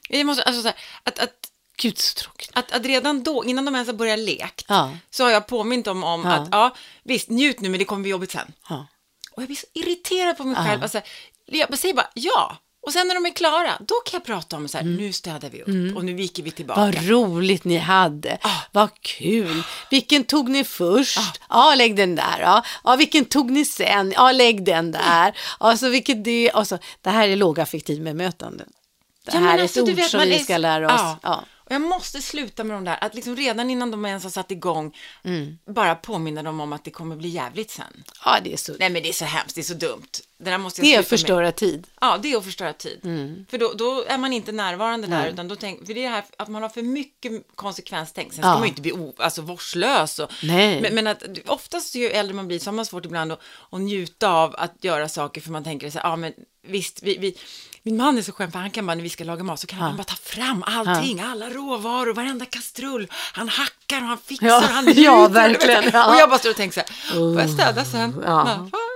Vi 0.09 0.23
måste, 0.23 0.43
alltså, 0.43 0.61
så 0.61 0.67
här, 0.67 0.77
att, 1.03 1.19
att, 1.19 1.31
gud 1.77 1.97
så 1.97 2.13
tråkigt. 2.19 2.49
att, 2.53 2.71
att 2.71 2.85
redan 2.85 3.23
då, 3.23 3.45
innan 3.45 3.65
de 3.65 3.75
ens 3.75 3.87
har 3.87 3.93
börjat 3.93 4.19
lekt, 4.19 4.65
Ja. 4.67 4.97
så 5.09 5.23
har 5.23 5.31
jag 5.31 5.47
påmint 5.47 5.85
dem 5.85 6.03
om 6.03 6.23
Ja. 6.25 6.31
att, 6.31 6.47
ja, 6.51 6.75
visst, 7.03 7.29
njut 7.29 7.59
nu, 7.59 7.69
men 7.69 7.79
det 7.79 7.85
kommer 7.85 8.01
bli 8.01 8.11
jobbigt 8.11 8.31
sen. 8.31 8.53
Ja. 8.69 8.87
Och 9.31 9.41
jag 9.41 9.47
blir 9.47 9.57
så 9.57 9.67
irriterad 9.73 10.37
på 10.37 10.43
mig 10.43 10.55
själv. 10.67 10.83
Alltså, 10.83 11.01
jag 11.45 11.79
säger 11.79 11.93
bara 11.95 12.09
ja. 12.13 12.57
Och 12.85 12.93
sen 12.93 13.07
när 13.07 13.15
de 13.15 13.25
är 13.25 13.29
klara, 13.33 13.77
då 13.79 13.95
kan 14.05 14.17
jag 14.17 14.23
prata 14.25 14.55
om 14.57 14.67
så 14.67 14.77
här, 14.77 14.85
nu 14.85 15.13
städar 15.13 15.49
vi 15.49 15.61
upp 15.61 15.97
och 15.97 16.05
nu 16.05 16.13
viker 16.13 16.43
vi 16.43 16.51
tillbaka. 16.51 16.81
Mm. 16.81 16.95
Vad 16.95 17.05
roligt 17.09 17.63
ni 17.63 17.77
hade. 17.77 18.37
Ah. 18.41 18.49
Vad 18.71 18.89
kul. 19.01 19.63
Vilken 19.91 20.23
tog 20.23 20.49
ni 20.49 20.63
först? 20.63 21.19
Ja, 21.49 21.75
lägg 21.77 21.95
den 21.95 22.15
där. 22.15 22.39
Ja. 22.41 22.63
ja, 22.83 22.95
vilken 22.95 23.25
tog 23.25 23.51
ni 23.51 23.65
sen? 23.65 24.11
Ja, 24.15 24.31
lägg 24.31 24.65
den 24.65 24.91
där. 24.91 25.37
Alltså, 25.57 25.89
vilket 25.89 26.23
det, 26.23 26.51
alltså, 26.53 26.77
det 27.01 27.09
här 27.09 27.27
är 27.27 27.35
lågaffektiv 27.35 28.03
bemötande. 28.03 28.65
Det 29.25 29.31
Ja, 29.33 29.39
här 29.39 29.57
är 29.57 29.61
alltså, 29.61 29.79
ett 29.79 29.89
ord 29.89 29.95
vet, 29.95 30.09
som 30.09 30.19
vi 30.19 30.35
är- 30.35 30.39
ska 30.39 30.57
lära 30.57 30.95
oss. 30.95 31.17
Ja. 31.23 31.43
Och 31.65 31.71
jag 31.71 31.81
måste 31.81 32.21
sluta 32.21 32.63
med 32.63 32.77
de 32.77 32.83
där, 32.83 32.97
att 33.01 33.15
liksom 33.15 33.35
redan 33.35 33.69
innan 33.69 33.91
de 33.91 34.05
ens 34.05 34.23
har 34.23 34.29
satt 34.31 34.51
igång, 34.51 34.95
bara 35.65 35.95
påminna 35.95 36.43
dem 36.43 36.59
om 36.59 36.73
att 36.73 36.83
det 36.83 36.91
kommer 36.91 37.15
bli 37.15 37.29
jävligt 37.29 37.71
sen. 37.71 38.03
ja, 38.25 38.37
det 38.43 38.53
är 38.53 38.57
så. 38.57 38.73
Nej 38.79 38.89
men 38.89 39.03
det 39.03 39.09
är 39.09 39.13
så 39.13 39.25
hemskt, 39.25 39.55
det 39.55 39.61
är 39.61 39.63
så 39.63 39.73
dumt. 39.73 40.07
Det 40.37 40.49
där 40.49 40.57
måste 40.57 40.81
jag 40.81 40.85
Det 40.87 40.95
är 40.95 40.99
att 40.99 41.05
sluta 41.07 41.13
med. 41.13 41.19
förstöra 41.19 41.51
tid. 41.51 41.87
Ja, 42.01 42.17
det 42.17 42.31
är 42.33 42.37
att 42.37 42.43
förstöra 42.45 42.73
tid. 42.73 42.99
För 43.49 43.57
då, 43.57 43.73
då 43.73 44.03
är 44.07 44.17
man 44.17 44.33
inte 44.33 44.51
närvarande 44.51 45.07
där, 45.07 45.27
utan 45.27 45.47
då 45.47 45.55
tänk, 45.55 45.85
för 45.85 45.93
det 45.93 46.05
är 46.05 46.09
här 46.09 46.23
att 46.37 46.47
man 46.47 46.61
har 46.61 46.69
för 46.69 46.81
mycket 46.81 47.31
konsekvenstänk. 47.55 48.33
Sen 48.33 48.41
ska 48.43 48.49
Ja. 48.49 48.53
man 48.53 48.63
ju 48.63 48.67
inte 48.69 48.81
bli 48.81 48.91
o, 48.91 49.13
alltså, 49.17 49.41
vårdslös. 49.41 50.19
Och, 50.19 50.31
Nej. 50.43 50.81
Men, 50.81 50.95
men 50.95 51.07
att 51.07 51.23
oftast 51.47 51.95
ju 51.95 52.09
äldre 52.09 52.35
man 52.35 52.47
blir 52.47 52.59
så 52.59 52.67
har 52.69 52.75
man 52.75 52.85
svårt 52.85 53.05
ibland 53.05 53.31
att, 53.31 53.39
att 53.71 53.81
njuta 53.81 54.29
av 54.29 54.55
att 54.57 54.83
göra 54.83 55.09
saker, 55.09 55.41
för 55.41 55.51
man 55.51 55.63
tänker 55.63 55.89
så 55.89 55.99
här, 55.99 56.09
ja 56.09 56.15
men 56.15 56.33
visst, 56.67 57.03
vi, 57.03 57.17
vi, 57.17 57.37
min 57.83 57.97
man 57.97 58.17
är 58.17 58.21
så 58.21 58.31
skön, 58.31 58.51
för 58.51 58.59
han 58.59 58.71
kan 58.71 58.85
bara, 58.85 58.95
när 58.95 59.03
vi 59.03 59.09
ska 59.09 59.23
laga 59.23 59.43
mat, 59.43 59.59
så 59.59 59.67
kan 59.67 59.79
han 59.79 59.97
bara 59.97 60.03
ta 60.03 60.15
fram 60.15 60.63
allting, 60.67 61.19
alla 61.21 61.49
råvaror, 61.49 62.13
varenda 62.13 62.45
kastrull. 62.45 63.07
Han 63.11 63.49
hackar 63.49 63.97
och 64.01 64.07
han 64.07 64.17
fixar 64.17 64.47
Ja, 64.47 64.57
och 64.57 64.63
han 64.63 64.93
ja, 64.95 65.27
verkligen, 65.27 65.89
ja. 65.93 66.09
Och 66.09 66.15
jag 66.15 66.29
bara 66.29 66.39
står 66.39 66.49
och 66.49 66.55
tänker 66.55 66.73
så 66.73 66.79
här, 66.87 67.13
får 67.33 67.41
jag 67.41 67.49
städa 67.49 67.85
sen? 67.85 68.21
Ja. 68.25 68.47
Ja. 68.47 68.55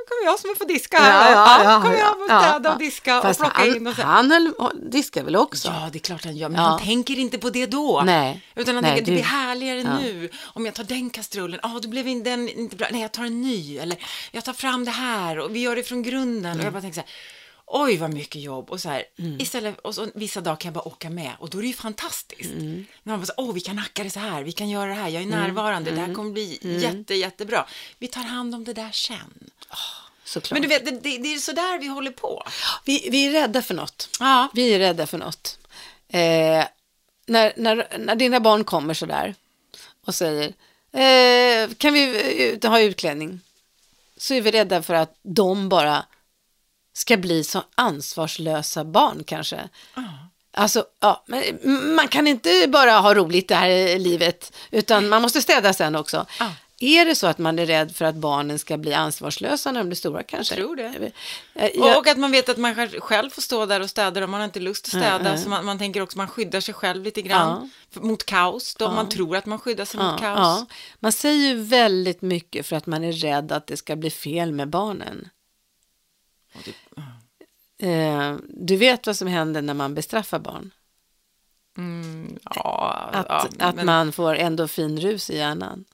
kommer 0.09 0.25
jag 0.25 0.39
som 0.39 0.55
får 0.57 0.65
diska 0.65 0.97
här. 0.99 1.31
Ja, 1.31 1.63
ja, 1.63 1.81
kommer 1.81 1.97
jag 1.97 2.17
få 2.17 2.25
städa 2.25 2.59
ja. 2.69 2.73
och 2.73 2.79
diska 2.79 3.17
och 3.17 3.23
Fast 3.23 3.39
plocka 3.39 3.57
han, 3.57 3.75
in 3.75 3.87
och 3.87 3.95
så. 3.95 4.01
Han 4.01 4.31
höll, 4.31 4.53
diskar 4.91 5.23
väl 5.23 5.35
också? 5.35 5.67
Ja, 5.67 5.89
det 5.91 5.97
är 5.97 5.99
klart 5.99 6.25
han 6.25 6.37
gör, 6.37 6.49
men 6.49 6.61
Ja. 6.61 6.67
han 6.67 6.79
tänker 6.79 7.19
inte 7.19 7.37
på 7.37 7.49
det 7.49 7.65
då. 7.65 8.01
Nej. 8.05 8.41
Utan 8.55 8.75
han 8.75 8.83
Nej, 8.83 8.91
tänker, 8.95 9.05
det 9.05 9.11
det- 9.11 9.21
blir 9.21 9.31
härligare 9.31 9.79
Ja. 9.81 9.97
nu. 9.99 10.29
Om 10.43 10.65
jag 10.65 10.75
tar 10.75 10.83
den 10.83 11.09
kastrullen, 11.09 11.59
ja, 11.63 11.79
då 11.83 11.89
blev 11.89 12.23
den 12.23 12.49
inte 12.49 12.75
bra. 12.75 12.87
Nej, 12.91 13.01
jag 13.01 13.11
tar 13.11 13.23
en 13.23 13.41
ny. 13.41 13.77
Eller 13.77 13.97
jag 14.31 14.43
tar 14.45 14.53
fram 14.53 14.85
det 14.85 14.91
här 14.91 15.39
och 15.39 15.55
vi 15.55 15.59
gör 15.59 15.75
det 15.75 15.83
från 15.83 16.03
grunden. 16.03 16.45
Mm. 16.51 16.59
Och 16.59 16.65
jag 16.65 16.73
bara 16.73 16.81
tänker 16.81 16.95
så 16.95 17.01
här, 17.01 17.09
oj 17.71 17.97
vad 17.97 18.13
mycket 18.13 18.41
jobb. 18.41 18.69
Och 18.69 18.81
så 18.81 18.89
här, 18.89 19.03
istället, 19.39 19.79
och 19.79 19.95
så 19.95 20.07
vissa 20.15 20.41
dagar 20.41 20.55
kan 20.55 20.67
jag 20.69 20.73
bara 20.73 20.87
åka 20.87 21.09
med. 21.09 21.31
Och 21.39 21.49
då 21.49 21.57
är 21.57 21.61
det 21.61 21.67
ju 21.67 21.73
fantastiskt. 21.73 22.51
Mm. 22.51 22.85
När 23.03 23.13
man 23.13 23.21
bara 23.21 23.33
åh, 23.37 23.53
vi 23.53 23.61
kan 23.61 23.77
hacka 23.77 24.03
det 24.03 24.09
så 24.09 24.19
här, 24.19 24.43
vi 24.43 24.51
kan 24.51 24.69
göra 24.69 24.87
det 24.89 24.93
här, 24.93 25.09
jag 25.09 25.23
är 25.23 25.27
närvarande, 25.27 25.89
Mm. 25.91 26.01
det 26.01 26.07
här 26.07 26.15
kommer 26.15 26.31
bli 26.31 26.59
jätte, 26.81 27.13
jättebra. 27.15 27.65
Vi 27.97 28.07
tar 28.07 28.21
hand 28.21 28.55
om 28.55 28.63
det 28.63 28.73
där 28.73 28.91
sen. 28.91 29.49
Såklart. 30.23 30.51
Men 30.51 30.61
du 30.61 30.67
vet, 30.67 30.85
det, 30.85 30.91
det, 30.91 31.17
det 31.17 31.33
är 31.33 31.37
så 31.37 31.51
där 31.51 31.79
vi 31.79 31.87
håller 31.87 32.11
på. 32.11 32.43
vi, 32.85 33.09
vi 33.11 33.25
är 33.27 33.31
rädda 33.31 33.61
för 33.61 33.73
något. 33.73 34.09
Ja. 34.19 34.47
Vi 34.53 34.73
är 34.73 34.79
rädda 34.79 35.07
för 35.07 35.17
något. 35.17 35.59
Eh, 36.09 36.65
när, 37.25 37.53
när, 37.57 37.97
när 37.99 38.15
dina 38.15 38.39
barn 38.39 38.63
kommer 38.63 38.93
så 38.93 39.05
där 39.05 39.35
och 40.05 40.15
säger 40.15 40.47
eh, 40.91 41.69
kan 41.77 41.93
vi 41.93 42.33
ut, 42.43 42.63
ha 42.63 42.79
utklädning? 42.81 43.39
Så 44.17 44.33
är 44.33 44.41
vi 44.41 44.51
rädda 44.51 44.81
för 44.81 44.93
att 44.93 45.15
de 45.21 45.69
bara 45.69 46.05
ska 46.99 47.17
bli 47.17 47.43
så 47.43 47.63
ansvarslösa 47.75 48.83
barn 48.85 49.23
kanske. 49.27 49.69
Alltså, 50.53 50.83
ja, 51.01 51.23
men 51.27 51.43
man 51.95 52.07
kan 52.07 52.27
inte 52.27 52.65
bara 52.67 52.91
ha 52.91 53.13
roligt 53.13 53.47
det 53.47 53.55
här 53.55 53.69
i 53.69 53.99
livet, 53.99 54.53
utan 54.71 55.09
man 55.09 55.21
måste 55.21 55.41
städa 55.41 55.73
sen 55.73 55.95
också. 55.95 56.25
Ja. 56.39 56.51
Är 56.81 57.05
det 57.05 57.15
så 57.15 57.27
att 57.27 57.37
man 57.37 57.59
är 57.59 57.65
rädd 57.65 57.95
för 57.95 58.05
att 58.05 58.15
barnen 58.15 58.59
ska 58.59 58.77
bli 58.77 58.93
ansvarslösa 58.93 59.71
när 59.71 59.79
de 59.79 59.87
blir 59.89 59.95
stora 59.95 60.23
kanske? 60.23 60.55
tror 60.55 60.75
det. 60.75 61.11
Jag- 61.53 61.97
Och 61.97 62.07
att 62.07 62.17
man 62.17 62.31
vet 62.31 62.49
att 62.49 62.57
man 62.57 62.75
själv- 62.99 63.29
får 63.29 63.41
stå 63.41 63.65
där 63.65 63.79
och 63.81 63.89
städa 63.89 64.23
om 64.23 64.31
man 64.31 64.39
har 64.39 64.45
inte 64.45 64.59
lust 64.59 64.85
att 64.85 64.89
städa. 64.89 65.15
Mm, 65.29 65.37
Så 65.37 65.49
man, 65.49 65.65
man 65.65 65.77
tänker 65.77 66.01
också 66.01 66.13
att 66.13 66.17
man 66.17 66.27
skyddar 66.27 66.59
sig 66.61 66.73
själv 66.73 67.03
lite 67.03 67.21
grann 67.21 67.71
för, 67.93 68.01
mot 68.01 68.25
kaos. 68.25 68.75
Då 68.75 68.91
man 68.91 69.09
tror 69.09 69.35
att 69.35 69.45
man 69.45 69.59
skyddar 69.59 69.85
sig 69.85 69.99
mot 69.99 70.19
kaos. 70.19 70.39
Ja, 70.39 70.65
man 70.99 71.11
säger 71.11 71.47
ju 71.47 71.55
väldigt 71.63 72.21
mycket 72.21 72.65
för 72.67 72.75
att 72.75 72.85
man 72.85 73.03
är 73.03 73.11
rädd 73.11 73.51
att 73.51 73.67
det 73.67 73.77
ska 73.77 73.95
bli 73.95 74.09
fel 74.09 74.51
med 74.51 74.69
barnen. 74.69 75.29
Det, 76.65 76.73
Eh, 77.81 78.35
du 78.49 78.75
vet 78.77 79.07
vad 79.07 79.15
som 79.17 79.27
händer 79.27 79.61
när 79.61 79.73
man 79.73 79.95
bestraffar 79.95 80.39
barn? 80.39 80.71
Ja, 82.55 83.09
Att, 83.13 83.25
ja, 83.59 83.65
att 83.65 83.75
men- 83.75 83.85
man 83.85 84.11
får 84.11 84.35
endorfinrus 84.35 85.29
i 85.29 85.37
hjärnan. 85.37 85.85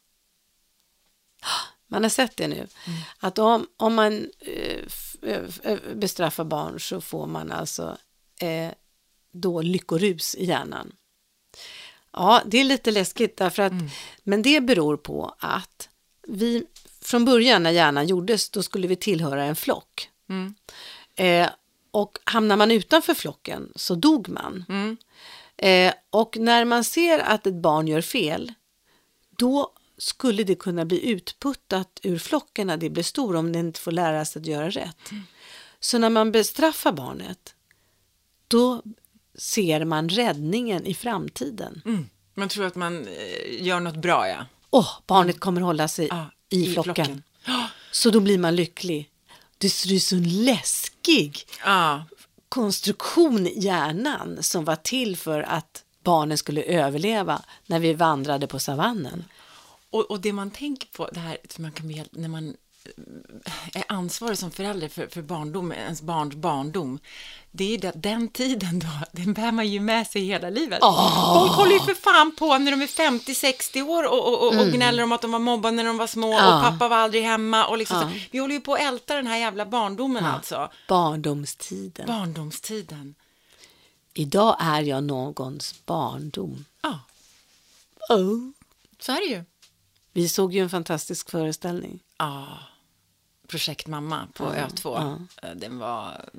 Man 1.87 2.03
har 2.03 2.09
sett 2.09 2.37
det 2.37 2.47
nu. 2.47 2.55
Mm. 2.55 2.99
Att 3.19 3.39
om, 3.39 3.67
om 3.77 3.95
man 3.95 4.13
eh, 4.39 4.79
f- 4.87 5.15
eh, 5.63 5.77
bestraffar 5.95 6.43
barn 6.43 6.79
så 6.79 7.01
får 7.01 7.27
man 7.27 7.51
alltså 7.51 7.97
eh, 8.41 8.71
då 9.31 9.61
lyckorus 9.61 10.35
i 10.35 10.45
hjärnan. 10.45 10.91
Ja, 12.11 12.41
det 12.45 12.57
är 12.57 12.63
lite 12.63 12.91
läskigt 12.91 13.37
därför 13.37 13.63
att, 13.63 13.71
Mm. 13.71 13.87
men 14.23 14.41
det 14.41 14.61
beror 14.61 14.97
på 14.97 15.35
att 15.39 15.89
vi 16.27 16.65
från 17.01 17.25
början 17.25 17.63
när 17.63 17.71
hjärnan 17.71 18.07
gjordes, 18.07 18.49
då 18.49 18.63
skulle 18.63 18.87
vi 18.87 18.95
tillhöra 18.95 19.43
en 19.43 19.55
flock. 19.55 20.09
Mm. 20.29 20.55
Eh, 21.15 21.49
och 21.91 22.17
hamnar 22.23 22.57
man 22.57 22.71
utanför 22.71 23.13
flocken 23.13 23.71
så 23.75 23.95
dog 23.95 24.29
man. 24.29 24.65
Mm. 24.69 24.97
Eh, 25.57 25.93
och 26.09 26.37
när 26.37 26.65
man 26.65 26.83
ser 26.83 27.19
att 27.19 27.47
ett 27.47 27.53
barn 27.55 27.87
gör 27.87 28.01
fel, 28.01 28.53
då 29.37 29.71
skulle 29.97 30.43
det 30.43 30.55
kunna 30.55 30.85
bli 30.85 31.09
utputtat 31.09 31.99
ur 32.03 32.17
flocken 32.17 32.67
när 32.67 32.77
det 32.77 32.89
blir 32.89 33.03
stor 33.03 33.35
om 33.35 33.51
det 33.51 33.59
inte 33.59 33.79
får 33.79 33.91
lära 33.91 34.25
sig 34.25 34.39
att 34.39 34.45
göra 34.45 34.69
rätt. 34.69 35.09
Så 35.79 35.97
när 35.97 36.09
man 36.09 36.31
bestraffar 36.31 36.91
barnet, 36.91 37.55
då 38.47 38.83
ser 39.35 39.85
man 39.85 40.09
räddningen 40.09 40.85
i 40.85 40.93
framtiden. 40.93 41.81
Mm. 41.85 42.09
Man 42.33 42.49
tror 42.49 42.65
att 42.65 42.75
man 42.75 43.07
eh, 43.07 43.63
gör 43.65 43.79
något 43.79 43.95
bra, 43.95 44.29
ja. 44.29 44.45
Åh, 44.69 44.89
barnet 45.07 45.39
kommer 45.39 45.61
hålla 45.61 45.87
sig 45.87 46.07
ja 46.09 46.31
i, 46.49 46.73
flocken. 46.73 47.23
Så 47.91 48.09
då 48.09 48.19
blir 48.19 48.37
man 48.37 48.55
lycklig. 48.55 49.09
Det 49.65 49.95
är 49.95 49.99
så 49.99 50.15
läskig 50.15 51.47
Ja, 51.65 52.03
konstruktion 52.49 53.47
i 53.47 53.59
hjärnan 53.59 54.43
som 54.43 54.65
var 54.65 54.75
till 54.75 55.17
för 55.17 55.41
att 55.41 55.83
barnen 56.03 56.37
skulle 56.37 56.63
överleva 56.63 57.41
när 57.65 57.79
vi 57.79 57.93
vandrade 57.93 58.47
på 58.47 58.59
savannen. 58.59 59.23
och, 59.89 60.11
och 60.11 60.19
det 60.19 60.33
man 60.33 60.51
tänker 60.51 60.87
på, 60.87 61.07
det 61.07 61.19
här 61.19 61.37
man 61.57 61.71
kan 61.71 61.87
när 62.11 62.27
man 62.27 62.55
är 63.73 63.83
ansvarig 63.87 64.37
som 64.37 64.51
förälder 64.51 64.89
för, 64.89 65.07
för 65.07 65.21
barndom, 65.21 65.71
ens 65.71 66.01
barns 66.01 66.35
barndom, 66.35 66.99
det 67.51 67.73
är 67.73 67.77
det, 67.77 67.91
den 67.95 68.27
tiden 68.29 68.79
då, 68.79 68.87
den 69.11 69.33
bär 69.33 69.51
man 69.51 69.67
ju 69.67 69.79
med 69.79 70.07
sig 70.07 70.21
hela 70.25 70.49
livet. 70.49 70.79
Folk 71.33 71.51
håller 71.51 71.71
ju 71.71 71.79
för 71.79 71.93
fan 71.93 72.35
på 72.35 72.57
när 72.57 72.71
de 72.71 72.81
är 72.81 72.87
50-60 72.87 73.81
år 73.81 74.03
och, 74.07 74.27
och, 74.27 74.47
och, 74.47 74.59
och 74.61 74.67
gnäller 74.67 75.03
om 75.03 75.11
att 75.11 75.21
de 75.21 75.31
var 75.31 75.39
mobbade 75.39 75.75
när 75.75 75.83
de 75.83 75.97
var 75.97 76.07
små 76.07 76.31
Ja. 76.33 76.57
och 76.57 76.63
pappa 76.63 76.87
var 76.87 76.97
aldrig 76.97 77.23
hemma 77.23 77.65
och 77.67 77.77
liksom 77.77 77.97
Ja. 77.97 78.09
så, 78.09 78.19
vi 78.31 78.39
håller 78.39 78.55
ju 78.55 78.61
på 78.61 78.73
att 78.73 78.81
älta 78.81 79.15
den 79.15 79.27
här 79.27 79.37
jävla 79.37 79.65
barndomen 79.65 80.25
alltså. 80.25 80.71
Barndomstiden. 80.87 82.07
Barndomstiden. 82.07 83.15
Idag 84.13 84.57
är 84.59 84.81
jag 84.81 85.03
någons 85.03 85.75
barndom. 85.85 86.65
Ja, 86.81 86.99
Oh. 88.09 88.49
så 88.99 89.11
är 89.11 89.15
det 89.15 89.35
ju. 89.35 89.43
Vi 90.13 90.29
såg 90.29 90.53
ju 90.53 90.61
en 90.61 90.69
fantastisk 90.69 91.29
föreställning. 91.29 91.99
Ja, 92.17 92.47
Projekt 93.47 93.87
Mamma 93.87 94.27
på 94.33 94.43
Ö2. 94.43 94.79
ja. 94.83 95.19
Eh, 95.49 95.55
Den 95.55 95.77
var... 95.79 96.29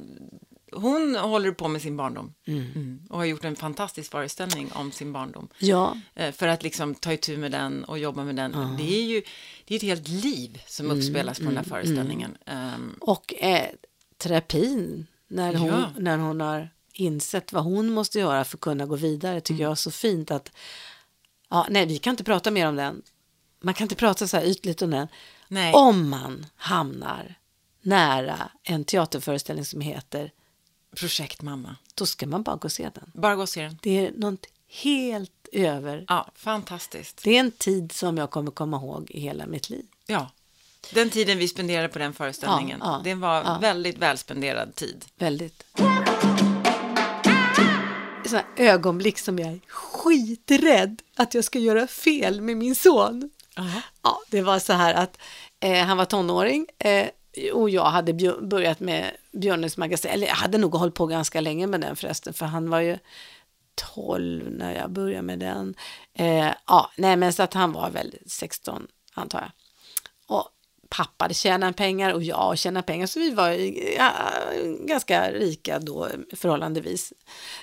Hon 0.72 1.16
håller 1.16 1.52
på 1.52 1.68
med 1.68 1.82
sin 1.82 1.96
barndom 1.96 2.34
Mm. 2.46 3.02
och 3.10 3.18
har 3.18 3.24
gjort 3.24 3.44
en 3.44 3.56
fantastisk 3.56 4.10
föreställning 4.10 4.72
om 4.72 4.92
sin 4.92 5.12
barndom. 5.12 5.48
Ja, 5.58 5.96
Eh, 6.14 6.32
För 6.32 6.48
att 6.48 6.62
liksom 6.62 6.94
ta 6.94 7.12
itu 7.12 7.36
med 7.36 7.52
den 7.52 7.84
och 7.84 7.98
jobba 7.98 8.24
med 8.24 8.36
den. 8.36 8.52
Det 8.78 8.94
är 8.98 9.02
ju 9.02 9.22
det 9.64 9.74
är 9.74 9.76
ett 9.76 9.82
helt 9.82 10.08
liv 10.08 10.62
som 10.66 10.90
uppspelas 10.90 11.38
på 11.38 11.44
den 11.44 11.56
här 11.56 11.64
föreställningen. 11.64 12.36
Ehm, 12.46 12.94
och 13.00 13.34
eh, 13.34 13.66
terapin 14.18 15.06
när 15.28 15.54
hon, 15.54 15.68
Ja. 15.68 15.90
när 15.98 16.18
hon 16.18 16.40
har 16.40 16.70
insett 16.92 17.52
vad 17.52 17.64
hon 17.64 17.90
måste 17.92 18.18
göra 18.18 18.44
för 18.44 18.56
att 18.56 18.60
kunna 18.60 18.86
gå 18.86 18.96
vidare 18.96 19.40
tycker 19.40 19.62
jag 19.62 19.70
är 19.70 19.74
så 19.74 19.90
fint 19.90 20.30
att 20.30 20.52
ja, 21.50 21.66
nej, 21.70 21.86
vi 21.86 21.98
kan 21.98 22.10
inte 22.10 22.24
prata 22.24 22.50
mer 22.50 22.68
om 22.68 22.76
den. 22.76 23.02
Man 23.60 23.74
kan 23.74 23.84
inte 23.84 23.94
prata 23.94 24.28
så 24.28 24.36
här 24.36 24.44
ytligt 24.44 24.82
om 24.82 24.90
den. 24.90 25.08
Nej. 25.48 25.72
Om 25.74 26.08
man 26.10 26.46
hamnar 26.56 27.34
nära 27.82 28.50
en 28.62 28.84
teaterföreställning 28.84 29.64
som 29.64 29.80
heter 29.80 30.32
Projekt 30.96 31.42
Mamma. 31.42 31.76
då 31.94 32.06
ska 32.06 32.26
man 32.26 32.42
bara 32.42 32.56
gå 32.56 32.64
och 32.64 32.72
se 32.72 32.90
den. 32.94 33.10
Bara 33.14 33.34
gå 33.36 33.42
och 33.42 33.48
se 33.48 33.62
den. 33.62 33.78
Det 33.82 34.06
är 34.06 34.12
något 34.16 34.46
helt 34.82 35.48
över. 35.52 36.04
Ja, 36.08 36.30
fantastiskt. 36.34 37.20
Det 37.24 37.36
är 37.36 37.40
en 37.40 37.50
tid 37.50 37.92
som 37.92 38.16
jag 38.18 38.30
kommer 38.30 38.50
komma 38.50 38.76
ihåg 38.76 39.10
i 39.10 39.20
hela 39.20 39.46
mitt 39.46 39.70
liv. 39.70 39.86
Ja. 40.06 40.30
Den 40.94 41.10
tiden 41.10 41.38
vi 41.38 41.48
spenderade 41.48 41.88
på 41.88 41.98
den 41.98 42.12
föreställningen, 42.14 42.78
Ja, 42.82 42.92
ja, 42.92 43.00
det 43.04 43.14
var 43.14 43.34
ja. 43.44 43.58
väldigt 43.60 43.98
välspenderad 43.98 44.74
tid. 44.74 45.04
Väldigt. 45.18 45.64
Sådana 48.26 48.46
ögonblick 48.56 49.18
som 49.18 49.38
jag 49.38 49.48
är 49.52 49.60
skiträdd 49.68 51.02
att 51.16 51.34
jag 51.34 51.44
ska 51.44 51.58
göra 51.58 51.86
fel 51.86 52.40
med 52.40 52.56
min 52.56 52.74
son. 52.74 53.30
Ja, 54.02 54.18
det 54.30 54.42
var 54.42 54.58
så 54.58 54.72
här 54.72 54.94
att 54.94 55.18
eh, 55.60 55.84
han 55.84 55.96
var 55.96 56.04
tonåring 56.04 56.66
eh, 56.78 57.08
och 57.52 57.70
jag 57.70 57.84
hade 57.84 58.12
börjat 58.42 58.80
med 58.80 59.16
Björnes 59.32 59.76
magasin, 59.76 60.10
eller 60.10 60.26
jag 60.26 60.34
hade 60.34 60.58
nog 60.58 60.74
hållit 60.74 60.94
på 60.94 61.06
ganska 61.06 61.40
länge 61.40 61.66
med 61.66 61.80
den 61.80 61.96
förresten, 61.96 62.34
för 62.34 62.46
han 62.46 62.70
var 62.70 62.80
ju 62.80 62.98
12 63.94 64.50
när 64.50 64.74
jag 64.74 64.90
började 64.90 65.22
med 65.22 65.38
den. 65.38 65.74
Eh, 66.14 66.52
ja, 66.66 66.90
nej 66.96 67.16
men 67.16 67.32
så 67.32 67.42
att 67.42 67.54
han 67.54 67.72
var 67.72 67.90
väl 67.90 68.14
16 68.26 68.86
antar 69.14 69.40
jag. 69.40 69.50
Och 70.38 70.48
pappa 70.88 71.28
tjänade 71.28 71.72
pengar 71.72 72.12
och 72.12 72.22
jag 72.22 72.58
tjänade 72.58 72.86
pengar, 72.86 73.06
så 73.06 73.20
vi 73.20 73.30
var 73.30 73.50
ja, 73.96 74.12
ganska 74.80 75.30
rika 75.30 75.78
då 75.78 76.08
förhållandevis. 76.36 77.12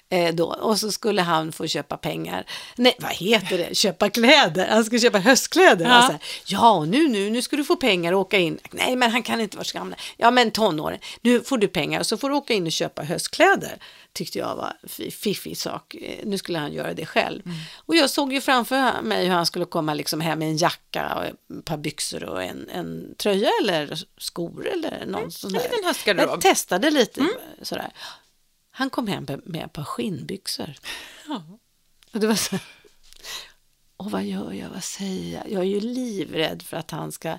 Eh, 0.10 0.36
då. 0.36 0.46
Och 0.46 0.80
så 0.80 0.92
skulle 0.92 1.22
han 1.22 1.52
få 1.52 1.68
köpa 1.68 1.98
pengar, 1.98 2.46
nej 2.76 2.96
vad 3.00 3.12
heter 3.12 3.58
det, 3.58 3.76
köpa 3.76 4.10
kläder, 4.10 4.68
han 4.68 4.86
skulle 4.86 5.02
köpa 5.02 5.20
höstkläder. 5.20 5.86
Ja. 5.86 5.96
Ja, 5.96 6.02
så 6.02 6.12
här, 6.12 6.22
ja 6.46 6.86
nu, 6.86 7.08
nu, 7.08 7.30
nu 7.30 7.42
ska 7.42 7.56
du 7.56 7.64
få 7.64 7.76
pengar 7.76 8.14
och 8.14 8.20
åka 8.20 8.38
in. 8.38 8.60
Nej 8.72 8.96
men 8.96 9.12
han 9.12 9.24
kan 9.24 9.42
inte 9.42 9.58
vara 9.58 9.66
så 9.66 9.78
gammal. 9.78 9.96
Ja 10.18 10.32
men 10.32 10.52
tonåren, 10.52 11.00
nu 11.22 11.42
får 11.42 11.58
du 11.58 11.68
pengar 11.68 12.00
och 12.00 12.06
så 12.06 12.18
får 12.18 12.30
du 12.30 12.36
åka 12.36 12.54
in 12.54 12.66
och 12.66 12.72
köpa 12.72 13.04
höstkläder. 13.04 13.78
Tyckte 14.14 14.40
jag 14.40 14.56
var 14.56 14.78
fiffig 15.12 15.58
sak. 15.58 15.96
Eh, 15.96 16.20
Nu 16.26 16.38
skulle 16.38 16.60
han 16.60 16.74
göra 16.74 16.94
det 16.94 17.06
själv. 17.06 17.42
Och 17.76 17.96
jag 17.96 18.10
såg 18.10 18.34
ju 18.34 18.42
framför 18.42 19.02
mig 19.02 19.26
hur 19.26 19.34
han 19.34 19.46
skulle 19.46 19.66
komma 19.66 19.94
liksom 19.94 20.22
hem 20.22 20.40
med 20.40 20.48
en 20.48 20.58
jacka 20.58 21.16
och 21.16 21.26
ett 21.26 21.66
par 21.66 21.78
byxor 21.78 22.24
och 22.24 22.44
en, 22.44 22.70
en 22.70 23.16
tröja 23.18 23.50
eller 23.62 24.00
skor 24.18 24.68
eller 24.68 25.06
någon 25.06 25.32
sån 25.32 25.50
en 25.50 25.54
där. 25.54 25.62
Jag 26.32 26.42
testade 26.42 26.92
lite 26.92 27.28
sådär. 27.62 27.92
Han 28.72 28.90
kom 28.90 29.08
hem 29.08 29.28
med 29.46 29.66
ett 29.66 29.74
par 29.74 29.84
skinnbyxor. 29.84 30.74
Och 32.14 32.20
det 32.20 32.28
var 32.28 32.36
så 32.36 32.58
och 33.98 34.12
vad 34.12 34.24
gör 34.24 34.52
jag, 34.54 34.70
vad 34.70 34.84
säger 34.84 35.38
jag? 35.38 35.52
Jag 35.52 35.62
är 35.62 35.68
ju 35.68 35.80
livrädd 35.80 36.62
för 36.62 36.78
att 36.78 36.92
han 36.92 37.12
ska 37.12 37.38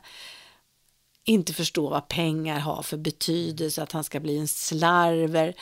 inte 1.24 1.52
förstå 1.52 1.88
vad 1.88 2.08
pengar 2.08 2.58
har 2.58 2.82
för 2.82 2.96
betydelse, 2.96 3.82
att 3.82 3.92
han 3.92 4.04
ska 4.04 4.20
bli 4.20 4.38
en 4.38 4.48
slarver. 4.48 5.54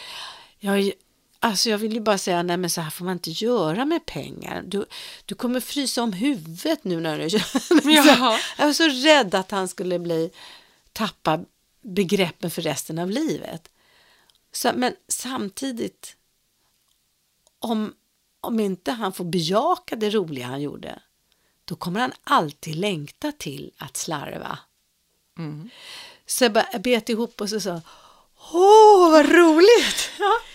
Jag, 0.65 0.93
alltså 1.41 1.71
jag 1.71 1.79
vill 1.79 1.93
ju 1.93 2.01
bara 2.01 2.19
säga, 2.19 2.43
nej 2.43 2.57
men 2.57 2.71
så 2.71 2.81
här 2.81 2.91
får 2.91 3.05
man 3.05 3.13
inte 3.13 3.31
göra 3.31 3.85
med 3.85 4.07
pengar. 4.07 4.63
Du, 4.63 4.87
du 5.25 5.35
kommer 5.35 5.61
frysa 5.61 6.03
om 6.03 6.13
huvudet 6.13 6.85
nu 6.85 7.01
när 7.01 7.19
du 7.19 7.25
Jaha. 7.93 8.39
Jag 8.59 8.67
var 8.67 8.73
så 8.73 8.89
rädd 8.89 9.35
att 9.35 9.51
han 9.51 9.69
skulle 9.69 9.99
bli, 9.99 10.31
tappa 10.93 11.45
begreppen 11.83 12.51
för 12.51 12.63
resten 12.63 12.99
av 12.99 13.11
livet. 13.11 13.69
Så, 14.53 14.71
men 14.75 14.95
samtidigt, 15.09 16.17
om, 17.59 17.95
om 18.41 18.61
inte 18.61 18.93
han 18.93 19.13
får 19.13 19.25
bejaka 19.25 19.97
det 19.97 20.11
roliga 20.11 20.47
han 20.47 20.63
gjorde, 20.63 21.03
då 21.65 21.75
kommer 21.75 22.01
han 22.01 22.13
alltid 22.25 22.77
längta 22.77 23.33
till 23.33 23.73
att 23.77 23.97
slarva. 23.97 24.59
Så 26.27 26.45
jag 26.45 26.83
bet 26.83 27.09
ihop 27.09 27.41
och 27.41 27.49
så 27.49 27.61
sa 27.61 27.81
Åh, 28.51 29.11
vad 29.11 29.33
roligt! 29.33 30.11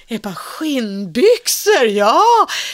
Ett 0.07 0.21
par 0.21 0.33
skinnbyxor, 0.33 1.85
ja! 1.85 2.23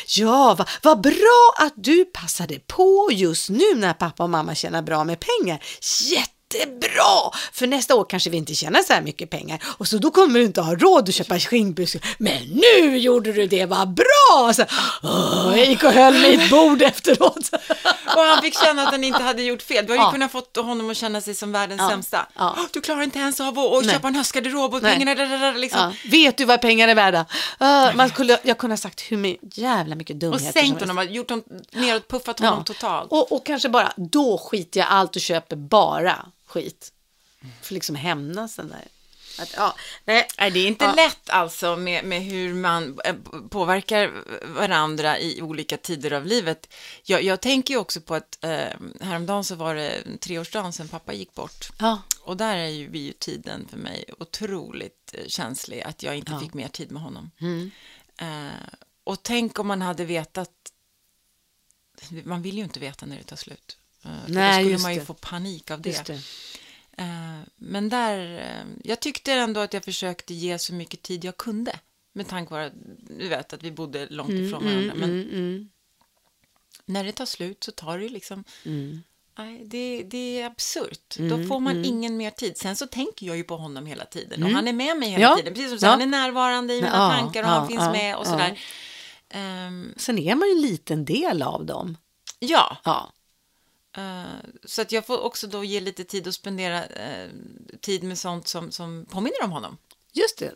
Ja, 0.07 0.55
vad 0.57 0.69
vad 0.81 1.01
bra 1.01 1.53
att 1.57 1.73
du 1.75 2.05
passade 2.05 2.59
på 2.59 3.09
just 3.11 3.49
nu 3.49 3.75
när 3.75 3.93
pappa 3.93 4.23
och 4.23 4.29
mamma 4.29 4.55
tjänar 4.55 4.81
bra 4.81 5.03
med 5.03 5.17
pengar. 5.19 5.63
Jättebra! 6.53 7.31
För 7.53 7.67
nästa 7.67 7.95
år 7.95 8.05
kanske 8.09 8.29
vi 8.29 8.37
inte 8.37 8.55
tjänar 8.55 8.81
så 8.81 8.93
här 8.93 9.01
mycket 9.01 9.29
pengar 9.29 9.63
och 9.65 9.87
så 9.87 9.97
då 9.97 10.11
kommer 10.11 10.39
du 10.39 10.45
inte 10.45 10.61
ha 10.61 10.75
råd 10.75 11.09
att 11.09 11.15
köpa 11.15 11.39
skinnbyxor. 11.39 12.01
Men 12.17 12.43
nu 12.43 12.97
gjorde 12.97 13.33
du 13.33 13.47
det, 13.47 13.65
vad 13.65 13.93
bra! 13.93 14.53
Så, 14.53 14.63
åh, 15.03 15.53
jag 15.57 15.65
gick 15.67 15.83
och 15.83 15.91
höll 15.91 16.25
ett 16.25 16.49
bord 16.49 16.81
efteråt. 16.81 17.49
Och 18.15 18.21
han 18.21 18.41
fick 18.41 18.59
känna 18.63 18.81
att 18.83 18.91
han 18.91 19.03
inte 19.03 19.23
hade 19.23 19.41
gjort 19.43 19.61
fel. 19.61 19.85
Du 19.85 19.91
har 19.91 19.97
ju 19.97 20.03
Ja. 20.03 20.11
kunnat 20.11 20.31
fått 20.31 20.57
honom 20.57 20.89
att 20.89 20.97
känna 20.97 21.21
sig 21.21 21.35
som 21.35 21.51
världens 21.51 21.81
Ja. 21.81 21.89
sämsta. 21.89 22.25
Ja. 22.37 22.55
Du 22.73 22.81
klarar 22.81 23.01
inte 23.01 23.19
ens 23.19 23.39
av 23.39 23.59
att, 23.59 23.91
köpa 23.91 24.07
en 24.07 24.15
höstgarderob 24.15 24.73
och 24.73 24.81
Nej. 24.83 24.91
pengarna, 24.93 25.15
där, 25.15 25.39
där, 25.39 25.53
liksom. 25.53 25.81
Ja, 25.81 26.09
vet 26.11 26.37
du 26.37 26.45
vad 26.45 26.61
pengar 26.61 26.87
är 26.87 26.95
värda? 26.95 27.25
Uh, 27.61 27.95
man 27.95 28.09
skulle, 28.09 28.39
jag 28.43 28.57
kunde 28.57 28.71
ha 28.73 28.77
sagt 28.77 29.01
hur 29.01 29.17
my- 29.17 29.37
jävla 29.41 29.95
mycket 29.95 30.13
Och 30.13 30.19
dumheter 30.19 30.43
som 30.45 30.53
sänkt 30.53 30.79
honom, 30.87 31.07
gjort 31.09 31.29
honom 31.29 31.45
neråt, 31.71 32.07
puffat 32.07 32.39
honom 32.39 32.63
totalt. 32.63 33.11
Och, 33.11 33.31
och 33.31 33.45
kanske 33.45 33.69
bara, 33.69 33.93
då 33.97 34.37
skiter 34.37 34.79
jag 34.79 34.89
allt 34.89 35.15
och 35.15 35.21
köper 35.21 35.55
bara 35.55 36.25
skit. 36.53 36.93
För 37.61 37.73
liksom 37.73 37.95
hämnas 37.95 38.55
den 38.55 38.69
där. 38.69 38.87
Att, 39.39 39.53
ja, 39.57 39.75
nej. 40.05 40.27
Nej, 40.39 40.51
det 40.51 40.59
är 40.59 40.67
inte 40.67 40.85
Ja. 40.85 40.93
lätt 40.95 41.29
alltså 41.29 41.75
med, 41.75 42.05
med 42.05 42.21
hur 42.21 42.53
man 42.53 42.99
eh, 43.05 43.15
påverkar 43.49 44.11
varandra 44.47 45.19
i 45.19 45.41
olika 45.41 45.77
tider 45.77 46.11
av 46.11 46.25
livet. 46.25 46.73
Jag, 47.03 47.23
jag 47.23 47.41
tänker 47.41 47.73
ju 47.73 47.79
också 47.79 48.01
på 48.01 48.15
att 48.15 48.43
eh, 48.43 48.67
häromdagen 49.01 49.43
så 49.43 49.55
var 49.55 49.75
det 49.75 50.03
treårsdagen 50.21 50.73
sedan 50.73 50.87
pappa 50.87 51.13
gick 51.13 51.33
bort. 51.33 51.69
Ja, 51.79 52.01
Och 52.21 52.37
där 52.37 52.57
är 52.57 52.67
ju 52.67 52.87
vi 52.89 52.99
ju 52.99 53.13
tiden 53.13 53.67
för 53.69 53.77
mig 53.77 54.05
otroligt 54.19 55.13
eh, 55.17 55.27
känslig, 55.27 55.81
att 55.81 56.03
jag 56.03 56.15
inte 56.17 56.31
Ja. 56.31 56.39
fick 56.39 56.53
mer 56.53 56.67
tid 56.67 56.91
med 56.91 57.01
honom. 57.01 57.31
mm. 57.41 57.71
Eh, 58.17 58.73
och 59.03 59.23
tänk 59.23 59.59
om 59.59 59.67
man 59.67 59.81
hade 59.81 60.05
vetat, 60.05 60.51
man 62.23 62.41
vill 62.41 62.57
ju 62.57 62.63
inte 62.63 62.79
veta 62.79 63.05
när 63.05 63.17
det 63.17 63.23
tar 63.23 63.35
slut. 63.35 63.77
Eh, 64.05 64.11
Nej, 64.27 64.63
då 64.63 64.69
skulle 64.69 64.81
man 64.83 64.93
ju 64.93 64.99
det. 64.99 65.05
få 65.05 65.13
panik 65.13 65.71
av 65.71 65.81
det. 65.81 66.05
det. 66.07 66.19
Eh, 66.97 67.39
men 67.55 67.89
där, 67.89 68.39
eh, 68.39 68.65
jag 68.83 68.99
tyckte 68.99 69.33
ändå 69.33 69.59
att 69.59 69.73
jag 69.73 69.83
försökte 69.83 70.33
ge 70.33 70.59
så 70.59 70.73
mycket 70.73 71.01
tid 71.01 71.25
jag 71.25 71.37
kunde. 71.37 71.79
Med 72.13 72.27
tanke 72.27 72.49
på 72.49 72.55
att, 72.55 72.73
du 73.19 73.27
vet, 73.27 73.53
att 73.53 73.63
vi 73.63 73.71
bodde 73.71 74.07
långt 74.09 74.29
ifrån 74.29 74.63
varandra. 74.65 74.93
Men 74.95 75.09
Mm, 75.09 75.29
mm, 75.29 75.69
när 76.85 77.03
det 77.03 77.11
tar 77.11 77.25
slut 77.25 77.63
så 77.63 77.71
tar 77.71 77.97
det 77.97 78.03
ju 78.03 78.09
liksom, 78.09 78.43
mm. 78.65 79.03
nej, 79.37 79.61
det, 79.65 80.03
det 80.03 80.41
är 80.41 80.45
absurt. 80.45 81.15
Då 81.17 81.23
Mm, 81.35 81.47
får 81.47 81.59
man 81.59 81.73
mm. 81.73 81.85
ingen 81.85 82.17
mer 82.17 82.29
tid. 82.31 82.57
Sen 82.57 82.75
så 82.75 82.87
tänker 82.87 83.25
jag 83.27 83.37
ju 83.37 83.43
på 83.43 83.57
honom 83.57 83.85
hela 83.85 84.05
tiden. 84.05 84.43
Och 84.43 84.49
Mm. 84.49 84.55
han 84.55 84.67
är 84.67 84.73
med 84.73 84.97
mig 84.97 85.09
hela 85.09 85.21
Ja, 85.23 85.35
tiden. 85.35 85.53
Precis 85.53 85.69
som 85.69 85.79
så, 85.79 85.85
ja. 85.85 85.89
han 85.89 86.01
är 86.01 86.05
närvarande 86.05 86.73
i 86.73 86.81
mina 86.81 86.87
Ja, 86.97 87.09
tankar 87.19 87.43
och 87.43 87.49
han 87.49 87.67
finns 87.67 87.81
med 87.91 88.15
och 88.17 88.27
sådär. 88.27 88.59
Ehm, 89.29 89.93
Sen 89.97 90.17
är 90.19 90.35
man 90.35 90.47
ju 90.47 90.53
en 90.55 90.61
liten 90.61 91.05
del 91.05 91.41
av 91.41 91.65
dem. 91.65 91.97
ja, 92.39 92.77
Ja, 92.83 93.13
så 94.65 94.81
att 94.81 94.91
jag 94.91 95.05
får 95.05 95.21
också 95.21 95.47
då 95.47 95.63
ge 95.63 95.79
lite 95.79 96.03
tid 96.03 96.27
att 96.27 96.33
spendera 96.33 96.85
eh, 96.85 97.29
tid 97.81 98.03
med 98.03 98.17
sånt 98.17 98.47
som, 98.47 98.71
som 98.71 99.05
påminner 99.09 99.43
om 99.43 99.51
honom. 99.51 99.77
just 100.13 100.37
det. 100.39 100.51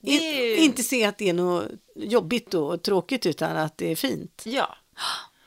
Det 0.00 0.12
är 0.12 0.56
Inte 0.56 0.82
se 0.82 1.04
att 1.04 1.18
det 1.18 1.28
är 1.28 1.32
något 1.34 1.68
jobbigt 1.94 2.54
och 2.54 2.82
tråkigt 2.82 3.26
utan 3.26 3.56
att 3.56 3.78
det 3.78 3.92
är 3.92 3.96
fint. 3.96 4.42
Ja. 4.44 4.76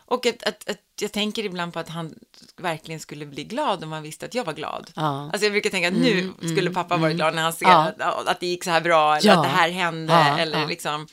Och 0.06 0.26
att, 0.26 0.44
att, 0.44 0.70
att 0.70 0.78
jag 1.02 1.12
tänker 1.12 1.46
ibland 1.46 1.74
på 1.74 1.80
att 1.80 1.90
han 1.90 2.16
verkligen 2.58 3.00
skulle 3.00 3.26
bli 3.26 3.44
glad 3.44 3.84
om 3.84 3.92
han 3.92 4.04
visste 4.04 4.26
att 4.26 4.34
jag 4.36 4.44
var 4.46 4.54
glad. 4.54 4.92
Ja. 4.96 5.30
Alltså 5.34 5.46
jag 5.46 5.52
brukar 5.52 5.70
tänka 5.70 5.88
att 5.88 5.94
nu 5.94 6.34
skulle 6.54 6.72
pappa 6.72 6.98
vara 6.98 7.14
glad 7.14 7.36
när 7.36 7.42
han 7.42 7.54
ser 7.54 7.66
Ja. 7.66 7.94
att, 8.00 8.28
att 8.28 8.40
det 8.40 8.48
gick 8.48 8.64
så 8.64 8.70
här 8.70 8.82
bra 8.82 9.18
eller 9.18 9.28
Ja. 9.32 9.38
att 9.38 9.44
det 9.44 9.50
här 9.50 9.70
hände 9.70 10.14
eller 10.14 10.68
liksom 10.68 11.08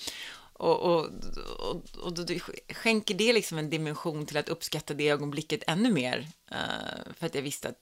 och, 0.59 0.81
och, 0.81 1.11
och, 1.59 1.83
och 2.03 2.13
då 2.13 2.35
skänker 2.75 3.15
det 3.15 3.33
liksom 3.33 3.59
en 3.59 3.71
dimension 3.71 4.27
till 4.27 4.37
att 4.37 4.49
uppskatta 4.49 4.95
det 4.95 5.09
ögonblicket 5.09 5.63
ännu 5.67 5.93
mer. 5.93 6.29
eh, 6.51 7.13
för 7.19 7.27
att 7.27 7.35
jag 7.35 7.43
visste 7.43 7.69
att 7.69 7.79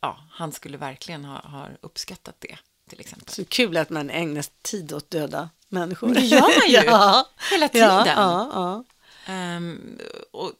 ja, 0.00 0.18
han 0.30 0.52
skulle 0.52 0.76
verkligen 0.76 1.24
ha, 1.24 1.38
ha 1.38 1.68
uppskattat 1.80 2.36
det 2.38 2.58
till 2.88 3.00
exempel. 3.00 3.28
Så 3.28 3.44
kul 3.44 3.76
att 3.76 3.90
man 3.90 4.10
ägnar 4.10 4.44
tid 4.62 4.92
åt 4.92 5.10
döda 5.10 5.50
människor. 5.68 6.06
Men 6.06 6.14
det 6.14 6.26
gör 6.26 6.40
man 6.40 6.68
ju. 6.68 6.74
ja. 6.90 7.28
Hela 7.50 7.68
tiden. 7.68 7.88
Ja, 7.88 8.06
ja, 8.06 8.50
ja. 8.54 8.84
Ehm, 9.32 9.98
och 10.30 10.52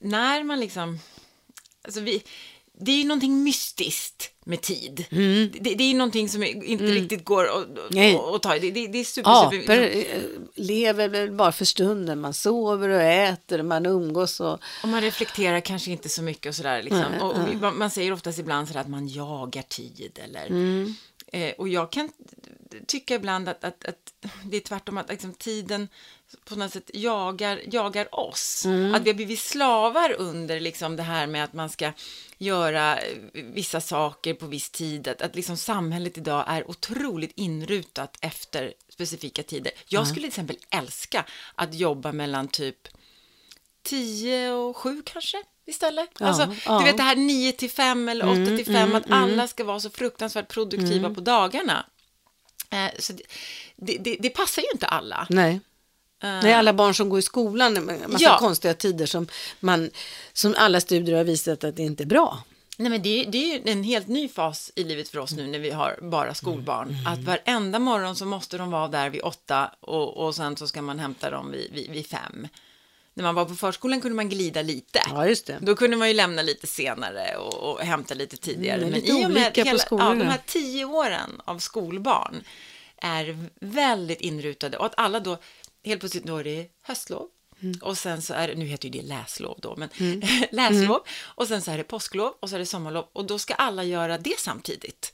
när 0.00 0.44
man 0.44 0.60
liksom... 0.60 0.98
Alltså 1.82 2.00
vi, 2.00 2.22
det 2.80 2.92
är 2.92 2.96
ju 2.96 3.04
någonting 3.04 3.42
mystiskt 3.42 4.30
med 4.44 4.60
tid. 4.60 5.04
Det, 5.10 5.74
det 5.74 5.84
är 5.84 5.88
ju 5.88 5.96
någonting 5.96 6.28
som 6.28 6.42
inte 6.44 6.84
riktigt 6.84 7.24
går 7.24 7.44
att, 7.44 7.66
Mm. 7.94 8.40
Ta 8.40 8.56
i. 8.56 8.70
Det, 8.70 8.86
det, 8.86 8.98
är 8.98 9.04
super, 9.04 9.30
Apor 9.30 9.60
super... 9.60 9.80
eh, 9.80 10.22
lever 10.54 11.08
väl 11.08 11.32
bara 11.32 11.52
för 11.52 11.64
stunden. 11.64 12.20
Man 12.20 12.34
sover 12.34 12.88
och 12.88 13.02
äter, 13.02 13.62
man 13.62 13.86
umgås 13.86 14.40
och... 14.40 14.58
Och 14.82 14.88
man 14.88 15.00
reflekterar 15.00 15.60
kanske 15.60 15.90
inte 15.90 16.08
så 16.08 16.22
mycket 16.22 16.46
och 16.46 16.54
sådär. 16.54 16.82
Liksom. 16.82 17.04
Nej, 17.10 17.20
och, 17.20 17.30
och 17.30 17.54
man, 17.60 17.78
man 17.78 17.90
säger 17.90 18.12
oftast 18.12 18.38
ibland 18.38 18.68
sådär 18.68 18.80
att 18.80 18.88
man 18.88 19.08
jagar 19.08 19.62
tid 19.62 20.18
eller... 20.24 20.46
Mm. 20.46 20.94
Eh, 21.32 21.52
och 21.58 21.68
jag 21.68 21.92
kan 21.92 22.08
tycka 22.86 23.14
ibland 23.14 23.48
att, 23.48 23.64
att, 23.64 23.84
att 23.84 24.12
det 24.44 24.56
är 24.56 24.60
tvärtom, 24.60 24.98
att 24.98 25.08
liksom, 25.08 25.34
tiden 25.34 25.88
på 26.44 26.56
något 26.56 26.72
sätt 26.72 26.90
jagar, 26.94 27.60
jagar 27.66 28.14
oss. 28.14 28.64
Mm. 28.64 28.94
Att 28.94 29.02
vi 29.02 29.10
har 29.10 29.14
blivit 29.14 29.40
slavar 29.40 30.14
under 30.18 30.60
liksom, 30.60 30.96
det 30.96 31.02
här 31.02 31.26
med 31.26 31.44
att 31.44 31.52
man 31.52 31.68
ska 31.68 31.92
göra 32.38 32.98
vissa 33.32 33.80
saker 33.80 34.34
på 34.34 34.46
viss 34.46 34.70
tid. 34.70 35.08
Att, 35.08 35.22
att 35.22 35.36
liksom, 35.36 35.56
samhället 35.56 36.18
idag 36.18 36.44
är 36.48 36.70
otroligt 36.70 37.32
inrutat 37.34 38.16
efter 38.20 38.74
specifika 38.88 39.42
tider. 39.42 39.72
Jag 39.86 40.06
skulle 40.06 40.20
till 40.20 40.28
exempel 40.28 40.58
älska 40.70 41.24
att 41.54 41.74
jobba 41.74 42.12
mellan 42.12 42.48
typ 42.48 42.88
10 43.82 44.52
och 44.52 44.76
7 44.76 45.02
kanske 45.06 45.42
istället. 45.66 46.10
Ja, 46.18 46.26
alltså, 46.26 46.54
ja. 46.66 46.78
Du 46.78 46.84
vet 46.84 46.96
det 46.96 47.02
här 47.02 47.16
9 47.16 47.52
till 47.52 47.70
5 47.70 48.08
eller 48.08 48.28
8 48.28 48.56
till 48.56 48.66
5, 48.66 48.94
att 48.94 49.10
alla 49.10 49.48
ska 49.48 49.64
vara 49.64 49.80
så 49.80 49.90
fruktansvärt 49.90 50.48
produktiva 50.48 51.14
på 51.14 51.20
dagarna. 51.20 51.86
Eh, 52.70 52.90
så 52.98 53.12
det, 53.76 53.96
det, 53.98 54.16
det, 54.20 54.30
passar 54.30 54.62
ju 54.62 54.68
inte 54.74 54.86
alla. 54.86 55.26
Nej. 55.30 55.52
Eh, 56.22 56.28
Nej, 56.42 56.52
alla 56.52 56.72
barn 56.72 56.94
som 56.94 57.08
går 57.08 57.18
i 57.18 57.22
skolan, 57.22 57.76
en 57.76 57.84
massa 57.86 58.24
Ja. 58.24 58.38
konstiga 58.38 58.74
tider 58.74 59.06
som, 59.06 59.26
man, 59.60 59.90
som 60.32 60.54
alla 60.58 60.80
studier 60.80 61.16
har 61.16 61.24
visat 61.24 61.64
att 61.64 61.76
det 61.76 61.82
inte 61.82 62.02
är 62.02 62.06
bra. 62.06 62.42
Nej, 62.76 62.90
men 62.90 63.02
det, 63.02 63.08
är- 63.08 63.30
det 63.30 63.38
är 63.38 63.58
ju 63.58 63.72
en 63.72 63.82
helt 63.84 64.08
ny 64.08 64.28
fas 64.28 64.72
i 64.74 64.84
livet 64.84 65.08
för 65.08 65.18
oss 65.18 65.32
nu 65.32 65.46
när 65.46 65.58
vi 65.58 65.70
har 65.70 65.98
bara 66.02 66.34
skolbarn. 66.34 66.96
Att 67.06 67.18
varenda 67.24 67.78
morgon 67.78 68.16
så 68.16 68.24
måste 68.26 68.58
de 68.58 68.70
vara 68.70 68.88
där 68.88 69.10
vid 69.10 69.22
åtta 69.22 69.70
och, 69.80 70.16
och 70.26 70.34
sen 70.34 70.56
så 70.56 70.66
ska 70.68 70.82
man 70.82 70.98
hämta 70.98 71.30
dem 71.30 71.50
vid, 71.50 71.72
vid, 71.72 71.90
vid 71.90 72.06
fem. 72.06 72.48
När 73.20 73.28
man 73.28 73.34
var 73.34 73.44
på 73.44 73.54
förskolan 73.54 74.00
kunde 74.00 74.16
man 74.16 74.28
glida 74.28 74.62
lite. 74.62 75.02
Ja, 75.10 75.26
just 75.28 75.46
det. 75.46 75.58
Då 75.60 75.76
kunde 75.76 75.96
man 75.96 76.08
ju 76.08 76.14
lämna 76.14 76.42
lite 76.42 76.66
senare 76.66 77.36
och, 77.36 77.54
och 77.54 77.80
hämta 77.80 78.14
lite 78.14 78.36
tidigare. 78.36 78.76
Mm, 78.78 78.90
Men 78.90 79.00
lite 79.00 79.12
i 79.12 79.26
och 79.26 79.30
med 79.30 79.56
hela, 79.56 79.78
ja, 79.90 79.96
de 80.14 80.20
här 80.22 80.40
tio 80.46 80.84
åren 80.84 81.40
av 81.44 81.58
skolbarn 81.58 82.44
är 82.96 83.46
väldigt 83.60 84.20
inrutade 84.20 84.76
och 84.78 84.86
att 84.86 84.94
alla 84.96 85.20
då 85.20 85.38
helt 85.84 86.00
plötsligt 86.00 86.24
då 86.24 86.36
är 86.36 86.44
det 86.44 86.66
höstlov 86.82 87.28
Mm. 87.62 87.78
och 87.82 87.98
sen 87.98 88.22
så 88.22 88.34
är 88.34 88.48
det, 88.48 88.54
nu 88.54 88.64
heter 88.64 88.88
ju 88.88 89.00
det 89.00 89.06
läslov 89.08 89.58
då, 89.62 89.76
men 89.76 89.88
läslov 90.52 90.80
Mm. 90.82 91.00
och 91.34 91.48
sen 91.48 91.62
så 91.62 91.70
är 91.70 91.76
det 91.78 91.84
påsklov 91.84 92.32
och 92.40 92.48
så 92.50 92.54
är 92.54 92.58
det 92.58 92.66
sommarlov 92.66 93.06
och 93.12 93.24
då 93.26 93.38
ska 93.38 93.54
alla 93.54 93.84
göra 93.84 94.18
det 94.18 94.38
samtidigt. 94.38 95.12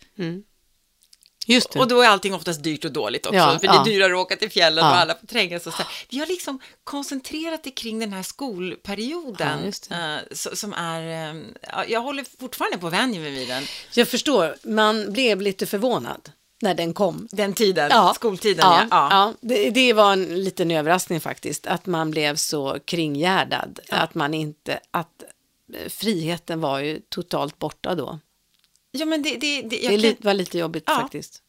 Just 1.49 1.71
det. 1.73 1.79
Och 1.79 1.89
då 1.89 2.01
är 2.01 2.09
allting 2.09 2.35
oftast 2.35 2.63
dyrt 2.63 2.85
och 2.85 2.93
dåligt 2.93 3.27
också, 3.27 3.37
Ja, 3.39 3.59
för 3.59 3.67
det 3.67 3.75
ja. 3.75 3.81
är 3.81 3.85
dyrare 3.85 4.13
att 4.13 4.19
åka 4.19 4.37
till 4.37 4.51
fjällen 4.51 4.85
Ja. 4.85 4.91
och 4.91 4.97
alla 4.97 5.15
får 5.15 5.27
trängas 5.27 5.67
och 5.67 5.73
så. 5.75 5.83
Vi 6.11 6.19
har 6.19 6.27
liksom 6.27 6.59
koncentrerat 6.85 7.65
det 7.65 7.71
kring 7.71 7.99
den 7.99 8.13
här 8.13 8.23
skolperioden, 8.23 9.73
Ja, 9.91 9.97
eh, 9.97 10.21
som 10.33 10.73
är, 10.73 11.31
eh, 11.35 11.43
ja, 11.63 11.85
jag 11.89 12.01
håller 12.01 12.25
fortfarande 12.41 12.79
på 12.79 12.87
att 12.87 12.93
vänja 12.93 13.21
mig 13.21 13.31
vid 13.31 13.49
den, 13.49 13.63
Jag 13.95 14.09
förstår, 14.09 14.57
man 14.63 15.13
blev 15.13 15.41
lite 15.41 15.67
förvånad 15.67 16.31
när 16.63 16.75
den 16.75 16.95
kom. 16.95 17.29
den 17.33 17.53
tiden, 17.53 17.91
skoltiden. 18.15 18.65
ja, 18.67 18.79
Ja, 18.81 18.87
ja. 18.91 19.09
ja. 19.11 19.35
Det, 19.41 19.71
det 19.71 19.93
var 19.93 20.13
en 20.13 20.45
liten 20.45 20.71
överraskning 20.71 21.21
faktiskt, 21.21 21.67
att 21.67 21.87
man 21.87 22.11
blev 22.11 22.37
så 22.37 22.79
kringgärdad. 22.85 23.81
Att 23.91 24.15
man 24.15 24.35
inte, 24.35 24.81
att 24.91 25.23
eh, 25.75 25.89
friheten 25.89 26.61
var 26.61 26.79
ju 26.79 27.01
totalt 27.09 27.59
borta 27.59 27.95
då. 27.95 28.19
Ja 28.99 29.07
men 29.07 29.23
det, 29.23 29.37
det, 29.37 29.63
det, 29.63 29.89
Det 29.89 30.03
kan, 30.03 30.17
var 30.21 30.35
lite 30.35 30.59
jobbigt 30.59 30.85
Ja. 30.87 31.01
faktiskt. 31.01 31.43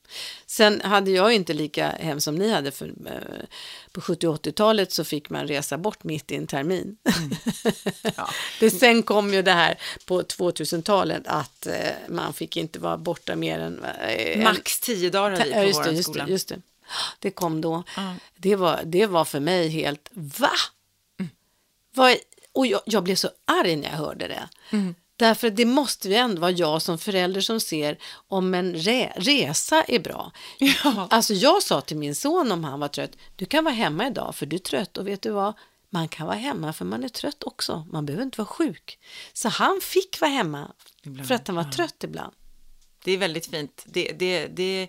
Sen 0.45 0.81
hade 0.81 1.11
jag 1.11 1.33
inte 1.33 1.53
lika 1.53 1.87
hem 1.89 2.21
som 2.21 2.35
ni 2.35 2.49
hade, 2.51 2.71
för 2.71 2.85
eh, 2.85 3.45
på 3.91 4.01
70 4.01 4.27
och 4.27 4.45
80-talet 4.45 4.91
så 4.91 5.03
fick 5.03 5.29
man 5.29 5.47
resa 5.47 5.77
bort 5.77 6.03
mitt 6.03 6.31
i 6.31 6.35
en 6.35 6.47
termin. 6.47 6.97
Mm. 7.17 7.31
Ja. 8.17 8.29
det, 8.59 8.69
sen 8.71 9.03
kom 9.03 9.33
ju 9.33 9.41
det 9.41 9.51
här 9.51 9.79
på 10.05 10.21
2000-talet 10.21 11.23
att 11.25 11.67
eh, 11.67 11.73
man 12.09 12.33
fick 12.33 12.57
inte 12.57 12.79
vara 12.79 12.97
borta 12.97 13.35
mer 13.35 13.59
än... 13.59 13.83
Eh, 13.83 14.43
max 14.43 14.79
tio 14.79 15.09
dagar 15.09 15.37
har 15.37 15.45
vi 15.45 15.53
på 15.53 15.63
just 15.63 15.79
vår 15.79 15.83
det, 15.83 15.91
just 15.91 16.09
skola. 16.09 16.25
det, 16.25 16.31
just 16.31 16.47
det. 16.49 16.61
Det 17.19 17.31
kom 17.31 17.61
då. 17.61 17.83
Ja. 17.95 18.13
Det, 18.37 18.55
var, 18.55 18.81
det 18.85 19.05
var 19.05 19.25
för 19.25 19.39
mig 19.39 19.67
helt, 19.69 20.09
va? 20.13 20.51
Vad, 21.93 22.15
och 22.51 22.67
jag, 22.67 22.81
jag 22.85 23.03
blev 23.03 23.15
så 23.15 23.29
arg 23.45 23.75
när 23.75 23.89
jag 23.89 23.97
hörde 23.97 24.27
det. 24.27 24.49
Därför 25.17 25.49
det 25.49 25.65
måste 25.65 26.09
ju 26.09 26.15
ändå 26.15 26.41
vara 26.41 26.51
jag 26.51 26.81
som 26.81 26.97
förälder 26.97 27.41
som 27.41 27.59
ser 27.59 27.97
om 28.27 28.53
en 28.53 28.75
re, 28.75 29.13
resa 29.15 29.83
är 29.83 29.99
bra. 29.99 30.31
Ja. 30.57 31.07
Alltså 31.09 31.33
jag 31.33 31.63
sa 31.63 31.81
till 31.81 31.97
min 31.97 32.15
son 32.15 32.51
om 32.51 32.63
han 32.63 32.79
var 32.79 32.87
trött, 32.87 33.11
du 33.35 33.45
kan 33.45 33.63
vara 33.63 33.75
hemma 33.75 34.07
idag 34.07 34.35
för 34.35 34.45
du 34.45 34.55
är 34.55 34.59
trött 34.59 34.97
och 34.97 35.07
vet 35.07 35.21
du 35.21 35.29
vad? 35.29 35.53
Man 35.89 36.07
kan 36.07 36.27
vara 36.27 36.37
hemma 36.37 36.73
för 36.73 36.85
man 36.85 37.03
är 37.03 37.09
trött 37.09 37.43
också. 37.43 37.87
Man 37.91 38.05
behöver 38.05 38.23
inte 38.23 38.37
vara 38.37 38.47
sjuk. 38.47 38.99
Så 39.33 39.49
han 39.49 39.79
fick 39.83 40.21
vara 40.21 40.31
hemma 40.31 40.71
Ibland, 41.03 41.27
för 41.27 41.35
att 41.35 41.47
han 41.47 41.55
var 41.55 41.63
ja. 41.63 41.71
trött 41.71 42.03
ibland. 42.03 42.33
Det 43.03 43.11
är 43.11 43.17
väldigt 43.17 43.47
fint. 43.47 43.83
Det, 43.85 44.11
det, 44.11 44.47
det, 44.47 44.87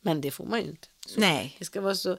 Men 0.00 0.20
det 0.20 0.30
får 0.30 0.44
man 0.46 0.60
ju 0.60 0.66
inte. 0.66 0.88
Så 1.06 1.20
nej, 1.20 1.56
Det 1.58 1.64
ska 1.64 1.80
vara 1.80 1.94
så 1.94 2.18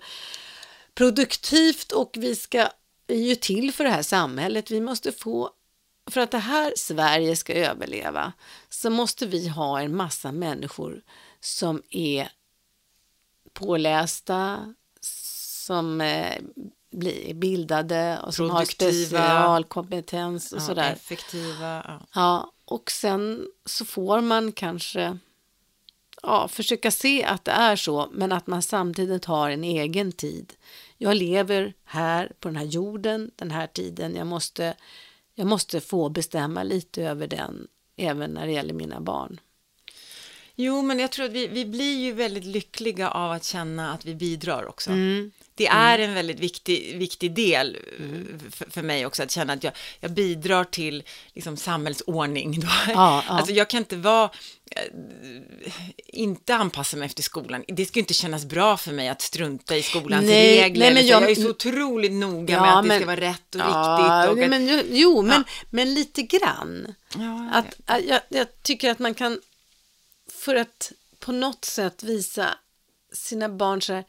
produktivt 0.94 1.92
och 1.92 2.16
vi 2.20 2.36
ska 2.36 2.70
vi 3.08 3.24
är 3.24 3.30
ju 3.30 3.36
till 3.36 3.74
för 3.74 3.84
det 3.84 3.90
här 3.90 4.04
samhället. 4.04 4.72
Vi 4.72 4.82
måste 4.82 5.12
få, 5.12 5.50
för 6.08 6.22
att 6.22 6.32
det 6.32 6.38
här 6.38 6.74
Sverige 6.78 7.36
ska 7.36 7.54
överleva, 7.54 8.34
så 8.70 8.90
måste 8.90 9.26
vi 9.26 9.48
ha 9.48 9.82
en 9.82 9.96
massa 9.96 10.32
människor 10.32 11.02
som 11.40 11.82
är 11.90 12.32
pålästa, 13.54 14.74
som 15.02 16.02
eh, 16.02 16.42
blir 16.92 17.34
bildade 17.34 18.20
och 18.26 18.34
som 18.34 18.50
har 18.50 18.66
specialkompetens 18.66 20.52
och 20.52 20.60
ja, 20.60 20.62
sådär. 20.62 20.94
effektiva. 20.94 21.84
Ja. 21.88 22.02
Ja, 22.14 22.52
och 22.66 22.92
sen 22.92 23.48
så 23.66 23.86
får 23.86 24.22
man 24.22 24.52
kanske 24.52 25.18
ja, 26.24 26.48
försöka 26.48 26.92
se 26.92 27.24
att 27.24 27.46
det 27.46 27.52
är 27.52 27.76
så, 27.76 28.10
men 28.12 28.32
att 28.32 28.48
man 28.48 28.62
samtidigt 28.62 29.26
har 29.26 29.50
en 29.50 29.64
egen 29.64 30.12
tid. 30.12 30.54
Jag 30.98 31.16
lever 31.16 31.74
här 31.84 32.32
på 32.40 32.48
den 32.48 32.56
här 32.56 32.66
jorden, 32.66 33.32
den 33.36 33.52
här 33.52 33.68
tiden. 33.68 34.16
Jag 34.16 34.28
måste, 34.28 34.74
jag 35.40 35.48
måste 35.48 35.82
få 35.82 36.10
bestämma 36.10 36.64
lite 36.64 37.04
över 37.04 37.28
den, 37.28 37.68
även 37.96 38.32
när 38.32 38.46
det 38.46 38.52
gäller 38.52 38.74
mina 38.74 39.02
barn. 39.02 39.40
Jo, 40.56 40.82
men 40.82 41.00
jag 41.00 41.12
tror 41.12 41.26
att 41.26 41.32
vi, 41.32 41.48
vi 41.48 41.66
blir 41.66 41.98
ju 41.98 42.14
väldigt 42.14 42.46
lyckliga 42.46 43.10
av 43.10 43.32
att 43.32 43.44
känna 43.44 43.94
att 43.94 44.06
vi 44.06 44.16
bidrar 44.16 44.66
också. 44.66 44.90
Mm. 44.90 45.32
Det 45.58 45.68
är 45.68 46.00
en 46.00 46.14
väldigt 46.14 46.40
viktig, 46.40 46.98
viktig 46.98 47.32
del 47.36 47.78
för, 48.52 48.72
för 48.72 48.82
mig 48.82 49.06
också, 49.06 49.24
att 49.24 49.32
känna 49.32 49.54
att 49.54 49.64
jag, 49.64 49.74
jag 50.00 50.12
bidrar 50.12 50.64
till 50.64 51.04
liksom, 51.34 51.58
samhällsordning. 51.58 52.60
Då. 52.60 52.68
Ja, 52.88 52.94
ja. 52.94 53.24
Alltså, 53.28 53.54
jag 53.54 53.70
kan 53.70 53.78
inte 53.78 53.96
vara, 53.96 54.30
eh, 54.72 54.82
inte 56.08 56.56
anpassa 56.56 56.98
mig 56.98 57.06
efter 57.06 57.24
skolan. 57.24 57.64
Det 57.68 57.86
ska 57.86 58.00
inte 58.00 58.14
kännas 58.14 58.46
bra 58.46 58.78
för 58.78 58.92
mig 58.92 59.08
att 59.10 59.22
strunta 59.22 59.78
i 59.78 59.82
skolans 59.84 60.26
Nej, 60.26 60.62
regler. 60.62 60.80
nej, 60.86 60.94
men 60.94 61.04
Så 61.04 61.10
jag- 61.10 61.22
jag, 61.24 61.32
är 61.32 61.36
så 61.36 61.50
otroligt 61.50 62.12
noga 62.12 62.54
Ja, 62.54 62.62
med 62.62 62.78
att 62.78 62.84
det 62.84 62.88
men- 62.88 63.00
ska 63.00 63.06
vara 63.06 63.20
rätt 63.20 63.56
och 63.56 63.62
Ja, 63.62 63.98
riktigt. 64.00 64.38
Och 64.38 64.44
att, 64.44 64.50
men, 64.50 64.84
jo, 64.92 65.22
men, 65.22 65.44
men 65.70 65.94
lite 65.94 66.22
grann. 66.22 66.96
ja, 67.16 67.20
jag 67.22 67.50
Att, 67.56 67.66
att 67.86 68.06
jag, 68.06 68.22
jag 68.30 68.48
tycker 68.64 68.90
att 68.92 69.00
man 69.00 69.14
kan, 69.14 69.42
för 70.32 70.56
att 70.56 70.92
på 71.20 71.32
något 71.32 71.66
sätt 71.66 72.04
visa 72.04 72.50
sina 73.14 73.50
barn 73.50 73.82
så 73.82 73.94
här, 73.94 74.04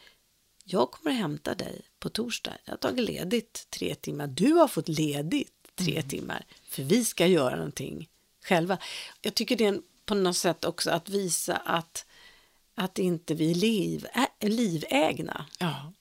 jag 0.68 0.90
kommer 0.90 1.10
att 1.10 1.16
hämta 1.20 1.54
dig 1.54 1.80
på 2.00 2.08
torsdag. 2.08 2.52
Jag 2.64 2.72
har 2.72 2.78
tagit 2.78 3.04
ledigt 3.04 3.66
tre 3.70 3.94
timmar. 3.94 4.26
Du 4.26 4.52
har 4.52 4.68
fått 4.68 4.88
ledigt 4.88 5.52
tre 5.76 5.92
Mm. 5.96 6.08
timmar. 6.08 6.44
För 6.68 6.82
vi 6.82 7.04
ska 7.04 7.26
göra 7.26 7.56
någonting 7.56 8.08
själva. 8.44 8.78
Jag 9.20 9.34
tycker 9.34 9.56
det 9.56 9.64
är 9.64 9.80
på 10.06 10.14
något 10.14 10.36
sätt 10.36 10.64
också 10.64 10.90
att 10.90 11.08
visa 11.08 11.56
att, 11.56 12.04
att 12.74 12.98
inte 12.98 13.34
vi 13.34 13.50
är 13.50 13.54
liv, 13.54 14.06
är 14.40 14.48
livägna. 14.48 15.46
ja. 15.58 15.92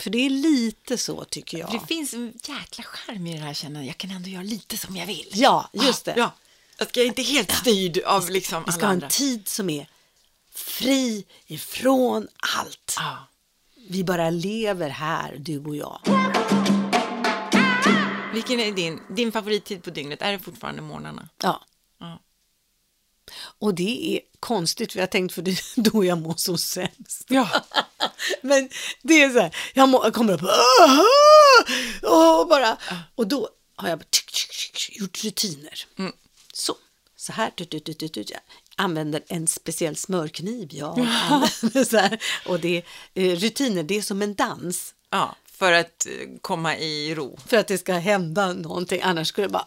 För 0.00 0.10
det 0.10 0.18
är 0.18 0.30
lite 0.30 0.98
så 0.98 1.24
tycker 1.24 1.58
jag. 1.58 1.72
Det 1.72 1.86
finns 1.86 2.14
en 2.14 2.32
jäkla 2.44 2.84
charm 2.84 3.26
i 3.26 3.32
det 3.32 3.38
här 3.38 3.54
känna, 3.54 3.84
jag 3.84 3.98
kan 3.98 4.10
ändå 4.10 4.28
göra 4.28 4.42
lite 4.42 4.76
som 4.78 4.96
jag 4.96 5.06
vill. 5.06 5.28
Ja, 5.32 5.70
just 5.72 6.04
det. 6.04 6.14
Ja, 6.16 6.32
jag 6.78 6.88
ska 6.88 7.02
inte 7.04 7.22
helt 7.22 7.52
styrd 7.52 7.98
av 7.98 8.30
liksom 8.30 8.62
Vi 8.66 8.72
ska 8.72 8.78
alla 8.80 8.86
ha 8.86 8.92
andra. 8.92 9.06
en 9.06 9.10
tid 9.12 9.48
som 9.48 9.70
är 9.70 9.88
fri 10.50 11.24
ifrån 11.46 12.28
allt. 12.56 12.94
Ja. 12.98 13.28
Vi 13.88 14.04
bara 14.04 14.30
lever 14.30 14.88
här, 14.88 15.36
du 15.38 15.58
och 15.58 15.76
jag. 15.76 16.00
Vilken 18.32 18.60
är 18.60 18.72
din, 18.72 19.00
din 19.08 19.32
favorittid 19.32 19.82
på 19.82 19.90
dygnet? 19.90 20.22
Är 20.22 20.32
det 20.32 20.38
fortfarande 20.38 20.82
morgnarna? 20.82 21.28
Ja. 21.42 21.64
Ja. 22.00 22.22
Och 23.58 23.74
det 23.74 24.16
är 24.16 24.20
konstigt, 24.40 24.92
för 24.92 25.00
jag 25.00 25.10
tänkt 25.10 25.34
för 25.34 25.42
det 25.42 25.50
är 25.50 25.80
då 25.90 26.04
jag 26.04 26.18
mår 26.20 26.34
som 26.36 26.58
sämst. 26.58 27.24
Ja. 27.28 27.48
Men 28.42 28.68
det 29.02 29.22
är 29.22 29.30
så 29.30 29.40
här, 29.40 29.56
jag, 29.74 29.88
må, 29.88 30.04
jag 30.04 30.14
kommer 30.14 30.32
upp 30.32 30.42
och 32.02 32.48
bara, 32.48 32.76
och 33.14 33.26
då 33.26 33.48
har 33.76 33.88
jag 33.88 33.98
bara, 33.98 34.04
tsk, 34.10 34.30
tsk, 34.30 34.72
tsk, 34.72 34.96
gjort 35.00 35.24
rutiner. 35.24 35.86
Så, 36.52 36.74
så 37.26 37.32
här, 37.32 37.50
tut, 37.50 37.70
tut, 37.70 37.98
tut, 37.98 38.30
jag 38.30 38.40
använder 38.76 39.22
en 39.28 39.46
speciell 39.46 39.96
smörkniv. 39.96 40.68
Så 41.86 41.96
här, 41.96 42.22
och 42.46 42.60
det 42.60 42.76
är 42.76 42.82
eh, 43.14 43.36
rutiner, 43.36 43.82
det 43.82 43.96
är 43.96 44.02
som 44.02 44.22
en 44.22 44.34
dans. 44.34 44.94
ja, 45.10 45.36
för 45.58 45.72
att 45.72 46.06
eh, 46.06 46.28
komma 46.40 46.76
i 46.76 47.14
ro. 47.14 47.38
För 47.46 47.56
att 47.56 47.68
det 47.68 47.78
ska 47.78 47.94
hända 47.94 48.52
någonting, 48.52 49.00
annars 49.02 49.28
skulle 49.28 49.44
jag 49.44 49.52
bara 49.52 49.66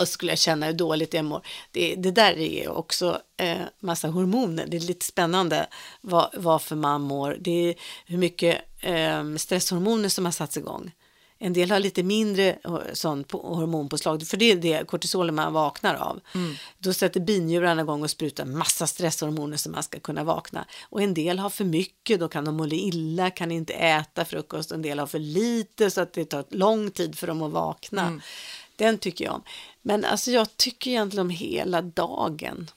och 0.00 0.08
skulle 0.08 0.32
jag 0.32 0.38
känna 0.38 0.66
hur 0.66 0.72
dåligt 0.72 1.14
jag 1.14 1.24
mår. 1.24 1.42
Det, 1.72 1.94
det 1.94 2.10
där 2.10 2.38
är 2.38 2.68
också 2.68 3.20
eh, 3.36 3.58
massa 3.80 4.08
hormoner. 4.08 4.66
Det 4.66 4.76
är 4.76 4.80
lite 4.80 5.06
spännande 5.06 5.66
vad, 6.00 6.30
varför 6.36 6.76
man 6.76 7.00
mår. 7.00 7.36
Det 7.40 7.68
är 7.70 7.74
hur 8.06 8.18
mycket 8.18 8.60
eh, 8.80 9.34
stresshormoner 9.36 10.08
som 10.08 10.24
har 10.24 10.32
satts 10.32 10.56
igång. 10.56 10.92
En 11.40 11.52
del 11.52 11.70
har 11.70 11.78
lite 11.80 12.02
mindre 12.02 12.58
eh, 12.64 12.78
sån 12.92 13.24
på- 13.24 13.54
hormonpåslag, 13.54 14.26
för 14.26 14.36
det 14.36 14.44
är 14.52 14.56
det 14.56 14.86
kortisolen 14.86 15.34
man 15.34 15.52
vaknar 15.52 15.94
av. 15.94 16.20
Då 16.78 16.92
sätter 16.92 17.20
binjurarna 17.20 17.82
igång 17.82 18.02
och 18.02 18.10
sprutar 18.10 18.44
massa 18.44 18.86
stresshormoner 18.86 19.56
så 19.56 19.70
man 19.70 19.82
ska 19.82 20.00
kunna 20.00 20.24
vakna. 20.24 20.66
Och 20.82 21.02
en 21.02 21.14
del 21.14 21.38
har 21.38 21.50
för 21.50 21.64
mycket, 21.64 22.20
då 22.20 22.28
kan 22.28 22.44
de 22.44 22.56
må 22.56 22.66
illa, 22.66 23.30
kan 23.30 23.50
inte 23.52 23.72
äta 23.72 24.24
frukost. 24.24 24.72
En 24.72 24.82
del 24.82 24.98
har 24.98 25.06
för 25.06 25.18
lite 25.18 25.90
så 25.90 26.00
att 26.00 26.12
det 26.12 26.24
tar 26.24 26.44
lång 26.50 26.90
tid 26.90 27.18
för 27.18 27.26
dem 27.26 27.42
att 27.42 27.52
vakna. 27.52 28.20
Den 28.76 28.98
tycker 28.98 29.24
jag 29.24 29.34
om. 29.34 29.42
Men 29.82 30.04
alltså 30.04 30.30
jag 30.30 30.56
tycker 30.56 30.90
egentligen 30.90 31.26
om 31.26 31.30
hela 31.30 31.82
dagen. 31.82 32.70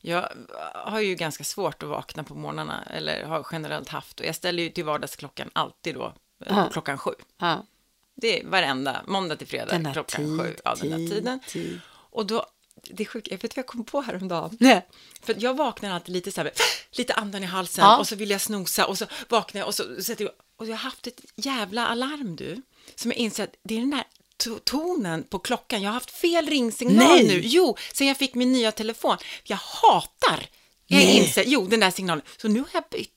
Jag 0.00 0.28
har 0.74 1.00
ju 1.00 1.14
ganska 1.14 1.44
svårt 1.44 1.82
att 1.82 1.88
vakna 1.88 2.24
på 2.24 2.34
morgnarna, 2.34 2.82
eller 2.90 3.24
har 3.24 3.46
generellt 3.52 3.88
haft. 3.88 4.20
Och 4.20 4.26
jag 4.26 4.34
ställer 4.34 4.62
ju 4.62 4.70
till 4.70 4.84
vardagsklockan 4.84 5.50
alltid 5.52 5.94
då, 5.94 6.12
Ja. 6.46 6.68
klockan 6.72 6.98
sju. 6.98 7.10
Ja. 7.38 7.66
Det 8.14 8.40
är 8.40 8.46
varenda, 8.46 9.02
måndag 9.06 9.36
till 9.36 9.46
fredag, 9.46 9.66
Den 9.72 9.86
här 9.86 9.92
klockan 9.92 10.24
tid, 10.24 10.40
sju. 10.40 10.56
Ja, 10.64 10.74
den 10.80 10.90
här 10.92 10.98
tid, 10.98 11.10
tiden. 11.10 11.40
tid. 11.48 11.80
Och 11.90 12.26
då, 12.26 12.46
det 12.90 13.02
är 13.02 13.06
sjukt, 13.06 13.28
jag 13.30 13.38
vet 13.42 13.56
vad 13.56 13.58
jag 13.62 13.66
kom 13.66 13.84
på 13.84 14.00
häromdagen. 14.00 14.56
Nej. 14.60 14.86
För 15.22 15.34
jag 15.38 15.54
vaknar 15.56 15.90
alltid 15.90 16.12
lite 16.14 16.32
så 16.32 16.40
här, 16.40 16.50
lite 16.92 17.14
andan 17.14 17.42
i 17.42 17.46
halsen 17.46 17.84
Ja. 17.84 17.98
och 17.98 18.08
så 18.08 18.16
vill 18.16 18.30
jag 18.30 18.40
snosa 18.40 18.86
och 18.86 18.98
så 18.98 19.06
vaknar 19.28 19.58
jag 19.60 19.68
och 19.68 19.74
så 19.74 20.02
sätter 20.02 20.24
jag, 20.24 20.32
och 20.56 20.66
jag 20.66 20.72
har 20.72 20.76
haft 20.78 21.06
ett 21.06 21.20
jävla 21.36 21.86
alarm 21.86 22.36
du, 22.36 22.62
som 22.94 23.10
jag 23.10 23.18
inser 23.18 23.44
att 23.44 23.54
det 23.62 23.76
är 23.76 23.80
den 23.80 23.90
där 23.90 24.04
to- 24.44 24.60
tonen 24.64 25.22
på 25.22 25.38
klockan. 25.38 25.82
Jag 25.82 25.88
har 25.88 25.94
haft 25.94 26.10
fel 26.10 26.46
ringsignal 26.46 27.08
Nej. 27.08 27.26
nu. 27.28 27.40
Jo, 27.44 27.76
sen 27.92 28.06
jag 28.06 28.16
fick 28.16 28.34
min 28.34 28.52
nya 28.52 28.72
telefon. 28.72 29.16
Jag 29.44 29.56
hatar, 29.56 30.46
jag 30.86 31.02
inser, 31.02 31.44
jo, 31.46 31.66
den 31.66 31.80
där 31.80 31.90
signalen. 31.90 32.24
Så 32.36 32.48
nu 32.48 32.60
har 32.60 32.68
jag 32.72 32.84
bytt. 32.90 33.14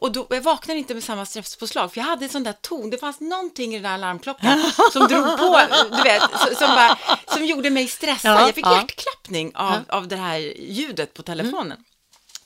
Och 0.00 0.12
då, 0.12 0.26
jag 0.30 0.40
vaknar 0.40 0.74
inte 0.74 0.94
med 0.94 1.04
samma 1.04 1.26
stresspåslag, 1.26 1.92
för 1.92 2.00
jag 2.00 2.06
hade 2.06 2.24
en 2.24 2.28
sån 2.28 2.42
där 2.44 2.52
ton. 2.52 2.90
Det 2.90 2.98
fanns 2.98 3.20
någonting 3.20 3.70
i 3.74 3.74
den 3.74 3.82
där 3.82 3.90
alarmklockan 3.90 4.70
som 4.92 5.08
drog 5.08 5.38
på, 5.38 5.60
du 5.96 6.02
vet, 6.02 6.22
som, 6.58 6.68
bara, 6.68 6.98
som 7.26 7.44
gjorde 7.46 7.70
mig 7.70 7.88
stressad. 7.88 8.30
Ja, 8.40 8.46
jag 8.46 8.54
fick 8.54 8.66
ja. 8.66 8.74
hjärtklappning 8.76 9.52
av, 9.54 9.78
av 9.88 10.08
det 10.08 10.16
här 10.16 10.38
ljudet 10.60 11.14
på 11.14 11.22
telefonen. 11.22 11.84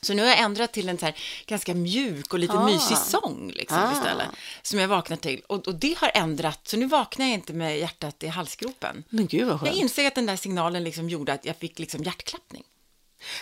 Så 0.01 0.13
nu 0.13 0.21
har 0.21 0.29
jag 0.29 0.39
ändrat 0.39 0.73
till 0.73 0.89
en 0.89 0.97
så 0.97 1.05
här 1.05 1.15
ganska 1.45 1.73
mjuk 1.73 2.33
och 2.33 2.39
lite 2.39 2.53
Ah. 2.53 2.65
mysig 2.65 2.97
sång 2.97 3.51
liksom, 3.55 3.77
Ah. 3.77 3.91
istället. 3.93 4.27
Som 4.61 4.79
jag 4.79 4.87
vaknar 4.87 5.17
till. 5.17 5.41
Och, 5.47 5.67
och 5.67 5.75
det 5.75 5.97
har 5.97 6.11
ändrat, 6.13 6.67
så 6.67 6.77
nu 6.77 6.85
vaknar 6.85 7.25
jag 7.25 7.33
inte 7.33 7.53
med 7.53 7.79
hjärtat 7.79 8.23
i 8.23 8.27
halsgropen. 8.27 9.03
Men 9.09 9.27
gud 9.27 9.45
vad 9.47 9.53
Jag 9.53 9.59
skönt. 9.59 9.75
inser 9.75 10.07
att 10.07 10.15
den 10.15 10.25
där 10.25 10.35
signalen 10.35 10.83
liksom 10.83 11.09
gjorde 11.09 11.33
att 11.33 11.45
jag 11.45 11.57
fick 11.57 11.79
liksom 11.79 12.03
hjärtklappning. 12.03 12.63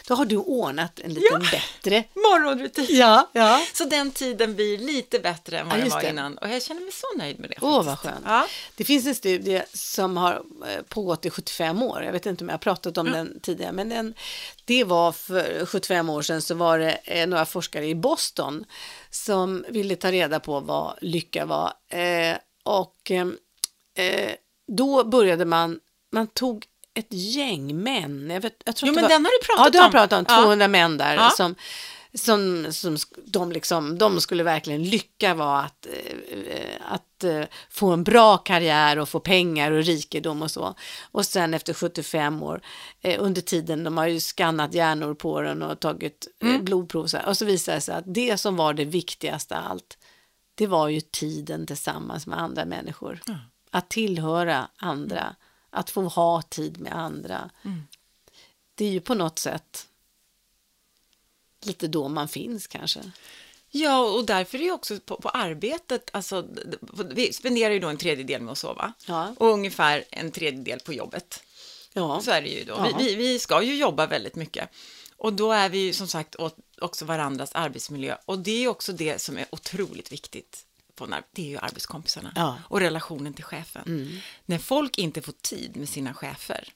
Då 0.07 0.13
har 0.15 0.25
du 0.25 0.37
ordnat 0.37 0.99
en 0.99 1.13
liten 1.13 1.39
bättre. 1.51 2.03
Morgonrutin. 2.13 2.85
Ja, 2.89 3.29
ja. 3.33 3.65
Så 3.73 3.83
den 3.85 4.11
tiden 4.11 4.55
blir 4.55 4.77
lite 4.77 5.19
bättre 5.19 5.59
än 5.59 5.67
vad 5.69 5.77
Ja, 5.77 5.81
den 5.81 5.89
var 5.89 6.01
det. 6.01 6.09
innan. 6.09 6.37
Och 6.37 6.49
jag 6.49 6.63
känner 6.63 6.81
mig 6.81 6.91
så 6.91 7.17
nöjd 7.17 7.39
med 7.39 7.49
det. 7.49 7.55
Åh, 7.61 7.71
vad 7.71 7.85
faktiskt. 7.85 8.13
skönt. 8.13 8.25
Ja. 8.27 8.47
Det 8.75 8.83
finns 8.83 9.05
en 9.05 9.15
studie 9.15 9.61
som 9.73 10.17
har 10.17 10.33
eh, 10.67 10.81
pågått 10.89 11.25
i 11.25 11.29
75 11.29 11.83
år. 11.83 12.03
Jag 12.03 12.11
vet 12.11 12.25
inte 12.25 12.43
om 12.43 12.49
jag 12.49 12.53
har 12.53 12.59
pratat 12.59 12.97
om 12.97 13.11
den 13.11 13.39
tidigare, 13.39 13.71
men 13.71 13.89
den, 13.89 14.13
det 14.65 14.83
var 14.83 15.11
för 15.11 15.65
75 15.65 16.09
år 16.09 16.21
sedan 16.21 16.41
så 16.41 16.55
var 16.55 16.79
det 16.79 16.91
eh, 17.03 17.27
några 17.27 17.45
forskare 17.45 17.85
i 17.87 17.95
Boston 17.95 18.65
som 19.09 19.65
ville 19.69 19.95
ta 19.95 20.11
reda 20.11 20.39
på 20.39 20.59
vad 20.59 20.97
lycka 21.01 21.45
var. 21.45 21.73
Eh, 21.89 22.37
och 22.63 23.11
eh, 23.11 23.27
eh, 24.05 24.31
då 24.67 25.03
började 25.03 25.45
man, 25.45 25.79
man 26.11 26.27
tog 26.27 26.65
ett 26.93 27.13
gäng 27.13 27.83
män. 27.83 28.29
Jag, 28.29 28.41
vet, 28.41 28.61
jag 28.65 28.75
tror 28.75 28.87
Jo, 28.87 28.93
men 28.95 29.01
var, 29.01 29.09
den 29.09 29.25
har 29.25 29.31
du 29.41 29.45
pratat 29.45 29.65
Ja, 29.65 29.69
det 29.69 29.77
har 29.77 29.85
om. 29.85 29.91
pratat 29.91 30.19
om. 30.19 30.35
Ja. 30.37 30.43
200 30.43 30.67
män 30.67 30.97
där 30.97 31.15
Ja. 31.15 31.29
som 31.29 31.55
som, 32.15 32.67
som 32.73 32.97
de, 33.25 33.51
liksom, 33.51 33.97
de 33.97 34.21
skulle 34.21 34.43
verkligen 34.43 34.83
lycka 34.83 35.33
var 35.33 35.59
att, 35.59 35.85
eh, 35.85 36.75
att 36.89 37.23
eh, 37.23 37.43
få 37.69 37.91
en 37.91 38.03
bra 38.03 38.37
karriär 38.37 38.99
och 38.99 39.09
få 39.09 39.19
pengar 39.19 39.71
och 39.71 39.83
rikedom 39.83 40.41
och 40.41 40.51
så. 40.51 40.75
Och 41.11 41.25
sen 41.25 41.53
efter 41.53 41.73
75 41.73 42.43
år, 42.43 42.61
eh, 43.01 43.23
under 43.23 43.41
tiden, 43.41 43.83
de 43.83 43.97
har 43.97 44.07
ju 44.07 44.19
skannat 44.19 44.73
hjärnor 44.73 45.13
på 45.13 45.41
den 45.41 45.61
och 45.63 45.79
tagit 45.79 46.27
eh, 46.43 46.61
blodprov 46.61 47.07
och 47.27 47.37
så 47.37 47.45
visade 47.45 47.77
det 47.77 47.81
sig 47.81 47.95
att 47.95 48.13
det 48.13 48.37
som 48.37 48.55
var 48.55 48.73
det 48.73 48.85
viktigaste 48.85 49.59
av 49.59 49.65
allt, 49.71 49.97
det 50.55 50.67
var 50.67 50.87
ju 50.87 51.01
tiden 51.01 51.65
tillsammans 51.67 52.27
med 52.27 52.39
andra 52.41 52.65
människor. 52.65 53.19
Att 53.71 53.89
tillhöra 53.89 54.67
andra, 54.77 55.35
att 55.73 55.89
få 55.89 56.01
ha 56.01 56.41
tid 56.41 56.79
med 56.79 56.95
andra. 56.95 57.49
Det 58.75 58.85
är 58.85 58.89
ju 58.91 59.01
på 59.01 59.13
något 59.15 59.39
sätt 59.39 59.87
lite 61.61 61.87
då 61.87 62.07
man 62.07 62.27
finns 62.27 62.67
kanske. 62.67 63.11
Ja, 63.69 63.99
och 64.01 64.25
därför 64.25 64.57
är 64.57 64.63
det 64.63 64.71
också 64.71 64.99
på, 64.99 65.15
på 65.15 65.29
arbetet, 65.29 66.09
alltså, 66.13 66.47
vi 67.11 67.33
spenderar 67.33 67.73
ju 67.73 67.79
då 67.79 67.87
en 67.89 67.97
tredjedel 67.97 68.41
med 68.41 68.51
att 68.51 68.57
sova 68.57 68.93
Ja. 69.05 69.35
och 69.37 69.47
ungefär 69.47 70.03
en 70.09 70.31
tredjedel 70.31 70.79
på 70.79 70.93
jobbet. 70.93 71.43
Ja, 71.93 72.21
Så 72.21 72.31
är 72.31 72.41
det 72.41 72.49
ju 72.49 72.63
då. 72.63 72.73
Ja. 72.73 72.95
Vi, 72.97 73.05
vi, 73.05 73.15
vi 73.15 73.39
ska 73.39 73.63
ju 73.63 73.75
jobba 73.75 74.05
väldigt 74.07 74.35
mycket. 74.35 74.69
Och 75.17 75.33
då 75.33 75.51
är 75.51 75.69
vi 75.69 75.77
ju 75.77 75.93
som 75.93 76.07
sagt 76.07 76.35
åt, 76.35 76.55
också 76.81 77.05
varandras 77.05 77.51
arbetsmiljö. 77.53 78.17
Och 78.25 78.39
det 78.39 78.63
är 78.63 78.67
också 78.67 78.93
det 78.93 79.21
som 79.21 79.37
är 79.37 79.45
otroligt 79.49 80.11
viktigt. 80.11 80.65
På 80.95 81.03
en, 81.03 81.15
det 81.31 81.41
är 81.41 81.49
ju 81.49 81.57
arbetskompisarna 81.57 82.31
Ja. 82.35 82.49
Mm. 82.51 82.61
och 82.67 82.79
relationen 82.79 83.33
till 83.33 83.43
chefen. 83.43 84.21
När 84.45 84.57
folk 84.57 84.97
inte 84.97 85.21
får 85.21 85.31
tid 85.41 85.75
med 85.75 85.89
sina 85.89 86.13
chefer 86.13 86.69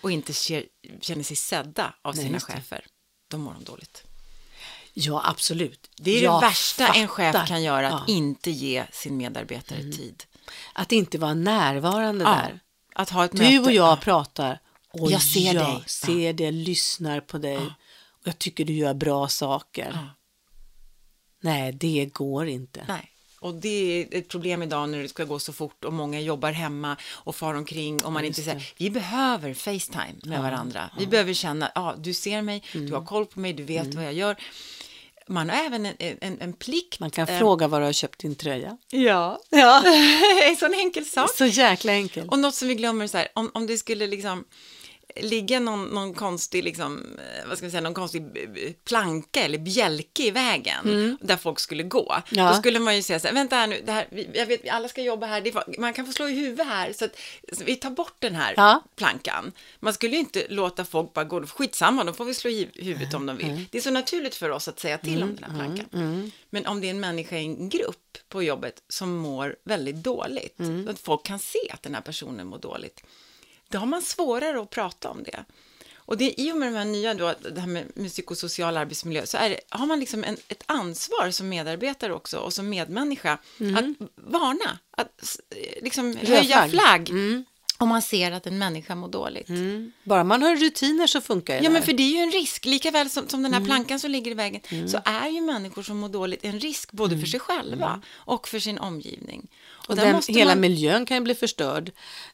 och 0.00 0.10
inte 0.10 0.32
känner 0.32 1.22
sig 1.22 1.36
sedda 1.36 1.94
av 2.02 2.12
sina 2.12 2.28
just 2.30 2.46
det. 2.46 2.52
chefer, 2.52 2.86
då 3.28 3.38
mår 3.38 3.52
de 3.54 3.64
dåligt. 3.64 4.04
Ja, 4.94 5.22
absolut. 5.24 5.90
Det 5.96 6.18
är 6.18 6.22
Jag 6.22 6.42
det 6.42 6.46
värsta 6.46 6.88
en 6.88 7.08
chef 7.08 7.32
fattar. 7.34 7.46
kan 7.46 7.62
göra, 7.62 7.86
att 7.86 7.92
Ja. 7.92 7.98
Mm. 8.14 8.24
inte 8.26 8.50
ge 8.50 8.84
sin 8.92 9.16
medarbetare 9.16 9.78
tid. 9.92 10.24
Att 10.72 10.92
inte 10.92 11.18
vara 11.18 11.34
närvarande 11.34 12.24
Ja, 12.24 12.30
där. 12.30 12.60
Att 12.94 13.10
ha 13.10 13.24
ett 13.24 13.32
möte. 13.32 13.50
Du 13.50 13.58
och 13.58 13.72
jag 13.72 13.92
Ja. 13.92 13.96
pratar 14.02 14.60
och 14.90 15.10
Jag 15.12 15.22
ser 15.22 15.54
jag 15.54 15.66
dig. 15.66 15.84
ser 15.86 16.32
dig, 16.32 16.52
lyssnar 16.52 17.20
på 17.20 17.38
dig 17.38 17.56
och 17.58 18.26
jag 18.28 18.38
tycker 18.38 18.64
du 18.64 18.72
gör 18.72 18.94
bra 18.94 19.28
saker. 19.28 20.10
Nej, 21.40 21.72
det 21.72 22.06
går 22.12 22.46
inte. 22.46 22.84
Nej. 22.88 23.11
Och 23.42 23.54
det 23.54 24.02
är 24.12 24.18
ett 24.18 24.28
problem 24.28 24.62
idag 24.62 24.88
när 24.88 24.98
det 25.02 25.08
ska 25.08 25.24
gå 25.24 25.38
så 25.38 25.52
fort 25.52 25.84
och 25.84 25.92
många 25.92 26.20
jobbar 26.20 26.52
hemma 26.52 26.96
och 27.12 27.36
far 27.36 27.54
omkring 27.54 28.04
och 28.04 28.12
man 28.12 28.24
inte 28.24 28.42
säger, 28.42 28.72
vi 28.76 28.90
behöver 28.90 29.54
Facetime 29.54 30.14
med 30.24 30.42
varandra. 30.42 30.90
Vi 30.98 31.06
behöver 31.06 31.32
känna, 31.34 31.72
ja, 31.74 31.94
du 31.98 32.14
ser 32.14 32.42
mig, 32.42 32.62
Mm. 32.74 32.86
du 32.86 32.94
har 32.94 33.04
koll 33.04 33.26
på 33.26 33.40
mig, 33.40 33.52
du 33.52 33.62
vet 33.62 33.94
vad 33.94 34.04
jag 34.04 34.12
gör. 34.12 34.36
Man 35.26 35.50
har 35.50 35.56
även 35.56 35.86
en, 35.86 35.94
en, 35.98 36.40
en 36.40 36.52
plikt. 36.52 37.00
Man 37.00 37.10
kan 37.10 37.28
eh, 37.28 37.38
fråga 37.38 37.68
var 37.68 37.80
du 37.80 37.86
har 37.86 37.92
köpt 37.92 38.18
din 38.18 38.34
tröja. 38.34 38.76
Ja, 38.90 39.40
Ja. 39.50 39.82
en 40.48 40.56
sån 40.56 40.74
enkel 40.74 41.04
sak. 41.04 41.30
Så 41.34 41.46
jäkla 41.46 41.92
enkelt. 41.92 42.30
Och 42.30 42.38
något 42.38 42.54
som 42.54 42.68
vi 42.68 42.74
glömmer 42.74 43.06
så 43.06 43.18
här, 43.18 43.28
om, 43.34 43.50
om 43.54 43.66
det 43.66 43.78
skulle 43.78 44.06
liksom 44.06 44.44
ligga 45.16 45.60
någon, 45.60 45.84
någon 45.84 46.14
konstig, 46.14 46.64
liksom, 46.64 47.16
eh, 47.18 47.48
vad 47.48 47.56
ska 47.56 47.66
vi 47.66 47.70
säga, 47.70 47.80
någon 47.80 47.94
konstig 47.94 48.24
planka 48.84 49.42
eller 49.42 49.58
bjälke 49.58 50.22
i 50.22 50.30
vägen 50.30 51.16
där 51.20 51.36
folk 51.36 51.60
skulle 51.60 51.82
gå. 51.82 52.12
Mm. 52.12 52.44
Ja. 52.44 52.48
Då 52.52 52.58
skulle 52.58 52.78
man 52.78 52.96
ju 52.96 53.02
säga 53.02 53.20
så 53.20 53.26
här, 53.26 53.34
vänta 53.34 53.56
här 53.56 53.66
nu, 53.66 53.82
det 53.86 53.92
här, 53.92 54.06
jag 54.34 54.46
vet, 54.46 54.68
alla 54.68 54.88
ska 54.88 55.02
jobba 55.02 55.26
här, 55.26 55.46
är, 55.46 55.80
man 55.80 55.92
kan 55.94 56.06
få 56.06 56.12
slå 56.12 56.28
i 56.28 56.34
huvudet 56.34 56.66
här, 56.66 56.92
så 56.92 57.04
att 57.04 57.16
så 57.52 57.64
vi 57.64 57.76
tar 57.76 57.90
bort 57.90 58.14
den 58.18 58.34
här 58.34 58.54
Ja. 58.56 58.82
plankan. 58.96 59.52
Man 59.80 59.94
skulle 59.94 60.12
ju 60.12 60.18
inte 60.18 60.46
låta 60.48 60.84
folk 60.84 61.12
bara 61.12 61.24
gå, 61.24 61.46
skitsamma, 61.46 62.04
då 62.04 62.12
får 62.12 62.24
vi 62.24 62.34
slå 62.34 62.50
i 62.50 62.68
huvudet 62.74 63.14
om 63.14 63.26
de 63.26 63.32
Mm. 63.38 63.54
vill. 63.56 63.64
Det 63.70 63.78
är 63.78 63.82
så 63.82 63.90
naturligt 63.90 64.34
för 64.34 64.50
oss 64.50 64.68
att 64.68 64.80
säga 64.80 64.98
till 64.98 65.22
om 65.22 65.36
den 65.40 65.50
här 65.50 65.56
plankan. 65.58 66.32
Men 66.50 66.66
om 66.66 66.80
det 66.80 66.86
är 66.86 66.90
en 66.90 67.00
människa 67.00 67.36
i 67.36 67.44
en 67.44 67.68
grupp 67.68 68.18
på 68.28 68.42
jobbet 68.42 68.82
som 68.88 69.16
mår 69.16 69.56
väldigt 69.64 69.96
dåligt, 69.96 70.58
Mm. 70.60 70.88
att 70.88 70.98
folk 70.98 71.22
kan 71.24 71.38
se 71.38 71.58
att 71.70 71.82
den 71.82 71.94
här 71.94 72.02
personen 72.02 72.46
mår 72.46 72.58
dåligt, 72.58 73.02
då 73.72 73.78
har 73.78 73.86
man 73.86 74.02
svårare 74.02 74.60
att 74.62 74.70
prata 74.70 75.08
om 75.10 75.22
det. 75.22 75.44
Och 76.04 76.16
det 76.16 76.24
är 76.24 76.40
i 76.46 76.52
och 76.52 76.56
med 76.56 76.72
de 76.72 76.78
här 76.78 76.84
nya, 76.84 77.14
då, 77.14 77.34
det 77.54 77.60
här 77.60 77.66
med 77.68 78.08
psykosocial 78.08 78.76
arbetsmiljö, 78.76 79.26
så 79.26 79.36
är 79.36 79.50
det, 79.50 79.60
har 79.68 79.86
man 79.86 80.00
liksom 80.00 80.24
en, 80.24 80.36
ett 80.48 80.62
ansvar 80.66 81.30
som 81.30 81.48
medarbetare 81.48 82.14
också 82.14 82.38
och 82.38 82.52
som 82.52 82.68
medmänniska 82.68 83.32
att 83.32 84.08
varna, 84.16 84.78
att 84.96 85.40
liksom 85.82 86.16
höja 86.16 86.68
flagg. 86.68 86.70
flagg 86.70 87.10
om 87.78 87.88
man 87.88 88.02
ser 88.02 88.32
att 88.32 88.46
en 88.46 88.58
människa 88.58 88.94
mår 88.94 89.08
dåligt. 89.08 89.48
Bara 90.04 90.24
man 90.24 90.42
har 90.42 90.56
rutiner 90.56 91.06
så 91.06 91.20
funkar 91.20 91.54
det 91.58 91.64
Ja, 91.64 91.70
men 91.70 91.80
där. 91.80 91.86
för 91.86 91.92
det 91.92 92.02
är 92.02 92.10
ju 92.10 92.16
en 92.18 92.30
risk. 92.32 92.64
Lika 92.64 92.90
väl 92.90 93.10
som, 93.10 93.28
som 93.28 93.40
Mm. 93.40 93.52
den 93.52 93.60
här 93.62 93.66
plankan 93.68 94.00
som 94.00 94.10
ligger 94.10 94.30
i 94.30 94.34
vägen, 94.34 94.60
så 94.88 94.98
är 95.04 95.28
ju 95.28 95.40
människor 95.40 95.82
som 95.82 95.96
mår 95.98 96.08
dåligt 96.08 96.44
en 96.44 96.60
risk 96.60 96.92
både 96.92 97.18
för 97.18 97.26
sig 97.26 97.40
själva 97.40 98.02
och 98.14 98.48
för 98.48 98.58
sin 98.58 98.78
omgivning. 98.78 99.38
Mm. 99.40 99.48
Och 99.88 99.96
där 99.96 100.04
den, 100.12 100.22
hela 100.36 100.50
man- 100.50 100.60
miljön 100.60 101.06
kan 101.06 101.16
ju 101.16 101.20
bli 101.20 101.34
förstörd 101.34 101.92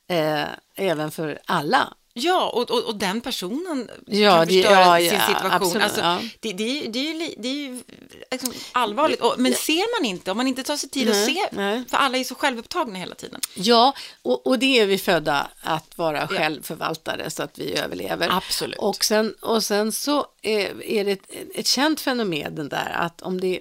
eh, 0.09 0.45
även 0.77 1.11
för 1.11 1.39
alla. 1.47 1.95
Ja, 2.21 2.49
och, 2.49 2.71
och, 2.71 2.85
och 2.85 2.97
den 2.97 3.21
personen 3.21 3.91
Ja, 4.07 4.37
kan 4.37 4.47
det- 4.49 4.55
förstöra 4.63 4.81
ja, 4.81 5.01
ja, 5.01 5.11
sin 5.11 5.21
situation. 5.35 5.53
absolut, 5.63 5.83
alltså, 5.85 6.29
det, 6.41 6.53
det, 6.53 6.65
är 6.87 6.89
det 6.89 6.99
är 6.99 7.13
ju, 7.15 7.35
det 7.39 7.49
är 7.49 7.55
ju 7.55 7.83
liksom 8.31 8.53
allvarligt. 8.73 9.21
Och, 9.21 9.35
men 9.39 9.55
ser 9.55 10.01
man 10.01 10.07
inte, 10.11 10.31
om 10.31 10.37
man 10.37 10.47
inte 10.47 10.63
tar 10.63 10.77
sig 10.77 10.89
tid 10.91 11.09
att 11.09 11.15
Nej, 11.17 11.35
se, 11.35 11.49
nej. 11.57 11.85
för 11.91 11.97
alla 11.97 12.19
är 12.19 12.25
så 12.25 12.35
självupptagna 12.35 12.99
hela 12.99 13.15
tiden. 13.15 13.41
Ja, 13.55 13.95
och, 14.23 14.47
och 14.47 14.59
det 14.59 14.81
är 14.81 14.87
vi 14.87 14.99
födda 14.99 15.51
att 15.61 15.99
vara 15.99 16.29
självförvaltare 16.29 17.31
så 17.31 17.43
att 17.43 17.59
vi 17.59 17.79
överlever. 17.79 18.29
Absolut. 18.37 18.79
Och 18.79 19.05
sen, 19.05 19.35
och 19.41 19.65
sen 19.65 19.93
så 19.93 20.27
är, 20.43 20.83
är 20.83 21.05
det 21.05 21.11
ett, 21.13 21.31
ett 21.55 21.67
känt 21.67 22.01
fenomen 22.01 22.55
den 22.55 22.69
där 22.69 22.91
att 22.91 23.23
om, 23.23 23.41
det, 23.41 23.61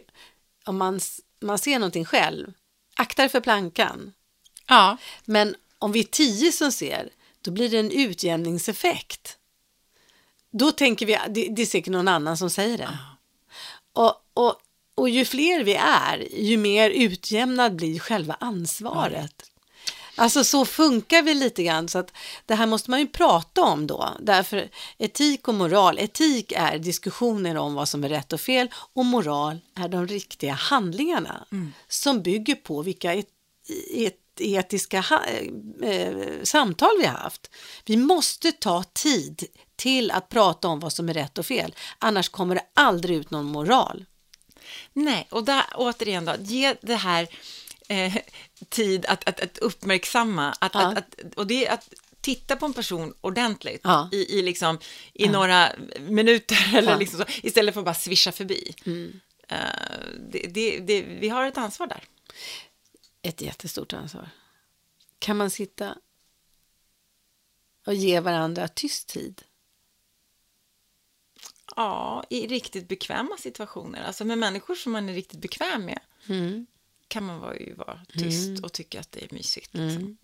om 0.65 0.77
man, 0.77 0.99
man 1.41 1.57
ser 1.57 1.79
någonting 1.79 2.05
själv, 2.05 2.53
akta 2.95 3.21
dig 3.21 3.29
för 3.29 3.39
plankan. 3.39 4.13
Ja, 4.67 4.97
Men 5.25 5.55
om 5.79 5.91
vi 5.91 5.99
är 5.99 6.03
tio 6.03 6.51
som 6.51 6.71
ser, 6.71 7.09
då 7.41 7.51
blir 7.51 7.69
det 7.69 7.79
en 7.79 7.91
utjämningseffekt. 7.91 9.37
Då 10.51 10.71
tänker 10.71 11.05
vi, 11.05 11.17
det, 11.29 11.47
det 11.47 11.61
är 11.61 11.65
säkert 11.65 11.91
någon 11.91 12.07
annan 12.07 12.37
som 12.37 12.49
säger 12.49 12.77
det. 12.77 12.97
Och, 13.93 14.13
och, 14.33 14.55
och 14.95 15.09
ju 15.09 15.25
fler 15.25 15.63
vi 15.63 15.75
är, 15.75 16.27
ju 16.37 16.57
mer 16.57 16.89
utjämnad 16.89 17.75
blir 17.75 17.99
själva 17.99 18.37
ansvaret. 18.39 19.51
Alltså 20.19 20.43
så 20.43 20.65
funkar 20.65 21.21
vi 21.21 21.33
lite 21.33 21.63
grann, 21.63 21.87
så 21.89 21.99
att 21.99 22.11
det 22.45 22.55
här 22.55 22.65
måste 22.65 22.91
man 22.91 22.99
ju 22.99 23.07
prata 23.07 23.61
om 23.61 23.87
då. 23.87 24.09
Därför 24.19 24.69
etik 24.97 25.47
och 25.47 25.53
moral, 25.55 25.99
etik 25.99 26.51
är 26.51 26.79
diskussioner 26.79 27.57
om 27.57 27.73
vad 27.73 27.89
som 27.89 28.03
är 28.03 28.09
rätt 28.09 28.33
och 28.33 28.41
fel 28.41 28.67
och 28.93 29.05
moral 29.05 29.59
är 29.75 29.87
de 29.87 30.07
riktiga 30.07 30.53
handlingarna 30.53 31.45
som 31.87 32.21
bygger 32.21 32.55
på 32.55 32.81
vilka 32.81 33.13
et, 33.13 33.27
et, 33.93 34.15
etiska 34.41 35.01
ha, 35.01 35.23
eh, 35.83 36.15
samtal 36.43 36.89
vi 36.99 37.05
har 37.05 37.17
haft. 37.17 37.51
Vi 37.85 37.97
måste 37.97 38.51
ta 38.51 38.83
tid 38.83 39.43
till 39.75 40.11
att 40.11 40.29
prata 40.29 40.67
om 40.67 40.79
vad 40.79 40.93
som 40.93 41.09
är 41.09 41.13
rätt 41.13 41.37
och 41.37 41.45
fel, 41.45 41.75
annars 41.99 42.29
kommer 42.29 42.55
det 42.55 42.65
aldrig 42.73 43.17
ut 43.17 43.31
någon 43.31 43.45
moral. 43.45 44.05
nej, 44.93 45.27
och 45.31 45.43
där 45.43 45.63
återigen 45.75 46.25
då, 46.25 46.33
ge 46.39 46.75
det 46.81 46.95
här 46.95 47.27
eh, 47.87 48.15
tid 48.69 49.05
att, 49.05 49.29
att, 49.29 49.39
att 49.39 49.57
uppmärksamma, 49.57 50.55
att, 50.59 50.71
Ja. 50.73 50.81
att, 50.81 50.97
att, 50.97 51.15
och 51.35 51.47
det 51.47 51.67
är 51.67 51.73
att 51.73 51.89
titta 52.21 52.55
på 52.55 52.65
en 52.65 52.73
person 52.73 53.13
ordentligt 53.21 53.81
Ja. 53.83 54.09
i, 54.11 54.39
i, 54.39 54.41
liksom, 54.41 54.79
i 55.13 55.27
några 55.27 55.69
minuter 55.99 56.57
eller 56.77 56.81
Ja. 56.81 56.87
Mm. 56.87 56.99
liksom 56.99 57.19
så, 57.19 57.25
istället 57.43 57.73
för 57.73 57.81
att 57.81 57.85
bara 57.85 57.95
svischa 57.95 58.31
förbi. 58.31 58.73
Eh, 59.49 59.57
det, 60.31 60.39
det, 60.39 60.79
det, 60.79 61.01
vi 61.01 61.29
har 61.29 61.45
ett 61.45 61.57
ansvar 61.57 61.87
där. 61.87 62.03
Ett 63.21 63.41
jättestort 63.41 63.93
ansvar. 63.93 64.29
Kan 65.19 65.37
man 65.37 65.49
sitta 65.49 65.97
och 67.85 67.93
ge 67.93 68.19
varandra 68.19 68.67
tyst 68.67 69.07
tid? 69.07 69.41
Ja, 71.75 72.23
i 72.29 72.47
riktigt 72.47 72.87
bekväma 72.87 73.37
situationer, 73.37 74.03
alltså 74.03 74.25
med 74.25 74.37
människor 74.37 74.75
som 74.75 74.91
man 74.91 75.09
är 75.09 75.13
riktigt 75.13 75.39
bekväm 75.39 75.85
med, 75.85 75.99
kan 77.07 77.23
man 77.23 77.39
vara, 77.39 77.57
ju 77.57 77.73
vara 77.73 78.01
tyst 78.17 78.63
och 78.63 78.73
tycka 78.73 78.99
att 78.99 79.11
det 79.11 79.23
är 79.23 79.33
mysigt. 79.33 79.73
Liksom. 79.73 80.17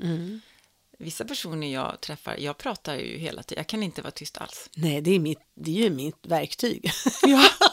Vissa 0.98 1.26
personer 1.26 1.74
jag 1.74 2.02
träffar, 2.02 2.38
jag 2.38 2.58
pratar 2.58 2.96
ju 2.96 3.18
hela 3.18 3.44
tiden, 3.44 3.60
jag 3.60 3.68
kan 3.68 3.84
inte 3.84 4.02
vara 4.02 4.12
tyst 4.12 4.38
alls. 4.38 4.70
Nej, 4.76 5.02
det 5.02 5.12
är, 5.12 5.20
mitt, 5.20 5.40
det 5.54 5.72
är 5.72 5.84
ju 5.84 5.90
mitt 5.90 6.26
verktyg. 6.26 6.92
Ja. 7.22 7.44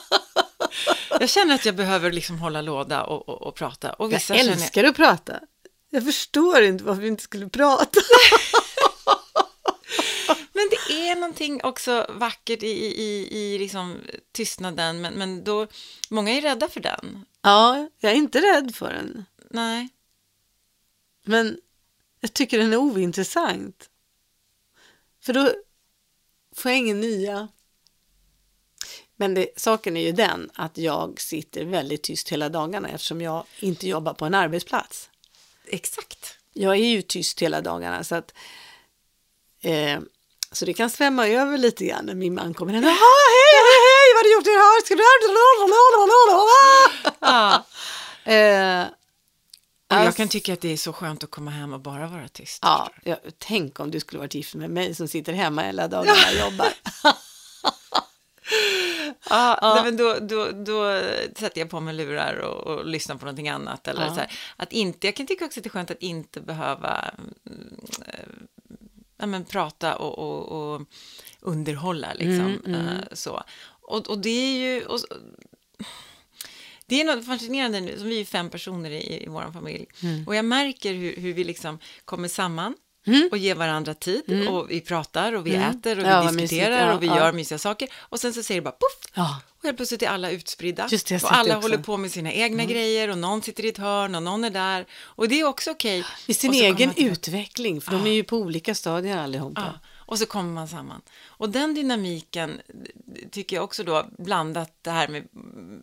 Jag 1.21 1.31
känner 1.31 1.55
att 1.55 1.65
jag 1.65 1.75
behöver 1.75 2.13
liksom 2.13 2.39
hålla 2.39 2.63
låda 2.63 3.05
och, 3.05 3.29
och, 3.29 3.43
och 3.43 3.55
prata. 3.55 3.93
Och 3.93 4.05
Jag 4.05 4.11
vissa 4.11 4.35
känner, 4.37 4.53
älskar 4.53 4.85
att 4.85 4.97
prata. 4.97 5.41
Jag 5.91 6.05
förstår 6.05 6.63
inte 6.63 6.85
varför 6.85 7.03
vi 7.03 7.09
inte 7.09 7.23
skulle 7.23 7.49
prata. 7.49 8.01
Men 10.53 10.69
det 10.71 10.93
är 11.09 11.15
någonting 11.15 11.65
också 11.65 12.07
vackert 12.11 12.63
i, 12.63 12.67
i, 12.67 13.29
i, 13.39 13.59
liksom 13.59 13.99
tystnaden, 14.33 15.01
men, 15.01 15.15
men 15.15 15.45
då, 15.45 15.67
många 16.11 16.31
är 16.31 16.43
rädda 16.43 16.69
för 16.69 16.81
den. 16.81 17.25
Ja, 17.43 17.89
jag 17.99 18.13
är 18.13 18.17
inte 18.17 18.41
rädd 18.41 18.75
för 18.75 18.93
den. 18.93 19.25
Nej, 19.51 19.89
Men 21.25 21.61
jag 22.21 22.33
tycker 22.33 22.59
den 22.59 22.73
är 22.73 22.77
ointressant. 22.77 23.91
För 25.23 25.33
då 25.33 25.53
får 26.57 26.71
jag 26.71 26.79
ingen 26.79 27.01
nya. 27.01 27.49
Men 29.21 29.35
det, 29.35 29.49
saken 29.57 29.97
är 29.97 30.01
ju 30.01 30.13
den 30.13 30.51
att 30.55 30.79
jag 30.79 31.21
sitter 31.21 31.65
väldigt 31.65 32.03
tyst 32.03 32.29
hela 32.29 32.49
dagarna 32.49 32.89
eftersom 32.89 33.21
jag 33.21 33.45
inte 33.59 33.89
jobbar 33.89 34.15
på 34.15 34.25
en 34.25 34.35
arbetsplats. 34.35 35.09
exakt. 35.67 36.35
Jag 36.53 36.73
är 36.73 36.85
ju 36.89 37.03
tyst 37.03 37.43
hela 37.43 37.61
dagarna 37.61 38.05
så 38.05 38.15
att 38.15 38.35
eh, 39.63 40.01
så 40.53 40.65
det 40.65 40.73
kan 40.73 40.91
svämma 40.91 41.29
över 41.29 41.59
lite 41.59 41.85
grann 41.85 42.07
när 42.07 42.15
min 42.15 42.35
man 42.35 42.55
kommer. 42.55 42.73
Jaha, 42.73 42.83
hej, 42.83 43.57
hej, 43.71 43.81
hej, 43.89 44.09
vad 44.15 44.19
har 44.19 44.25
du 44.25 44.33
gjort 44.35 44.47
idag? 44.47 44.85
Ska 44.85 44.95
du... 44.95 45.03
Ja. 47.21 47.65
Eh, 48.25 48.83
Och 48.83 49.97
jag 49.97 50.07
Alltså- 50.07 50.17
kan 50.17 50.29
tycka 50.29 50.53
att 50.53 50.61
det 50.61 50.73
är 50.73 50.77
så 50.77 50.93
skönt 50.93 51.25
att 51.25 51.31
komma 51.31 51.51
hem 51.51 51.73
och 51.73 51.81
bara 51.81 52.07
vara 52.07 52.29
tyst. 52.29 52.59
Ja, 52.63 52.91
jag, 53.05 53.19
tänk 53.39 53.81
om 53.81 53.91
du 53.91 54.01
skulle 54.01 54.19
varit 54.19 54.35
gift 54.35 54.55
med 54.55 54.71
mig 54.71 54.95
som 54.95 55.09
sitter 55.09 55.33
hemma 55.33 55.63
hela 55.63 55.89
dagarna 55.89 56.19
och 56.33 56.39
jobbar. 56.51 56.69
Ja, 59.31 59.59
nej, 59.75 59.85
men 59.85 59.97
då, 59.97 60.17
då, 60.21 60.51
då 60.51 61.03
sätter 61.37 61.59
jag 61.61 61.71
på 61.71 61.81
mig 61.81 61.95
lurar 61.95 62.35
och, 62.37 62.67
och 62.67 62.87
lyssnar 62.87 63.17
på 63.17 63.25
någonting 63.25 63.49
annat. 63.49 63.89
Eller 63.89 64.03
Ja. 64.03 64.15
så 64.15 64.21
här, 64.21 64.33
att 64.57 64.73
inte, 64.73 65.07
jag 65.07 65.17
kan 65.17 65.27
tycka 65.27 65.45
också 65.45 65.61
att 65.61 65.65
det 65.65 65.69
är 65.69 65.71
skönt 65.71 65.91
att 65.91 66.03
inte 66.03 66.41
behöva 66.41 67.11
mm, 67.19 67.35
eh, 68.07 68.25
ja, 69.17 69.27
men, 69.27 69.45
prata 69.45 69.97
och, 69.97 70.19
och, 70.19 70.75
och 70.75 70.83
underhålla. 71.41 72.13
Liksom, 72.15 72.61
Mm, 72.67 72.87
eh, 72.87 73.03
så. 73.13 73.43
Och, 73.83 74.09
och 74.11 74.19
det 74.19 74.31
är 74.31 74.59
ju... 74.59 74.85
Och, 74.85 74.99
det 76.87 77.01
är 77.01 77.05
något 77.05 77.27
fascinerande 77.27 77.81
nu, 77.81 77.99
som 77.99 78.09
vi 78.09 78.21
är 78.21 78.25
fem 78.25 78.51
personer 78.51 78.91
i, 78.91 79.25
i 79.25 79.27
vår 79.29 79.53
familj. 79.53 79.87
Mm. 80.03 80.27
Och 80.27 80.35
jag 80.37 80.45
märker 80.45 80.95
hur, 80.95 81.17
hur 81.17 81.33
vi 81.33 81.45
liksom 81.45 81.79
kommer 82.05 82.29
samman. 82.29 82.75
Och 83.31 83.39
ger 83.39 83.55
varandra 83.55 83.95
tid 83.95 84.49
och 84.49 84.71
vi 84.71 84.81
pratar 84.81 85.33
och 85.33 85.47
vi 85.47 85.55
äter 85.55 85.99
och 85.99 86.05
vi 86.05 86.09
Ja, 86.09 86.23
vad 86.23 86.35
mysigt. 86.35 86.51
diskuterar 86.51 86.87
Ja, 86.89 86.95
och 86.95 87.03
vi 87.03 87.07
ja. 87.07 87.17
gör 87.17 87.33
mysiga 87.33 87.59
saker 87.59 87.89
och 87.99 88.21
sen 88.21 88.35
så 88.35 88.43
säger 88.43 88.61
det 88.61 88.65
bara 88.65 88.71
poff 88.71 89.11
Ja. 89.15 89.41
och 89.59 89.65
helt 89.65 89.77
plötsligt 89.77 90.03
är 90.03 90.07
alla 90.09 90.31
utspridda 90.31 90.89
det, 91.09 91.25
och 91.25 91.33
alla. 91.37 91.51
Mm. 91.51 91.63
håller 91.63 91.79
på 91.79 91.97
med 91.97 92.11
sina 92.11 92.33
egna 92.33 92.65
grejer 92.65 93.09
och 93.09 93.19
någon 93.19 93.43
sitter 93.43 93.65
i 93.65 93.69
ett 93.69 93.79
hörn 93.79 94.15
och 94.15 94.23
någon 94.23 94.45
är 94.45 94.51
där 94.51 94.87
och 95.03 95.29
det 95.29 95.41
är 95.41 95.45
också 95.45 95.71
okej. 95.71 96.05
I 96.27 96.35
sin 96.35 96.53
egen 96.55 96.93
utveckling, 96.97 97.81
för 97.81 97.93
de 97.93 98.07
är 98.07 98.13
ju 98.13 98.25
på 98.25 98.37
olika 98.37 98.75
stadier 98.75 99.17
allihopa. 99.17 99.81
Och 100.11 100.19
så 100.19 100.27
kommer 100.27 100.53
man 100.53 100.69
samman. 100.69 101.03
Och 101.27 101.51
den 101.51 101.75
dynamiken 101.75 102.61
tycker 103.31 103.57
jag 103.57 103.65
också 103.65 103.85
då, 103.85 104.07
blandat 104.19 104.73
det 104.83 104.91
här 104.91 105.09
med, 105.09 105.29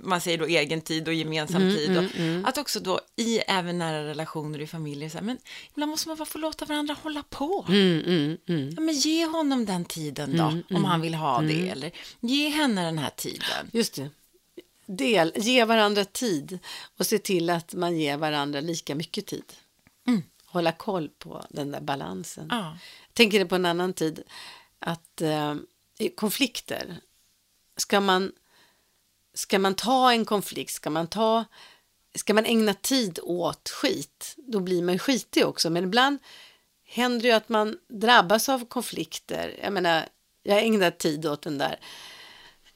man 0.01 0.21
säger 0.21 0.37
då 0.37 0.45
egen 0.45 0.81
tid 0.81 1.07
och 1.07 1.13
gemensam 1.13 1.61
Mm, 1.61 1.75
tid, 1.75 1.97
och, 1.97 2.49
att 2.49 2.57
också 2.57 2.79
då 2.79 2.99
i 3.15 3.37
även 3.37 3.77
nära 3.77 4.03
relationer 4.03 4.61
i 4.61 4.67
familjer, 4.67 5.09
så 5.09 5.17
här, 5.17 5.25
men 5.25 5.37
ibland 5.73 5.89
måste 5.89 6.07
man 6.07 6.17
bara 6.17 6.25
få 6.25 6.37
låta 6.37 6.65
varandra 6.65 6.95
hålla 7.03 7.23
på. 7.29 7.65
Mm, 7.69 8.03
mm, 8.05 8.37
mm. 8.47 8.69
Ja, 8.75 8.81
men 8.81 8.95
ge 8.95 9.25
honom 9.25 9.65
den 9.65 9.85
tiden 9.85 10.37
då, 10.37 10.75
om 10.75 10.85
han 10.85 11.01
vill 11.01 11.13
ha 11.13 11.41
det, 11.41 11.69
eller 11.69 11.91
ge 12.19 12.49
henne 12.49 12.85
den 12.85 12.97
här 12.97 13.11
tiden. 13.15 13.69
Just 13.71 13.95
det. 13.95 14.09
Del, 14.85 15.33
ge 15.35 15.65
varandra 15.65 16.05
tid 16.05 16.59
och 16.97 17.05
se 17.05 17.17
till 17.19 17.49
att 17.49 17.73
man 17.73 17.97
ger 17.97 18.17
varandra 18.17 18.59
lika 18.59 18.95
mycket 18.95 19.25
tid. 19.25 19.53
Hålla 20.49 20.71
koll 20.71 21.09
på 21.09 21.45
den 21.49 21.71
där 21.71 21.81
balansen. 21.81 22.47
Ja. 22.51 22.77
Jag 23.17 23.19
tänker 23.19 23.39
det 23.39 23.45
på 23.45 23.55
en 23.55 23.65
annan 23.65 23.93
tid, 23.93 24.23
att 24.79 25.21
eh, 25.21 25.55
konflikter, 26.15 26.99
ska 27.77 27.99
man, 27.99 28.31
ska 29.33 29.59
man 29.59 29.75
ta 29.75 30.11
en 30.11 30.25
konflikt, 30.25 30.73
ska 30.73 30.89
man, 30.89 31.07
ta, 31.07 31.45
ska 32.15 32.33
man 32.33 32.45
ägna 32.45 32.73
tid 32.73 33.19
åt 33.23 33.69
skit, 33.69 34.35
då 34.37 34.59
blir 34.59 34.83
man 34.83 34.99
skitig 34.99 35.45
också. 35.45 35.69
Men 35.69 35.83
ibland 35.83 36.19
händer 36.85 37.21
det 37.21 37.27
ju 37.27 37.33
att 37.33 37.49
man 37.49 37.77
drabbas 37.87 38.49
av 38.49 38.65
konflikter. 38.65 39.59
Jag 39.63 39.73
menar, 39.73 40.05
jag 40.43 40.63
ägnar 40.63 40.91
tid 40.91 41.25
åt 41.25 41.41
den 41.41 41.57
där 41.57 41.79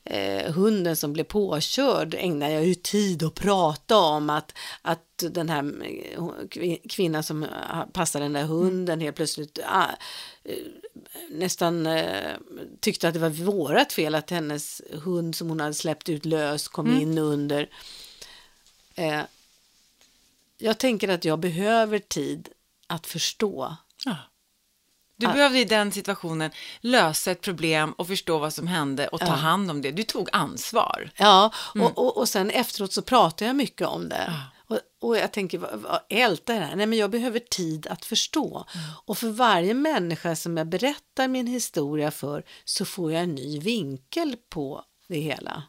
eh, 0.04 0.52
hunden 0.54 0.96
som 0.96 1.14
blev 1.14 1.24
påkörd 1.24 2.14
ägnar 2.14 2.50
jag 2.50 2.66
ju 2.66 2.76
tid 2.76 3.24
att 3.24 3.36
prata 3.36 3.98
om 3.98 4.30
att, 4.30 4.54
att 4.82 5.24
den 5.30 5.50
här 5.50 5.64
eh, 5.84 6.22
kvi- 6.50 6.88
kvinnan 6.90 7.24
som 7.24 7.44
eh, 7.44 7.50
passar 7.94 8.20
den 8.20 8.34
där 8.34 8.44
hunden 8.44 9.00
helt 9.02 9.16
plötsligt 9.16 9.60
ah, 9.66 9.86
eh, 10.44 10.56
nästan 11.30 11.86
eh, 11.88 12.32
tyckte 12.80 13.08
att 13.08 13.14
det 13.14 13.20
var 13.20 13.30
vårat 13.30 13.94
fel 13.94 14.16
att 14.16 14.30
hennes 14.30 14.82
hund 14.92 15.36
som 15.36 15.50
hon 15.50 15.60
hade 15.60 15.74
släppt 15.74 16.10
ut 16.10 16.26
lös 16.26 16.68
kom 16.68 16.88
in 17.02 17.18
under. 17.18 17.70
Eh, 18.96 19.22
jag 20.58 20.78
tänker 20.78 21.10
att 21.10 21.26
jag 21.26 21.40
behöver 21.40 22.00
tid 22.00 22.50
att 22.88 23.08
förstå. 23.08 23.76
Du 25.22 25.28
Ah. 25.28 25.34
behövde 25.34 25.60
i 25.60 25.66
den 25.66 25.92
situationen 25.92 26.52
lösa 26.82 27.32
ett 27.32 27.42
problem 27.42 27.92
och 27.92 28.08
förstå 28.08 28.38
vad 28.38 28.54
som 28.54 28.68
hände 28.68 29.08
och 29.08 29.20
ta 29.20 29.26
Ja. 29.26 29.32
hand 29.34 29.72
om 29.72 29.82
det. 29.82 29.92
Du 29.92 30.04
tog 30.04 30.30
ansvar. 30.32 31.12
Ja, 31.16 31.52
och, 31.82 31.98
och, 31.98 32.18
och 32.18 32.30
sen 32.30 32.50
efteråt 32.50 32.94
så 32.94 33.02
pratar 33.02 33.46
jag 33.46 33.56
mycket 33.56 33.88
om 33.88 34.10
det. 34.10 34.34
Och, 34.68 34.80
och 35.02 35.18
jag 35.18 35.32
tänker, 35.34 35.58
vad, 35.58 35.80
vad 35.80 36.00
ältar 36.10 36.54
det 36.54 36.60
här? 36.66 36.76
Nej, 36.76 36.86
men 36.86 37.00
jag 37.00 37.10
behöver 37.12 37.40
tid 37.40 37.88
att 37.88 38.06
förstå. 38.06 38.66
Och 39.06 39.18
för 39.18 39.30
varje 39.30 39.74
människa 39.74 40.36
som 40.36 40.58
jag 40.58 40.68
berättar 40.68 41.28
min 41.28 41.48
historia 41.48 42.12
för 42.12 42.44
så 42.66 42.86
får 42.86 43.12
jag 43.14 43.24
en 43.24 43.36
ny 43.36 43.60
vinkel 43.60 44.36
på 44.50 44.84
det 45.08 45.20
hela. 45.20 45.64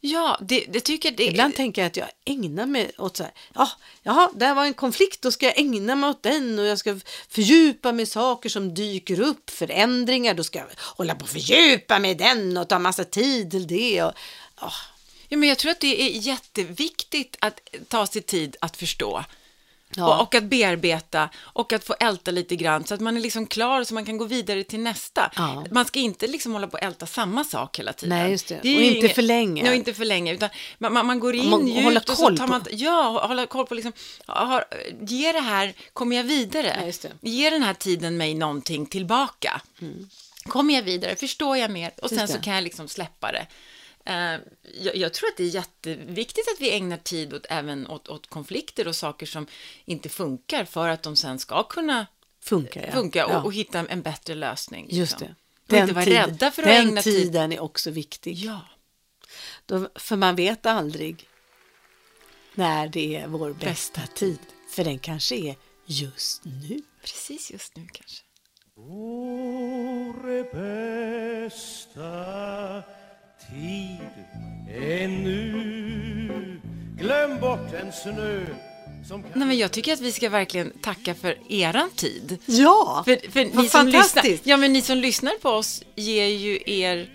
Ja, 0.00 0.38
det, 0.40 0.64
det 0.68 0.80
tycker 0.80 1.10
det 1.10 1.26
Ibland 1.26 1.54
tänker 1.54 1.82
jag 1.82 1.86
att 1.86 1.96
jag 1.96 2.08
ägnar 2.24 2.66
mig 2.66 2.90
åt 2.98 3.16
så 3.16 3.22
här, 3.22 3.32
ja, 3.54 3.70
jaha, 4.02 4.30
där 4.34 4.54
var 4.54 4.64
en 4.64 4.74
konflikt, 4.74 5.22
då 5.22 5.32
ska 5.32 5.46
jag 5.46 5.58
ägna 5.58 5.94
mig 5.94 6.10
åt 6.10 6.22
den 6.22 6.58
och 6.58 6.66
jag 6.66 6.78
ska 6.78 7.00
fördjupa 7.28 7.92
mig 7.92 8.02
i 8.02 8.06
saker 8.06 8.48
som 8.48 8.74
dyker 8.74 9.20
upp, 9.20 9.50
förändringar, 9.50 10.34
då 10.34 10.44
ska 10.44 10.58
jag 10.58 10.66
hålla 10.78 11.14
på 11.14 11.22
och 11.22 11.28
fördjupa 11.28 11.98
mig 11.98 12.10
i 12.10 12.14
den 12.14 12.56
och 12.56 12.68
ta 12.68 12.78
massa 12.78 13.04
tid 13.04 13.50
till 13.50 13.66
det. 13.66 14.02
Och, 14.02 14.12
ja, 14.60 14.72
Ja, 15.28 15.36
men 15.36 15.48
jag 15.48 15.58
tror 15.58 15.70
att 15.70 15.80
det 15.80 16.02
är 16.02 16.08
jätteviktigt 16.08 17.36
att 17.40 17.60
ta 17.88 18.06
sig 18.06 18.22
tid 18.22 18.56
att 18.60 18.76
förstå. 18.76 19.24
Ja. 19.96 20.14
Och, 20.14 20.22
och 20.22 20.34
att 20.34 20.44
bearbeta 20.44 21.28
och 21.36 21.72
att 21.72 21.84
få 21.84 21.94
älta 22.00 22.30
lite 22.30 22.56
grann 22.56 22.84
så 22.84 22.94
att 22.94 23.00
man 23.00 23.16
är 23.16 23.20
liksom 23.20 23.46
klar 23.46 23.84
så 23.84 23.94
man 23.94 24.04
kan 24.04 24.18
gå 24.18 24.24
vidare 24.24 24.64
till 24.64 24.80
nästa. 24.80 25.32
Ja. 25.36 25.64
Man 25.70 25.84
ska 25.84 25.98
inte 25.98 26.26
liksom 26.26 26.52
hålla 26.52 26.66
på 26.66 26.76
och 26.76 26.82
älta 26.82 27.06
samma 27.06 27.44
sak 27.44 27.78
hela 27.78 27.92
tiden. 27.92 28.18
Nej, 28.18 28.30
just 28.30 28.48
det. 28.48 28.54
är 28.54 28.76
Och 28.76 28.82
inte 28.82 29.08
för 29.08 29.22
länge. 29.22 29.62
Nej, 29.62 29.76
inte 29.76 29.94
för 29.94 30.04
länge. 30.04 30.34
Utan 30.34 30.48
man, 30.78 30.92
man, 30.92 31.06
man 31.06 31.20
går 31.20 31.34
in 31.34 31.50
man 31.50 31.66
djupt 31.66 32.10
och 32.10 32.16
så 32.16 32.36
tar 32.36 32.36
på. 32.36 32.46
man... 32.46 32.64
Ja, 32.70 33.26
hålla 33.28 33.46
koll 33.46 33.66
på 33.66 33.74
liksom, 33.74 33.92
har, 34.26 34.64
ge 35.00 35.32
det 35.32 35.40
här, 35.40 35.74
kommer 35.92 36.16
jag 36.16 36.24
vidare? 36.24 36.76
Ja, 36.80 36.86
just 36.86 37.02
det. 37.02 37.12
Ge 37.20 37.50
den 37.50 37.62
här 37.62 37.74
tiden 37.74 38.16
mig 38.16 38.34
någonting 38.34 38.86
tillbaka? 38.86 39.60
Kommer 40.48 40.74
jag 40.74 40.82
vidare? 40.82 41.16
Förstår 41.16 41.56
jag 41.56 41.70
mer? 41.70 41.90
Och 42.02 42.08
sen 42.08 42.28
så 42.28 42.34
det. 42.36 42.42
kan 42.42 42.54
jag 42.54 42.64
liksom 42.64 42.88
släppa 42.88 43.32
det. 43.32 43.46
Eh, 44.08 44.40
jag, 44.80 44.96
jag 44.96 45.14
tror 45.14 45.28
att 45.28 45.36
det 45.36 45.44
är 45.44 45.48
jätteviktigt 45.48 46.48
att 46.54 46.60
vi 46.60 46.76
ägnar 46.76 46.96
tid 46.96 47.34
åt, 47.34 47.46
även 47.50 47.86
åt, 47.86 48.08
åt 48.08 48.26
konflikter 48.26 48.88
och 48.88 48.96
saker 48.96 49.26
som 49.26 49.46
inte 49.84 50.08
funkar 50.08 50.64
för 50.64 50.88
att 50.88 51.02
de 51.02 51.16
sen 51.16 51.38
ska 51.38 51.62
kunna 51.62 52.06
funkar 52.40 52.86
ja. 52.86 52.92
funka 52.92 53.26
och, 53.26 53.32
ja. 53.32 53.42
och 53.42 53.52
hitta 53.52 53.78
en 53.78 54.02
bättre 54.02 54.34
lösning. 54.34 54.86
Just 54.90 55.20
liksom. 55.20 55.34
det. 55.66 55.76
Och 55.76 55.82
inte 55.82 55.94
vara 55.94 56.04
tid- 56.04 56.14
rädda 56.14 56.50
för 56.50 56.62
att 56.62 56.68
den 56.68 56.88
ägna 56.88 57.02
tid. 57.02 57.22
tiden 57.22 57.52
är 57.52 57.60
också 57.60 57.90
viktig. 57.90 58.34
Ja, 58.34 58.60
Då, 59.66 59.88
för 59.94 60.16
man 60.16 60.36
vet 60.36 60.66
aldrig 60.66 61.28
när 62.54 62.88
det 62.88 63.16
är 63.16 63.26
vår 63.26 63.52
bästa 63.52 64.00
tid. 64.14 64.38
För 64.70 64.84
den 64.84 64.98
kanske 64.98 65.36
är 65.36 65.56
just 65.86 66.44
nu. 66.44 66.82
precis 67.02 67.50
just 67.50 67.76
nu 67.76 67.86
kanske. 67.92 68.22
Vår 68.74 70.44
bästa 71.44 72.82
tid 73.50 73.98
är 74.84 75.08
nu 75.08 76.60
Glöm 76.98 77.40
bort 77.40 77.72
en 77.82 77.92
snö 77.92 78.46
som 79.08 79.22
kan 79.22 79.32
Nej, 79.34 79.48
men 79.48 79.58
jag 79.58 79.72
tycker 79.72 79.92
att 79.92 80.00
vi 80.00 80.12
ska 80.12 80.28
verkligen 80.30 80.70
tacka 80.82 81.14
för 81.14 81.38
eran 81.48 81.90
tid. 81.90 82.38
Ja, 82.46 83.02
För, 83.06 83.30
för 83.30 83.44
vad 83.54 83.64
ni 83.64 83.68
som 83.68 83.86
lyssnar, 83.86 84.02
fantastiskt. 84.02 84.46
ja, 84.46 84.56
men 84.56 84.72
ni 84.72 84.82
som 84.82 84.98
lyssnar 84.98 85.32
på 85.38 85.48
oss 85.48 85.82
ger 85.94 86.26
ju 86.26 86.58
er 86.66 87.10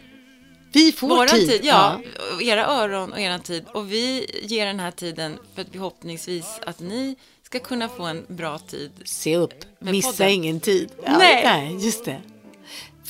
Vi 0.71 0.91
får 0.91 1.07
våran 1.07 1.27
tid. 1.27 1.49
tid, 1.49 1.61
ja, 1.63 1.99
och 2.35 2.43
era 2.43 2.65
öron 2.65 3.11
och 3.13 3.19
eran 3.19 3.39
tid. 3.41 3.65
Och 3.73 3.91
vi 3.91 4.25
ger 4.43 4.65
den 4.65 4.79
här 4.79 4.91
tiden 4.91 5.37
för 5.55 5.61
att 5.61 5.67
förhoppningsvis 5.71 6.45
att 6.65 6.79
ni 6.79 7.15
ska 7.43 7.59
kunna 7.59 7.89
få 7.89 8.03
en 8.03 8.25
bra 8.27 8.59
tid. 8.59 8.91
Se 9.05 9.37
upp, 9.37 9.53
missa 9.79 10.11
podden. 10.11 10.29
ingen 10.29 10.59
tid. 10.59 10.89
Ja, 11.05 11.17
Nej. 11.17 11.41
nej, 11.45 11.85
just 11.85 12.05
det. 12.05 12.21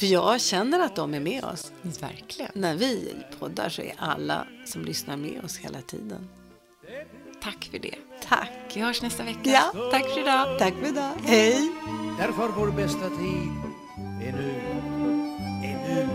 För 0.04 0.08
jag 0.08 0.42
känner 0.42 0.80
att 0.80 0.96
de 0.96 1.14
är 1.14 1.20
med 1.20 1.44
oss. 1.44 1.72
Verkligen. 1.82 2.52
När 2.54 2.76
vi 2.76 3.16
poddar 3.40 3.70
så 3.70 3.82
är 3.82 3.94
alla 3.98 4.48
som 4.66 4.86
lyssnar 4.86 5.18
med 5.18 5.44
oss 5.44 5.58
hela 5.58 5.82
tiden. 5.82 6.30
Tack 7.42 7.70
för 7.72 7.80
det. 7.80 7.96
Tack. 8.28 8.52
Vi 8.76 8.82
hörs 8.82 9.02
nästa 9.02 9.24
vecka. 9.24 9.40
Ja. 9.44 9.72
Tack 9.92 10.10
för 10.10 10.20
idag. 10.20 10.60
Tack 10.60 10.74
för 10.74 10.88
idag. 10.88 11.12
Hej. 11.26 11.72
Därför 12.18 12.48
vår 12.48 12.72
bästa 12.72 13.10
tid 13.10 13.50
är 14.22 14.32
nu, 14.32 14.54
är 15.64 15.78
nu, 15.88 16.10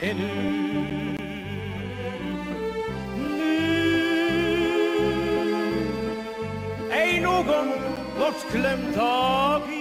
är 0.00 0.14
nu. 0.14 0.28
Nu. 0.28 1.16
Ej 6.92 7.20
någon 7.20 7.68
bortglömd 8.18 8.94
dag 8.94 9.77